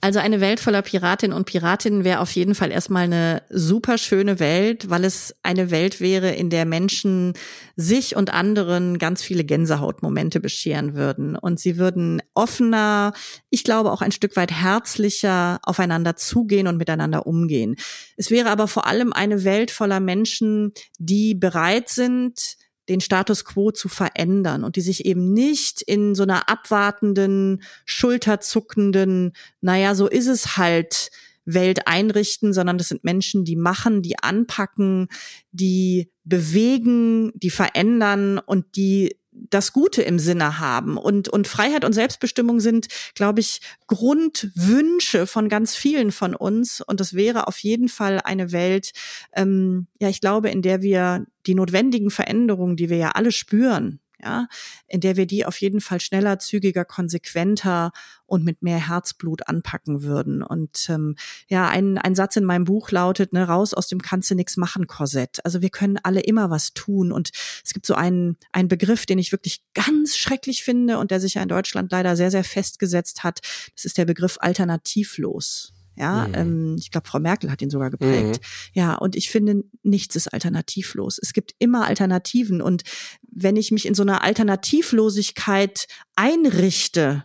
Also 0.00 0.20
eine 0.20 0.40
Welt 0.40 0.60
voller 0.60 0.82
Piratinnen 0.82 1.36
und 1.36 1.46
Piratinnen 1.46 2.04
wäre 2.04 2.20
auf 2.20 2.30
jeden 2.30 2.54
Fall 2.54 2.70
erstmal 2.70 3.04
eine 3.04 3.42
super 3.50 3.98
schöne 3.98 4.38
Welt, 4.38 4.88
weil 4.90 5.04
es 5.04 5.34
eine 5.42 5.72
Welt 5.72 6.00
wäre, 6.00 6.30
in 6.30 6.50
der 6.50 6.66
Menschen 6.66 7.32
sich 7.74 8.14
und 8.14 8.32
anderen 8.32 8.98
ganz 8.98 9.22
viele 9.22 9.42
Gänsehautmomente 9.42 10.38
bescheren 10.38 10.94
würden. 10.94 11.34
Und 11.34 11.58
sie 11.58 11.78
würden 11.78 12.22
offener, 12.34 13.12
ich 13.50 13.64
glaube 13.64 13.90
auch 13.90 14.00
ein 14.00 14.12
Stück 14.12 14.36
weit 14.36 14.52
herzlicher 14.52 15.58
aufeinander 15.64 16.14
zugehen 16.14 16.68
und 16.68 16.76
miteinander 16.76 17.26
umgehen. 17.26 17.74
Es 18.16 18.30
wäre 18.30 18.50
aber 18.50 18.68
vor 18.68 18.86
allem 18.86 19.12
eine 19.12 19.42
Welt 19.42 19.72
voller 19.72 19.98
Menschen, 19.98 20.72
die 20.98 21.34
bereit 21.34 21.88
sind, 21.88 22.57
den 22.88 23.00
Status 23.00 23.44
quo 23.44 23.70
zu 23.70 23.88
verändern 23.88 24.64
und 24.64 24.76
die 24.76 24.80
sich 24.80 25.04
eben 25.04 25.32
nicht 25.32 25.82
in 25.82 26.14
so 26.14 26.22
einer 26.22 26.48
abwartenden, 26.48 27.62
schulterzuckenden, 27.84 29.32
naja, 29.60 29.94
so 29.94 30.06
ist 30.06 30.26
es 30.26 30.56
halt, 30.56 31.10
Welt 31.48 31.86
einrichten, 31.86 32.52
sondern 32.52 32.78
das 32.78 32.88
sind 32.88 33.04
Menschen, 33.04 33.44
die 33.44 33.56
machen, 33.56 34.02
die 34.02 34.18
anpacken, 34.18 35.08
die 35.50 36.10
bewegen, 36.24 37.32
die 37.34 37.50
verändern 37.50 38.38
und 38.38 38.76
die 38.76 39.17
das 39.50 39.72
Gute 39.72 40.02
im 40.02 40.18
Sinne 40.18 40.58
haben. 40.58 40.96
Und, 40.96 41.28
und 41.28 41.48
Freiheit 41.48 41.84
und 41.84 41.92
Selbstbestimmung 41.92 42.60
sind, 42.60 42.88
glaube 43.14 43.40
ich, 43.40 43.60
Grundwünsche 43.86 45.26
von 45.26 45.48
ganz 45.48 45.74
vielen 45.74 46.12
von 46.12 46.34
uns. 46.34 46.80
Und 46.80 47.00
das 47.00 47.14
wäre 47.14 47.46
auf 47.46 47.58
jeden 47.58 47.88
Fall 47.88 48.20
eine 48.24 48.52
Welt, 48.52 48.92
ähm, 49.34 49.86
ja, 50.00 50.08
ich 50.08 50.20
glaube, 50.20 50.50
in 50.50 50.62
der 50.62 50.82
wir 50.82 51.26
die 51.46 51.54
notwendigen 51.54 52.10
Veränderungen, 52.10 52.76
die 52.76 52.90
wir 52.90 52.98
ja 52.98 53.10
alle 53.10 53.32
spüren, 53.32 54.00
ja, 54.22 54.48
in 54.86 55.00
der 55.00 55.16
wir 55.16 55.26
die 55.26 55.46
auf 55.46 55.60
jeden 55.60 55.80
Fall 55.80 56.00
schneller, 56.00 56.38
zügiger, 56.38 56.84
konsequenter 56.84 57.92
und 58.26 58.44
mit 58.44 58.62
mehr 58.62 58.88
Herzblut 58.88 59.48
anpacken 59.48 60.02
würden. 60.02 60.42
Und 60.42 60.88
ähm, 60.90 61.16
ja, 61.48 61.68
ein, 61.68 61.98
ein 61.98 62.14
Satz 62.14 62.36
in 62.36 62.44
meinem 62.44 62.64
Buch 62.64 62.90
lautet, 62.90 63.32
ne, 63.32 63.46
raus 63.46 63.74
aus 63.74 63.88
dem 63.88 64.02
kannst 64.02 64.30
du 64.30 64.34
nix 64.34 64.56
machen 64.56 64.86
Korsett. 64.86 65.44
Also 65.44 65.62
wir 65.62 65.70
können 65.70 65.98
alle 66.02 66.20
immer 66.20 66.50
was 66.50 66.74
tun. 66.74 67.12
Und 67.12 67.30
es 67.64 67.72
gibt 67.72 67.86
so 67.86 67.94
einen, 67.94 68.36
einen 68.52 68.68
Begriff, 68.68 69.06
den 69.06 69.18
ich 69.18 69.32
wirklich 69.32 69.62
ganz 69.72 70.16
schrecklich 70.16 70.62
finde 70.62 70.98
und 70.98 71.10
der 71.10 71.20
sich 71.20 71.34
ja 71.34 71.42
in 71.42 71.48
Deutschland 71.48 71.92
leider 71.92 72.16
sehr, 72.16 72.30
sehr 72.30 72.44
festgesetzt 72.44 73.24
hat. 73.24 73.40
Das 73.74 73.84
ist 73.84 73.98
der 73.98 74.04
Begriff 74.04 74.36
alternativlos. 74.40 75.72
Ja, 75.98 76.28
mhm. 76.28 76.34
ähm, 76.34 76.76
ich 76.78 76.90
glaube, 76.90 77.08
Frau 77.08 77.18
Merkel 77.18 77.50
hat 77.50 77.60
ihn 77.60 77.70
sogar 77.70 77.90
geprägt. 77.90 78.40
Mhm. 78.40 78.80
Ja, 78.80 78.94
und 78.94 79.16
ich 79.16 79.30
finde, 79.30 79.64
nichts 79.82 80.14
ist 80.16 80.28
alternativlos. 80.28 81.18
Es 81.20 81.32
gibt 81.32 81.52
immer 81.58 81.86
Alternativen. 81.86 82.62
Und 82.62 82.82
wenn 83.22 83.56
ich 83.56 83.72
mich 83.72 83.86
in 83.86 83.94
so 83.94 84.02
einer 84.02 84.22
Alternativlosigkeit 84.22 85.86
einrichte, 86.16 87.24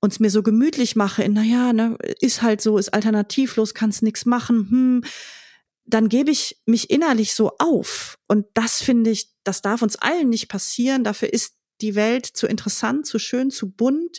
und 0.00 0.12
es 0.12 0.20
mir 0.20 0.28
so 0.28 0.42
gemütlich 0.42 0.96
mache, 0.96 1.22
in, 1.22 1.32
naja, 1.32 1.72
ne, 1.72 1.96
ist 2.20 2.42
halt 2.42 2.60
so, 2.60 2.76
ist 2.76 2.92
alternativlos, 2.92 3.72
kannst 3.72 4.02
nix 4.02 4.26
machen, 4.26 4.68
hm, 4.70 5.04
dann 5.86 6.10
gebe 6.10 6.30
ich 6.30 6.60
mich 6.66 6.90
innerlich 6.90 7.34
so 7.34 7.52
auf. 7.58 8.18
Und 8.28 8.44
das 8.52 8.82
finde 8.82 9.10
ich, 9.10 9.30
das 9.44 9.62
darf 9.62 9.80
uns 9.80 9.96
allen 9.96 10.28
nicht 10.28 10.48
passieren. 10.48 11.04
Dafür 11.04 11.32
ist 11.32 11.54
die 11.80 11.94
Welt 11.94 12.26
zu 12.26 12.46
interessant, 12.46 13.06
zu 13.06 13.18
schön, 13.18 13.50
zu 13.50 13.70
bunt. 13.70 14.18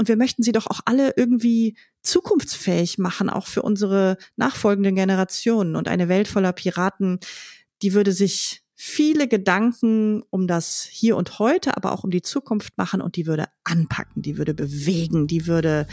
Und 0.00 0.08
wir 0.08 0.16
möchten 0.16 0.42
sie 0.42 0.52
doch 0.52 0.66
auch 0.66 0.80
alle 0.86 1.12
irgendwie 1.18 1.76
zukunftsfähig 2.02 2.96
machen, 2.96 3.28
auch 3.28 3.46
für 3.46 3.60
unsere 3.60 4.16
nachfolgenden 4.36 4.94
Generationen. 4.94 5.76
Und 5.76 5.88
eine 5.88 6.08
Welt 6.08 6.26
voller 6.26 6.54
Piraten, 6.54 7.20
die 7.82 7.92
würde 7.92 8.12
sich 8.12 8.62
viele 8.74 9.28
Gedanken 9.28 10.22
um 10.30 10.46
das 10.46 10.88
Hier 10.90 11.18
und 11.18 11.38
Heute, 11.38 11.76
aber 11.76 11.92
auch 11.92 12.02
um 12.02 12.10
die 12.10 12.22
Zukunft 12.22 12.78
machen 12.78 13.02
und 13.02 13.16
die 13.16 13.26
würde 13.26 13.48
anpacken, 13.62 14.22
die 14.22 14.38
würde 14.38 14.54
bewegen, 14.54 15.26
die 15.26 15.46
würde 15.46 15.86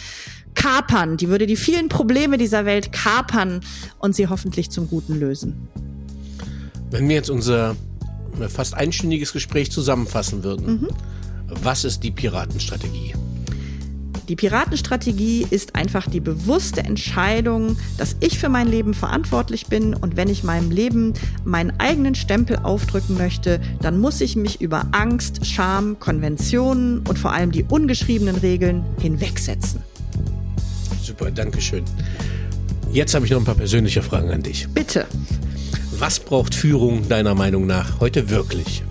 kapern, 0.55 1.17
die 1.17 1.27
würde 1.27 1.45
die 1.45 1.57
vielen 1.57 1.89
Probleme 1.89 2.37
dieser 2.37 2.63
Welt 2.63 2.93
kapern 2.93 3.59
und 3.99 4.15
sie 4.15 4.27
hoffentlich 4.27 4.69
zum 4.69 4.87
Guten 4.87 5.19
lösen. 5.19 5.67
Wenn 6.91 7.09
wir 7.09 7.15
jetzt 7.17 7.29
unser 7.29 7.75
fast 8.47 8.73
einstündiges 8.73 9.33
Gespräch 9.33 9.69
zusammenfassen 9.69 10.45
würden, 10.45 10.65
mhm. 10.65 10.87
was 11.61 11.83
ist 11.83 12.05
die 12.05 12.11
Piratenstrategie? 12.11 13.13
Die 14.27 14.35
Piratenstrategie 14.35 15.47
ist 15.49 15.75
einfach 15.75 16.09
die 16.09 16.19
bewusste 16.19 16.81
Entscheidung, 16.81 17.77
dass 17.97 18.17
ich 18.19 18.37
für 18.37 18.49
mein 18.49 18.67
Leben 18.67 18.93
verantwortlich 18.93 19.67
bin 19.67 19.93
und 19.93 20.17
wenn 20.17 20.27
ich 20.27 20.43
meinem 20.43 20.69
Leben 20.69 21.13
meinen 21.45 21.71
eigenen 21.79 22.13
Stempel 22.13 22.57
aufdrücken 22.57 23.17
möchte, 23.17 23.61
dann 23.81 23.99
muss 23.99 24.19
ich 24.19 24.35
mich 24.35 24.59
über 24.59 24.85
Angst, 24.91 25.45
Scham, 25.45 25.97
Konventionen 25.99 26.99
und 27.07 27.17
vor 27.17 27.31
allem 27.31 27.53
die 27.53 27.63
ungeschriebenen 27.63 28.35
Regeln 28.35 28.83
hinwegsetzen. 28.99 29.81
Super, 31.01 31.31
danke 31.31 31.61
schön. 31.61 31.85
Jetzt 32.91 33.15
habe 33.15 33.25
ich 33.25 33.31
noch 33.31 33.39
ein 33.39 33.45
paar 33.45 33.55
persönliche 33.55 34.01
Fragen 34.01 34.29
an 34.29 34.43
dich. 34.43 34.67
Bitte. 34.73 35.05
Was 35.97 36.19
braucht 36.19 36.53
Führung 36.53 37.07
deiner 37.07 37.33
Meinung 37.33 37.65
nach 37.65 38.01
heute 38.01 38.29
wirklich? 38.29 38.83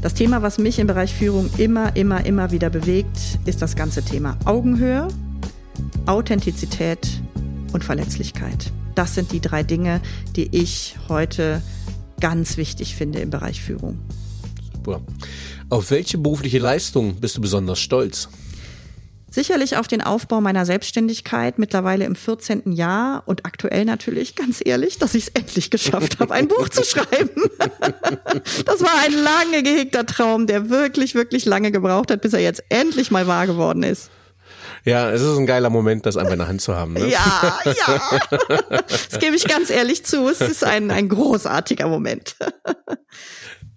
Das 0.00 0.14
Thema, 0.14 0.42
was 0.42 0.58
mich 0.58 0.78
im 0.78 0.86
Bereich 0.86 1.12
Führung 1.12 1.50
immer, 1.58 1.96
immer, 1.96 2.24
immer 2.24 2.52
wieder 2.52 2.70
bewegt, 2.70 3.18
ist 3.46 3.60
das 3.62 3.74
ganze 3.74 4.04
Thema 4.04 4.36
Augenhöhe, 4.44 5.08
Authentizität 6.06 7.20
und 7.72 7.82
Verletzlichkeit. 7.82 8.72
Das 8.94 9.16
sind 9.16 9.32
die 9.32 9.40
drei 9.40 9.64
Dinge, 9.64 10.00
die 10.36 10.56
ich 10.56 10.96
heute 11.08 11.62
ganz 12.20 12.56
wichtig 12.56 12.94
finde 12.94 13.18
im 13.18 13.30
Bereich 13.30 13.60
Führung. 13.60 13.98
Super. 14.72 15.00
Auf 15.68 15.90
welche 15.90 16.16
berufliche 16.16 16.58
Leistung 16.58 17.16
bist 17.16 17.36
du 17.36 17.40
besonders 17.40 17.80
stolz? 17.80 18.28
Sicherlich 19.30 19.76
auf 19.76 19.86
den 19.86 20.00
Aufbau 20.00 20.40
meiner 20.40 20.64
Selbstständigkeit, 20.64 21.58
mittlerweile 21.58 22.06
im 22.06 22.16
14. 22.16 22.72
Jahr 22.72 23.22
und 23.26 23.44
aktuell 23.44 23.84
natürlich, 23.84 24.34
ganz 24.34 24.62
ehrlich, 24.64 24.98
dass 24.98 25.14
ich 25.14 25.24
es 25.24 25.28
endlich 25.28 25.70
geschafft 25.70 26.18
habe, 26.18 26.32
ein 26.32 26.48
Buch 26.48 26.68
zu 26.68 26.82
schreiben. 26.84 27.30
Das 28.64 28.80
war 28.80 28.92
ein 29.04 29.12
lange 29.12 29.62
gehegter 29.62 30.06
Traum, 30.06 30.46
der 30.46 30.70
wirklich, 30.70 31.14
wirklich 31.14 31.44
lange 31.44 31.72
gebraucht 31.72 32.10
hat, 32.10 32.20
bis 32.20 32.32
er 32.32 32.40
jetzt 32.40 32.62
endlich 32.68 33.10
mal 33.10 33.26
wahr 33.26 33.46
geworden 33.46 33.82
ist. 33.82 34.10
Ja, 34.84 35.10
es 35.10 35.20
ist 35.20 35.36
ein 35.36 35.46
geiler 35.46 35.70
Moment, 35.70 36.06
das 36.06 36.16
einfach 36.16 36.32
in 36.32 36.38
der 36.38 36.48
Hand 36.48 36.60
zu 36.60 36.76
haben. 36.76 36.94
Ne? 36.94 37.08
Ja, 37.08 37.58
ja. 37.64 38.00
Das 38.88 39.18
gebe 39.18 39.36
ich 39.36 39.46
ganz 39.46 39.70
ehrlich 39.70 40.04
zu. 40.04 40.28
Es 40.28 40.40
ist 40.40 40.64
ein, 40.64 40.90
ein 40.90 41.08
großartiger 41.08 41.88
Moment. 41.88 42.36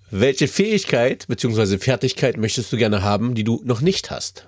Welche 0.09 0.47
Fähigkeit 0.47 1.25
bzw. 1.27 1.77
Fertigkeit 1.77 2.37
möchtest 2.37 2.71
du 2.71 2.77
gerne 2.77 3.01
haben, 3.01 3.33
die 3.33 3.43
du 3.43 3.61
noch 3.63 3.81
nicht 3.81 4.11
hast? 4.11 4.45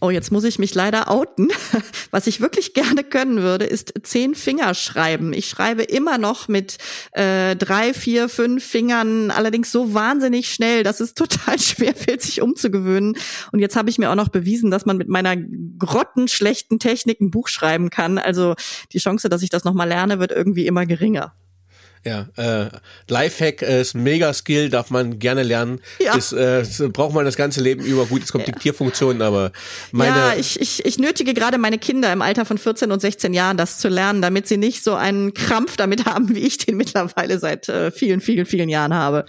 Oh, 0.00 0.10
jetzt 0.10 0.30
muss 0.30 0.44
ich 0.44 0.58
mich 0.58 0.74
leider 0.74 1.10
outen. 1.10 1.48
Was 2.10 2.26
ich 2.26 2.40
wirklich 2.40 2.74
gerne 2.74 3.04
können 3.04 3.38
würde, 3.38 3.64
ist 3.64 3.94
zehn 4.02 4.34
Finger 4.34 4.74
schreiben. 4.74 5.32
Ich 5.32 5.48
schreibe 5.48 5.82
immer 5.82 6.18
noch 6.18 6.48
mit 6.48 6.78
äh, 7.12 7.56
drei, 7.56 7.94
vier, 7.94 8.28
fünf 8.28 8.64
Fingern, 8.64 9.30
allerdings 9.30 9.72
so 9.72 9.94
wahnsinnig 9.94 10.52
schnell, 10.52 10.82
dass 10.82 11.00
es 11.00 11.14
total 11.14 11.58
schwer 11.58 11.94
fällt, 11.94 12.22
sich 12.22 12.42
umzugewöhnen. 12.42 13.16
Und 13.52 13.60
jetzt 13.60 13.76
habe 13.76 13.88
ich 13.88 13.98
mir 13.98 14.10
auch 14.10 14.14
noch 14.14 14.28
bewiesen, 14.28 14.70
dass 14.70 14.84
man 14.84 14.96
mit 14.96 15.08
meiner 15.08 15.36
grottenschlechten 15.36 16.78
Technik 16.78 17.20
ein 17.20 17.30
Buch 17.30 17.48
schreiben 17.48 17.88
kann. 17.90 18.18
Also 18.18 18.54
die 18.92 18.98
Chance, 18.98 19.28
dass 19.28 19.42
ich 19.42 19.50
das 19.50 19.64
nochmal 19.64 19.88
lerne, 19.88 20.18
wird 20.18 20.32
irgendwie 20.32 20.66
immer 20.66 20.86
geringer. 20.86 21.34
Ja, 22.04 22.26
äh, 22.36 22.68
Lifehack 23.08 23.62
ist 23.62 23.94
mega 23.94 24.32
Skill, 24.34 24.68
darf 24.68 24.90
man 24.90 25.18
gerne 25.18 25.42
lernen. 25.42 25.80
Ja. 25.98 26.14
Ist, 26.14 26.32
äh, 26.32 26.64
braucht 26.92 27.14
man 27.14 27.24
das 27.24 27.36
ganze 27.36 27.62
Leben 27.62 27.82
über. 27.82 28.04
Gut, 28.06 28.22
es 28.22 28.30
kommt 28.32 28.46
ja. 28.46 28.52
Diktierfunktionen, 28.52 29.22
aber 29.22 29.52
meine. 29.90 30.14
Ja, 30.14 30.34
ich, 30.34 30.60
ich, 30.60 30.84
ich 30.84 30.98
nötige 30.98 31.32
gerade 31.32 31.56
meine 31.56 31.78
Kinder 31.78 32.12
im 32.12 32.20
Alter 32.20 32.44
von 32.44 32.58
14 32.58 32.92
und 32.92 33.00
16 33.00 33.32
Jahren, 33.32 33.56
das 33.56 33.78
zu 33.78 33.88
lernen, 33.88 34.20
damit 34.20 34.46
sie 34.46 34.58
nicht 34.58 34.84
so 34.84 34.94
einen 34.94 35.32
Krampf 35.32 35.76
damit 35.76 36.04
haben, 36.04 36.34
wie 36.34 36.40
ich 36.40 36.58
den 36.58 36.76
mittlerweile 36.76 37.38
seit 37.38 37.68
äh, 37.70 37.90
vielen, 37.90 38.20
vielen, 38.20 38.44
vielen 38.44 38.68
Jahren 38.68 38.92
habe. 38.92 39.24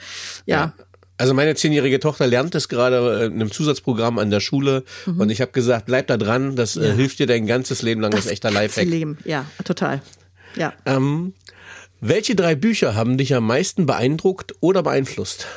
ja. 0.46 0.56
ja. 0.58 0.74
Also 1.18 1.34
meine 1.34 1.56
zehnjährige 1.56 2.02
Tochter 2.02 2.28
lernt 2.28 2.56
es 2.56 2.68
gerade 2.68 3.22
äh, 3.22 3.26
in 3.28 3.36
einem 3.36 3.50
Zusatzprogramm 3.50 4.20
an 4.20 4.32
der 4.32 4.42
Schule 4.42 4.84
mhm. 5.06 5.22
und 5.22 5.30
ich 5.30 5.40
habe 5.40 5.54
gesagt, 5.54 5.86
bleib 5.86 6.08
da 6.08 6.18
dran, 6.18 6.58
das 6.58 6.76
äh, 6.76 6.88
ja. 6.88 6.94
äh, 6.94 6.96
hilft 6.96 7.20
dir 7.20 7.26
dein 7.26 7.48
ganzes 7.48 7.82
Leben 7.82 8.02
lang, 8.02 8.12
das, 8.12 8.22
das 8.22 8.26
ist 8.26 8.32
echter 8.34 8.52
Lifehack. 8.52 8.86
Leben, 8.86 9.18
ja, 9.24 9.46
total. 9.64 10.02
Ja. 10.58 10.74
Ähm, 10.86 11.34
welche 12.02 12.36
drei 12.36 12.56
Bücher 12.56 12.96
haben 12.96 13.18
dich 13.18 13.34
am 13.34 13.48
meisten 13.48 13.86
beeindruckt 13.86 14.56
oder 14.60 14.84
beeinflusst? 14.84 15.48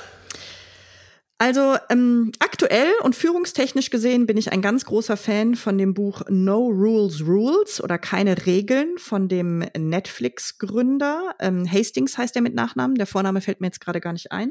Also 1.41 1.77
ähm, 1.89 2.33
aktuell 2.41 2.91
und 3.03 3.15
führungstechnisch 3.15 3.91
gesehen 3.91 4.27
bin 4.27 4.37
ich 4.37 4.51
ein 4.51 4.61
ganz 4.61 4.85
großer 4.85 5.17
Fan 5.17 5.55
von 5.55 5.79
dem 5.79 5.95
Buch 5.95 6.23
No 6.29 6.67
Rules 6.67 7.25
Rules 7.25 7.81
oder 7.81 7.97
keine 7.97 8.45
Regeln 8.45 8.99
von 8.99 9.29
dem 9.29 9.65
Netflix-Gründer. 9.79 11.37
Ähm, 11.39 11.71
Hastings 11.71 12.19
heißt 12.19 12.35
er 12.35 12.43
mit 12.43 12.55
Nachnamen. 12.55 12.97
Der 12.97 13.07
Vorname 13.07 13.41
fällt 13.41 13.61
mir 13.61 13.69
jetzt 13.69 13.81
gerade 13.81 14.01
gar 14.01 14.13
nicht 14.13 14.33
ein. 14.33 14.51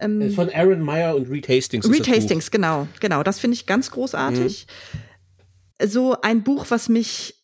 Ähm, 0.00 0.32
von 0.32 0.50
Aaron 0.50 0.80
Meyer 0.80 1.14
und 1.14 1.30
Reed 1.30 1.48
Hastings. 1.48 1.88
Reed 1.88 2.08
Hastings, 2.08 2.50
genau, 2.50 2.88
genau. 2.98 3.22
Das 3.22 3.38
finde 3.38 3.54
ich 3.54 3.66
ganz 3.66 3.92
großartig. 3.92 4.66
Mhm. 5.80 5.88
So 5.88 6.20
ein 6.20 6.42
Buch, 6.42 6.66
was 6.70 6.88
mich 6.88 7.36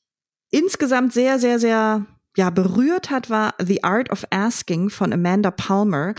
insgesamt 0.50 1.12
sehr, 1.12 1.38
sehr, 1.38 1.60
sehr 1.60 2.04
ja 2.36 2.50
berührt 2.50 3.10
hat, 3.10 3.30
war 3.30 3.54
The 3.58 3.84
Art 3.84 4.10
of 4.10 4.24
Asking 4.30 4.90
von 4.90 5.12
Amanda 5.12 5.50
Palmer. 5.50 6.14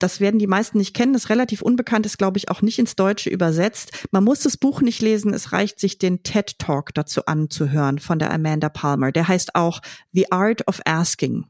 das 0.00 0.18
werden 0.18 0.38
die 0.38 0.46
meisten 0.46 0.78
nicht 0.78 0.94
kennen, 0.94 1.12
das 1.12 1.24
ist 1.24 1.30
relativ 1.30 1.60
unbekannt, 1.60 2.06
ist, 2.06 2.16
glaube 2.16 2.38
ich, 2.38 2.48
auch 2.48 2.62
nicht 2.62 2.78
ins 2.78 2.96
Deutsche 2.96 3.28
übersetzt. 3.28 4.06
Man 4.10 4.24
muss 4.24 4.40
das 4.40 4.56
Buch 4.56 4.80
nicht 4.80 5.02
lesen, 5.02 5.34
es 5.34 5.52
reicht 5.52 5.78
sich 5.78 5.98
den 5.98 6.22
TED 6.22 6.58
Talk 6.58 6.94
dazu 6.94 7.26
anzuhören 7.26 7.98
von 7.98 8.18
der 8.18 8.32
Amanda 8.32 8.70
Palmer. 8.70 9.12
Der 9.12 9.28
heißt 9.28 9.54
auch 9.54 9.80
The 10.12 10.32
Art 10.32 10.66
of 10.66 10.80
Asking. 10.86 11.44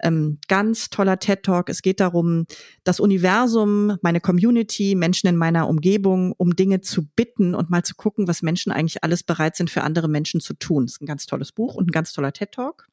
Ähm, 0.00 0.38
ganz 0.46 0.90
toller 0.90 1.18
TED 1.18 1.42
Talk. 1.42 1.68
Es 1.68 1.82
geht 1.82 1.98
darum, 1.98 2.46
das 2.84 3.00
Universum, 3.00 3.98
meine 4.00 4.20
Community, 4.20 4.94
Menschen 4.94 5.26
in 5.26 5.36
meiner 5.36 5.68
Umgebung, 5.68 6.32
um 6.36 6.54
Dinge 6.54 6.80
zu 6.80 7.04
bitten 7.04 7.56
und 7.56 7.68
mal 7.68 7.82
zu 7.82 7.96
gucken, 7.96 8.28
was 8.28 8.42
Menschen 8.42 8.70
eigentlich 8.70 9.02
alles 9.02 9.24
bereit 9.24 9.56
sind 9.56 9.70
für 9.70 9.82
andere 9.82 10.06
Menschen 10.08 10.40
zu 10.40 10.54
tun. 10.54 10.86
Das 10.86 10.92
ist 10.92 11.02
ein 11.02 11.06
ganz 11.06 11.26
tolles 11.26 11.50
Buch 11.50 11.74
und 11.74 11.88
ein 11.88 11.92
ganz 11.92 12.12
toller 12.12 12.32
TED 12.32 12.52
Talk. 12.52 12.86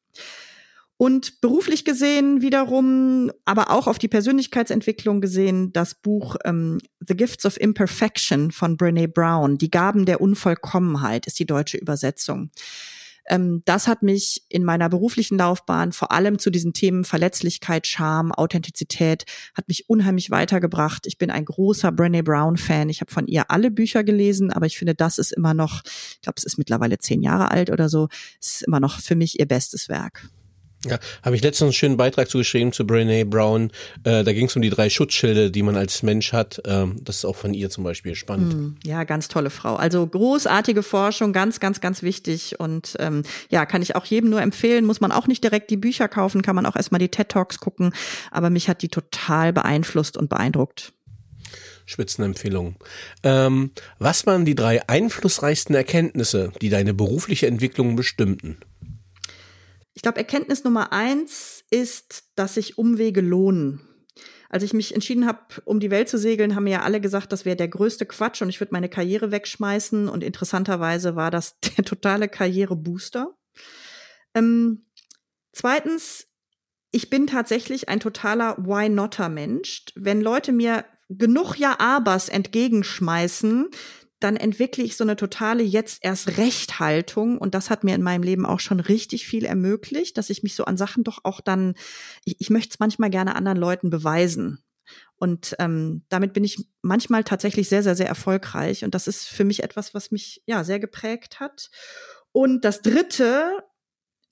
Und 0.98 1.42
beruflich 1.42 1.84
gesehen 1.84 2.40
wiederum, 2.40 3.30
aber 3.44 3.70
auch 3.70 3.86
auf 3.86 3.98
die 3.98 4.08
Persönlichkeitsentwicklung 4.08 5.20
gesehen, 5.20 5.72
das 5.72 5.94
Buch 5.94 6.36
ähm, 6.44 6.78
The 7.06 7.14
Gifts 7.14 7.44
of 7.44 7.60
Imperfection 7.60 8.50
von 8.50 8.78
Brene 8.78 9.06
Brown, 9.06 9.58
Die 9.58 9.70
Gaben 9.70 10.06
der 10.06 10.22
Unvollkommenheit 10.22 11.26
ist 11.26 11.38
die 11.38 11.44
deutsche 11.44 11.76
Übersetzung. 11.76 12.50
Ähm, 13.28 13.62
das 13.64 13.88
hat 13.88 14.02
mich 14.02 14.42
in 14.48 14.64
meiner 14.64 14.88
beruflichen 14.88 15.36
Laufbahn 15.36 15.92
vor 15.92 16.12
allem 16.12 16.38
zu 16.38 16.50
diesen 16.50 16.72
Themen 16.72 17.04
Verletzlichkeit, 17.04 17.86
Charme, 17.86 18.32
Authentizität, 18.32 19.24
hat 19.54 19.68
mich 19.68 19.88
unheimlich 19.88 20.30
weitergebracht. 20.30 21.06
Ich 21.06 21.18
bin 21.18 21.30
ein 21.30 21.44
großer 21.44 21.92
Brene 21.92 22.22
Brown-Fan. 22.22 22.88
Ich 22.88 23.00
habe 23.00 23.12
von 23.12 23.26
ihr 23.26 23.50
alle 23.50 23.70
Bücher 23.70 24.04
gelesen, 24.04 24.52
aber 24.52 24.66
ich 24.66 24.78
finde, 24.78 24.94
das 24.94 25.18
ist 25.18 25.32
immer 25.32 25.54
noch, 25.54 25.82
ich 25.84 26.20
glaube, 26.22 26.36
es 26.36 26.44
ist 26.44 26.58
mittlerweile 26.58 26.98
zehn 26.98 27.22
Jahre 27.22 27.50
alt 27.50 27.70
oder 27.70 27.88
so, 27.88 28.08
ist 28.40 28.62
immer 28.62 28.80
noch 28.80 29.00
für 29.00 29.16
mich 29.16 29.38
ihr 29.38 29.46
bestes 29.46 29.88
Werk. 29.88 30.30
Ja, 30.84 30.98
habe 31.22 31.34
ich 31.34 31.42
letztens 31.42 31.66
einen 31.66 31.72
schönen 31.72 31.96
Beitrag 31.96 32.28
zugeschrieben 32.28 32.72
zu 32.72 32.86
Brene 32.86 33.24
Brown. 33.24 33.70
Äh, 34.04 34.22
da 34.22 34.32
ging 34.32 34.46
es 34.46 34.54
um 34.54 34.62
die 34.62 34.70
drei 34.70 34.90
Schutzschilde, 34.90 35.50
die 35.50 35.62
man 35.62 35.76
als 35.76 36.02
Mensch 36.02 36.32
hat. 36.32 36.60
Ähm, 36.64 36.96
das 37.02 37.18
ist 37.18 37.24
auch 37.24 37.34
von 37.34 37.54
ihr 37.54 37.70
zum 37.70 37.82
Beispiel 37.82 38.14
spannend. 38.14 38.54
Mm, 38.54 38.76
ja, 38.84 39.04
ganz 39.04 39.28
tolle 39.28 39.50
Frau. 39.50 39.76
Also 39.76 40.06
großartige 40.06 40.82
Forschung, 40.82 41.32
ganz, 41.32 41.60
ganz, 41.60 41.80
ganz 41.80 42.02
wichtig. 42.02 42.60
Und 42.60 42.94
ähm, 43.00 43.22
ja, 43.50 43.66
kann 43.66 43.82
ich 43.82 43.96
auch 43.96 44.04
jedem 44.04 44.30
nur 44.30 44.42
empfehlen. 44.42 44.84
Muss 44.84 45.00
man 45.00 45.12
auch 45.12 45.26
nicht 45.26 45.42
direkt 45.42 45.70
die 45.70 45.76
Bücher 45.76 46.08
kaufen, 46.08 46.42
kann 46.42 46.54
man 46.54 46.66
auch 46.66 46.76
erstmal 46.76 46.98
die 47.00 47.08
TED 47.08 47.30
Talks 47.30 47.58
gucken. 47.58 47.92
Aber 48.30 48.50
mich 48.50 48.68
hat 48.68 48.82
die 48.82 48.88
total 48.88 49.52
beeinflusst 49.52 50.16
und 50.16 50.28
beeindruckt. 50.28 50.92
Spitzenempfehlung. 51.86 52.76
Ähm, 53.22 53.70
was 53.98 54.26
waren 54.26 54.44
die 54.44 54.56
drei 54.56 54.86
einflussreichsten 54.88 55.74
Erkenntnisse, 55.74 56.52
die 56.60 56.68
deine 56.68 56.94
berufliche 56.94 57.46
Entwicklung 57.46 57.96
bestimmten? 57.96 58.58
Ich 59.96 60.02
glaube, 60.02 60.18
Erkenntnis 60.18 60.62
Nummer 60.62 60.92
eins 60.92 61.64
ist, 61.70 62.24
dass 62.34 62.54
sich 62.54 62.76
Umwege 62.76 63.22
lohnen. 63.22 63.80
Als 64.50 64.62
ich 64.62 64.74
mich 64.74 64.94
entschieden 64.94 65.26
habe, 65.26 65.40
um 65.64 65.80
die 65.80 65.90
Welt 65.90 66.10
zu 66.10 66.18
segeln, 66.18 66.54
haben 66.54 66.64
mir 66.64 66.70
ja 66.74 66.82
alle 66.82 67.00
gesagt, 67.00 67.32
das 67.32 67.46
wäre 67.46 67.56
der 67.56 67.68
größte 67.68 68.04
Quatsch 68.04 68.42
und 68.42 68.50
ich 68.50 68.60
würde 68.60 68.74
meine 68.74 68.90
Karriere 68.90 69.32
wegschmeißen. 69.32 70.08
Und 70.08 70.22
interessanterweise 70.22 71.16
war 71.16 71.30
das 71.30 71.58
der 71.78 71.84
totale 71.84 72.28
Karrierebooster. 72.28 73.34
Ähm, 74.34 74.84
zweitens, 75.52 76.28
ich 76.92 77.08
bin 77.08 77.26
tatsächlich 77.26 77.88
ein 77.88 77.98
totaler 77.98 78.58
Why-Notter-Mensch. 78.58 79.86
Wenn 79.94 80.20
Leute 80.20 80.52
mir 80.52 80.84
genug 81.08 81.56
Ja-Abers 81.56 82.28
entgegenschmeißen, 82.28 83.70
dann 84.20 84.36
entwickle 84.36 84.82
ich 84.82 84.96
so 84.96 85.04
eine 85.04 85.16
totale 85.16 85.62
jetzt 85.62 85.98
erst 86.02 86.38
Recht-Haltung 86.38 87.38
und 87.38 87.54
das 87.54 87.68
hat 87.68 87.84
mir 87.84 87.94
in 87.94 88.02
meinem 88.02 88.22
Leben 88.22 88.46
auch 88.46 88.60
schon 88.60 88.80
richtig 88.80 89.26
viel 89.26 89.44
ermöglicht, 89.44 90.16
dass 90.16 90.30
ich 90.30 90.42
mich 90.42 90.54
so 90.54 90.64
an 90.64 90.76
Sachen 90.76 91.04
doch 91.04 91.18
auch 91.24 91.40
dann, 91.40 91.74
ich, 92.24 92.36
ich 92.40 92.50
möchte 92.50 92.70
es 92.74 92.78
manchmal 92.78 93.10
gerne 93.10 93.36
anderen 93.36 93.58
Leuten 93.58 93.90
beweisen. 93.90 94.62
Und 95.16 95.56
ähm, 95.58 96.04
damit 96.08 96.32
bin 96.32 96.44
ich 96.44 96.64
manchmal 96.82 97.24
tatsächlich 97.24 97.68
sehr, 97.68 97.82
sehr, 97.82 97.96
sehr 97.96 98.06
erfolgreich. 98.06 98.84
Und 98.84 98.94
das 98.94 99.08
ist 99.08 99.26
für 99.26 99.44
mich 99.44 99.62
etwas, 99.62 99.94
was 99.94 100.10
mich 100.10 100.42
ja 100.46 100.62
sehr 100.64 100.78
geprägt 100.78 101.40
hat. 101.40 101.70
Und 102.32 102.64
das 102.64 102.82
dritte, 102.82 103.50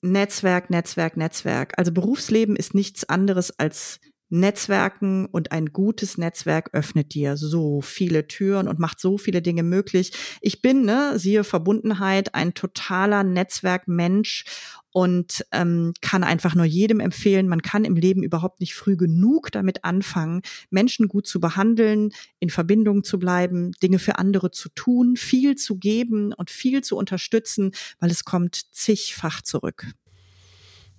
Netzwerk, 0.01 0.69
Netzwerk, 0.69 1.17
Netzwerk. 1.17 1.73
Also 1.77 1.91
Berufsleben 1.91 2.55
ist 2.55 2.73
nichts 2.73 3.09
anderes 3.09 3.57
als 3.59 3.99
Netzwerken 4.29 5.25
und 5.27 5.51
ein 5.51 5.67
gutes 5.67 6.17
Netzwerk 6.17 6.69
öffnet 6.73 7.13
dir 7.13 7.37
so 7.37 7.81
viele 7.81 8.27
Türen 8.27 8.67
und 8.67 8.79
macht 8.79 8.99
so 8.99 9.17
viele 9.17 9.41
Dinge 9.41 9.63
möglich. 9.63 10.11
Ich 10.41 10.61
bin, 10.61 10.83
ne, 10.83 11.19
siehe 11.19 11.43
Verbundenheit, 11.43 12.33
ein 12.33 12.53
totaler 12.53 13.23
Netzwerkmensch 13.23 14.45
und 14.91 15.45
ähm, 15.51 15.93
kann 15.99 16.23
einfach 16.23 16.55
nur 16.55 16.63
jedem 16.63 17.01
empfehlen, 17.01 17.49
man 17.49 17.61
kann 17.61 17.83
im 17.83 17.97
Leben 17.97 18.23
überhaupt 18.23 18.61
nicht 18.61 18.75
früh 18.75 18.95
genug 18.95 19.51
damit 19.51 19.83
anfangen, 19.83 20.41
Menschen 20.69 21.09
gut 21.09 21.27
zu 21.27 21.41
behandeln, 21.41 22.11
in 22.39 22.49
Verbindung 22.49 23.03
zu 23.03 23.19
bleiben, 23.19 23.73
Dinge 23.83 23.99
für 23.99 24.17
andere 24.17 24.51
zu 24.51 24.69
tun, 24.69 25.17
viel 25.17 25.55
zu 25.55 25.77
geben 25.77 26.31
und 26.31 26.49
viel 26.49 26.81
zu 26.81 26.95
unterstützen, 26.95 27.71
weil 27.99 28.09
es 28.09 28.23
kommt 28.23 28.73
zigfach 28.73 29.41
zurück. 29.41 29.85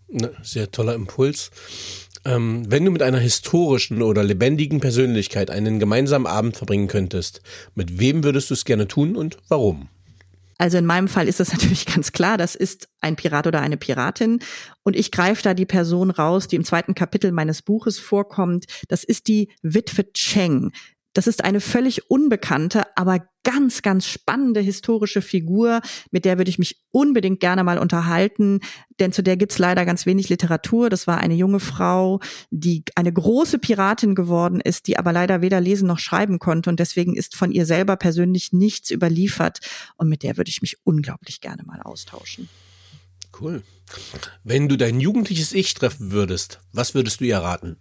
Ne, 0.08 0.30
sehr 0.42 0.70
toller 0.70 0.94
Impuls. 0.94 1.50
Ähm, 2.26 2.64
wenn 2.68 2.84
du 2.84 2.90
mit 2.90 3.02
einer 3.02 3.20
historischen 3.20 4.02
oder 4.02 4.24
lebendigen 4.24 4.80
Persönlichkeit 4.80 5.48
einen 5.48 5.78
gemeinsamen 5.78 6.26
Abend 6.26 6.56
verbringen 6.56 6.88
könntest, 6.88 7.40
mit 7.76 8.00
wem 8.00 8.24
würdest 8.24 8.50
du 8.50 8.54
es 8.54 8.64
gerne 8.64 8.88
tun 8.88 9.14
und 9.14 9.36
warum? 9.48 9.88
Also 10.58 10.78
in 10.78 10.86
meinem 10.86 11.06
Fall 11.06 11.28
ist 11.28 11.38
das 11.38 11.52
natürlich 11.52 11.86
ganz 11.86 12.10
klar, 12.10 12.36
das 12.36 12.56
ist 12.56 12.88
ein 13.00 13.14
Pirat 13.14 13.46
oder 13.46 13.60
eine 13.60 13.76
Piratin. 13.76 14.40
Und 14.82 14.96
ich 14.96 15.12
greife 15.12 15.42
da 15.44 15.54
die 15.54 15.66
Person 15.66 16.10
raus, 16.10 16.48
die 16.48 16.56
im 16.56 16.64
zweiten 16.64 16.96
Kapitel 16.96 17.30
meines 17.30 17.62
Buches 17.62 18.00
vorkommt. 18.00 18.64
Das 18.88 19.04
ist 19.04 19.28
die 19.28 19.50
Witwe 19.62 20.12
Cheng. 20.12 20.72
Das 21.16 21.26
ist 21.26 21.44
eine 21.44 21.62
völlig 21.62 22.10
unbekannte, 22.10 22.94
aber 22.94 23.26
ganz, 23.42 23.80
ganz 23.80 24.04
spannende 24.04 24.60
historische 24.60 25.22
Figur, 25.22 25.80
mit 26.10 26.26
der 26.26 26.36
würde 26.36 26.50
ich 26.50 26.58
mich 26.58 26.82
unbedingt 26.90 27.40
gerne 27.40 27.64
mal 27.64 27.78
unterhalten, 27.78 28.60
denn 29.00 29.12
zu 29.12 29.22
der 29.22 29.38
gibt's 29.38 29.58
leider 29.58 29.86
ganz 29.86 30.04
wenig 30.04 30.28
Literatur. 30.28 30.90
Das 30.90 31.06
war 31.06 31.16
eine 31.16 31.32
junge 31.32 31.58
Frau, 31.58 32.20
die 32.50 32.84
eine 32.96 33.10
große 33.10 33.58
Piratin 33.58 34.14
geworden 34.14 34.60
ist, 34.60 34.88
die 34.88 34.98
aber 34.98 35.10
leider 35.10 35.40
weder 35.40 35.58
lesen 35.58 35.88
noch 35.88 36.00
schreiben 36.00 36.38
konnte 36.38 36.68
und 36.68 36.80
deswegen 36.80 37.16
ist 37.16 37.34
von 37.34 37.50
ihr 37.50 37.64
selber 37.64 37.96
persönlich 37.96 38.52
nichts 38.52 38.90
überliefert 38.90 39.60
und 39.96 40.10
mit 40.10 40.22
der 40.22 40.36
würde 40.36 40.50
ich 40.50 40.60
mich 40.60 40.76
unglaublich 40.84 41.40
gerne 41.40 41.62
mal 41.64 41.80
austauschen. 41.80 42.50
Cool. 43.40 43.62
Wenn 44.44 44.68
du 44.68 44.76
dein 44.76 45.00
jugendliches 45.00 45.54
Ich 45.54 45.72
treffen 45.72 46.10
würdest, 46.10 46.60
was 46.72 46.94
würdest 46.94 47.20
du 47.20 47.24
ihr 47.24 47.38
raten? 47.38 47.78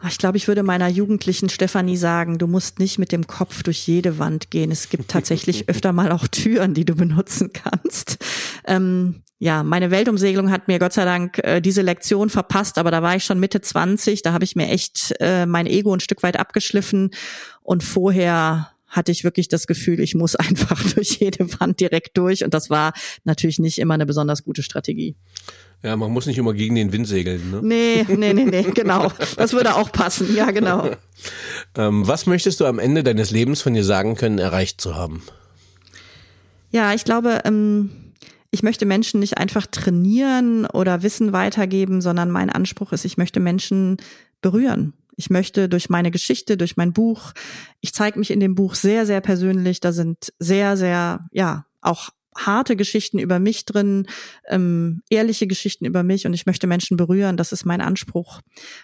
Ah, 0.00 0.08
ich 0.08 0.18
glaube, 0.18 0.36
ich 0.36 0.46
würde 0.46 0.62
meiner 0.62 0.88
jugendlichen 0.88 1.48
Stefanie 1.48 1.96
sagen, 1.96 2.38
du 2.38 2.46
musst 2.46 2.78
nicht 2.78 2.98
mit 2.98 3.10
dem 3.10 3.26
Kopf 3.26 3.64
durch 3.64 3.86
jede 3.88 4.18
Wand 4.18 4.50
gehen. 4.50 4.70
Es 4.70 4.90
gibt 4.90 5.10
tatsächlich 5.10 5.68
öfter 5.68 5.92
mal 5.92 6.12
auch 6.12 6.28
Türen, 6.28 6.72
die 6.72 6.84
du 6.84 6.94
benutzen 6.94 7.52
kannst. 7.52 8.24
Ähm, 8.64 9.22
ja, 9.40 9.62
meine 9.62 9.90
Weltumsegelung 9.90 10.50
hat 10.50 10.68
mir 10.68 10.78
Gott 10.78 10.92
sei 10.92 11.04
Dank 11.04 11.38
äh, 11.38 11.60
diese 11.60 11.82
Lektion 11.82 12.30
verpasst, 12.30 12.78
aber 12.78 12.90
da 12.90 13.02
war 13.02 13.16
ich 13.16 13.24
schon 13.24 13.40
Mitte 13.40 13.60
20, 13.60 14.22
da 14.22 14.32
habe 14.32 14.44
ich 14.44 14.56
mir 14.56 14.68
echt 14.68 15.14
äh, 15.20 15.46
mein 15.46 15.66
Ego 15.66 15.94
ein 15.94 16.00
Stück 16.00 16.22
weit 16.22 16.38
abgeschliffen 16.38 17.10
und 17.62 17.82
vorher 17.84 18.70
hatte 18.88 19.12
ich 19.12 19.24
wirklich 19.24 19.48
das 19.48 19.66
Gefühl, 19.66 20.00
ich 20.00 20.14
muss 20.14 20.34
einfach 20.36 20.82
durch 20.94 21.18
jede 21.20 21.60
Wand 21.60 21.80
direkt 21.80 22.16
durch 22.16 22.44
und 22.44 22.54
das 22.54 22.70
war 22.70 22.92
natürlich 23.24 23.58
nicht 23.58 23.78
immer 23.78 23.94
eine 23.94 24.06
besonders 24.06 24.44
gute 24.44 24.62
Strategie. 24.62 25.14
Ja, 25.82 25.96
man 25.96 26.10
muss 26.10 26.26
nicht 26.26 26.38
immer 26.38 26.54
gegen 26.54 26.74
den 26.74 26.92
Wind 26.92 27.06
segeln. 27.06 27.52
Ne? 27.52 27.60
Nee, 27.62 28.04
nee, 28.08 28.32
nee, 28.32 28.44
nee, 28.44 28.62
genau. 28.74 29.12
Das 29.36 29.52
würde 29.52 29.76
auch 29.76 29.92
passen. 29.92 30.34
Ja, 30.34 30.50
genau. 30.50 30.90
ähm, 31.76 32.06
was 32.06 32.26
möchtest 32.26 32.58
du 32.60 32.66
am 32.66 32.80
Ende 32.80 33.04
deines 33.04 33.30
Lebens 33.30 33.62
von 33.62 33.74
dir 33.74 33.84
sagen 33.84 34.16
können, 34.16 34.38
erreicht 34.38 34.80
zu 34.80 34.96
haben? 34.96 35.22
Ja, 36.70 36.94
ich 36.94 37.04
glaube, 37.04 37.42
ähm, 37.44 37.90
ich 38.50 38.62
möchte 38.64 38.86
Menschen 38.86 39.20
nicht 39.20 39.38
einfach 39.38 39.66
trainieren 39.66 40.66
oder 40.66 41.02
Wissen 41.02 41.32
weitergeben, 41.32 42.00
sondern 42.00 42.30
mein 42.30 42.50
Anspruch 42.50 42.92
ist, 42.92 43.04
ich 43.04 43.16
möchte 43.16 43.38
Menschen 43.38 43.98
berühren. 44.40 44.94
Ich 45.18 45.30
möchte 45.30 45.68
durch 45.68 45.90
meine 45.90 46.12
Geschichte, 46.12 46.56
durch 46.56 46.76
mein 46.76 46.92
Buch, 46.92 47.32
ich 47.80 47.92
zeige 47.92 48.20
mich 48.20 48.30
in 48.30 48.38
dem 48.38 48.54
Buch 48.54 48.76
sehr, 48.76 49.04
sehr 49.04 49.20
persönlich. 49.20 49.80
Da 49.80 49.90
sind 49.90 50.32
sehr, 50.38 50.76
sehr, 50.76 51.26
ja, 51.32 51.66
auch 51.80 52.10
harte 52.36 52.76
Geschichten 52.76 53.18
über 53.18 53.40
mich 53.40 53.64
drin, 53.64 54.06
ähm, 54.46 55.02
ehrliche 55.10 55.48
Geschichten 55.48 55.86
über 55.86 56.04
mich 56.04 56.24
und 56.24 56.34
ich 56.34 56.46
möchte 56.46 56.68
Menschen 56.68 56.96
berühren. 56.96 57.36
Das 57.36 57.50
ist 57.50 57.64
mein 57.64 57.80
Anspruch, 57.80 58.42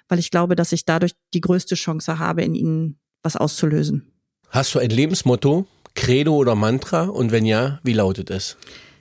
weil 0.09 0.18
ich 0.18 0.32
glaube, 0.32 0.57
dass 0.57 0.72
ich 0.72 0.85
dadurch 0.85 1.12
die 1.35 1.41
größte 1.41 1.76
Chance 1.76 2.18
habe, 2.18 2.43
in 2.43 2.57
ihnen 2.57 2.99
was 3.22 3.37
auszulösen. 3.37 4.11
Hast 4.49 4.74
du 4.74 4.80
ein 4.80 4.91
Lebensmotto, 4.91 5.68
Credo 5.95 6.35
oder 6.35 6.57
Mantra? 6.57 7.05
Und 7.05 7.30
wenn 7.30 7.47
ja, 7.47 7.78
wie 7.85 7.93
lautet 7.93 8.30
es? 8.30 8.57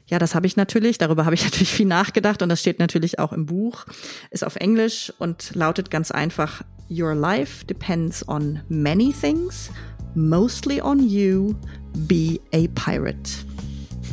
Ja, 0.06 0.20
das 0.20 0.36
habe 0.36 0.46
ich 0.46 0.56
natürlich. 0.56 1.00
Darüber 1.00 1.26
habe 1.26 1.34
ich 1.34 1.44
natürlich 1.46 1.72
viel 1.72 1.88
nachgedacht 1.88 2.44
und 2.44 2.50
das 2.50 2.60
steht 2.60 2.78
natürlich 2.78 3.18
auch 3.18 3.34
im 3.34 3.48
Buch. 3.48 3.86
Ist 4.30 4.46
auf 4.46 4.56
Englisch 4.56 5.12
und 5.18 5.56
lautet 5.56 5.90
ganz 5.90 6.12
einfach: 6.12 6.62
Your 6.90 7.16
life 7.16 7.66
depends 7.66 8.24
on 8.28 8.62
many 8.70 9.12
things, 9.12 9.70
mostly 10.16 10.80
on 10.80 11.08
you. 11.08 11.60
Be 12.08 12.40
a 12.52 12.68
pirate. 12.70 13.44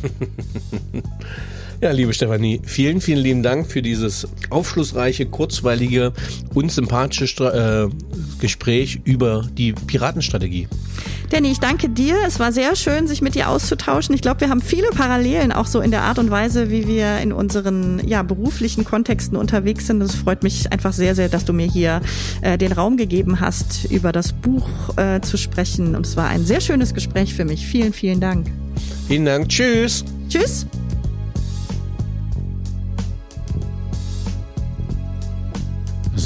Ja, 1.83 1.93
liebe 1.93 2.13
Stefanie, 2.13 2.61
vielen, 2.63 3.01
vielen 3.01 3.21
lieben 3.21 3.43
Dank 3.43 3.67
für 3.67 3.81
dieses 3.81 4.29
aufschlussreiche, 4.51 5.25
kurzweilige 5.25 6.13
und 6.53 6.71
sympathische 6.71 7.27
Stra 7.27 7.85
äh, 7.85 7.89
Gespräch 8.39 9.01
über 9.05 9.49
die 9.57 9.73
Piratenstrategie. 9.73 10.69
Danny, 11.31 11.53
ich 11.53 11.59
danke 11.61 11.89
dir. 11.89 12.17
Es 12.27 12.39
war 12.39 12.53
sehr 12.53 12.77
schön, 12.77 13.07
sich 13.07 13.23
mit 13.23 13.35
dir 13.35 13.49
auszutauschen. 13.49 14.15
Ich 14.15 14.21
glaube, 14.21 14.41
wir 14.41 14.51
haben 14.51 14.61
viele 14.61 14.89
Parallelen, 14.89 15.53
auch 15.53 15.65
so 15.65 15.81
in 15.81 15.91
der 15.91 16.03
Art 16.03 16.19
und 16.19 16.31
Weise, 16.31 16.71
wie 16.71 16.87
wir 16.87 17.19
in 17.19 17.33
unseren 17.33 18.07
ja, 18.07 18.23
beruflichen 18.25 18.85
Kontexten 18.85 19.39
unterwegs 19.39 19.87
sind. 19.87 20.03
Es 20.03 20.15
freut 20.17 20.43
mich 20.43 20.71
einfach 20.71 20.93
sehr, 20.93 21.15
sehr, 21.15 21.31
dass 21.31 21.47
du 21.47 21.55
mir 21.55 21.67
hier 21.67 22.03
äh, 22.43 22.59
den 22.59 22.73
Raum 22.73 22.99
gegeben 22.99 23.41
hast, 23.41 23.87
über 23.91 24.13
das 24.13 24.33
Buch 24.33 24.69
äh, 24.97 25.23
zu 25.23 25.39
sprechen. 25.39 25.95
Und 25.95 26.05
es 26.05 26.17
war 26.17 26.29
ein 26.29 26.45
sehr 26.45 26.61
schönes 26.61 26.93
Gespräch 26.93 27.33
für 27.33 27.47
mich. 27.47 27.65
Vielen, 27.65 27.95
vielen 27.95 28.21
Dank. 28.21 28.49
Vielen 29.07 29.25
Dank. 29.25 29.49
Tschüss. 29.49 30.05
Tschüss. 30.29 30.67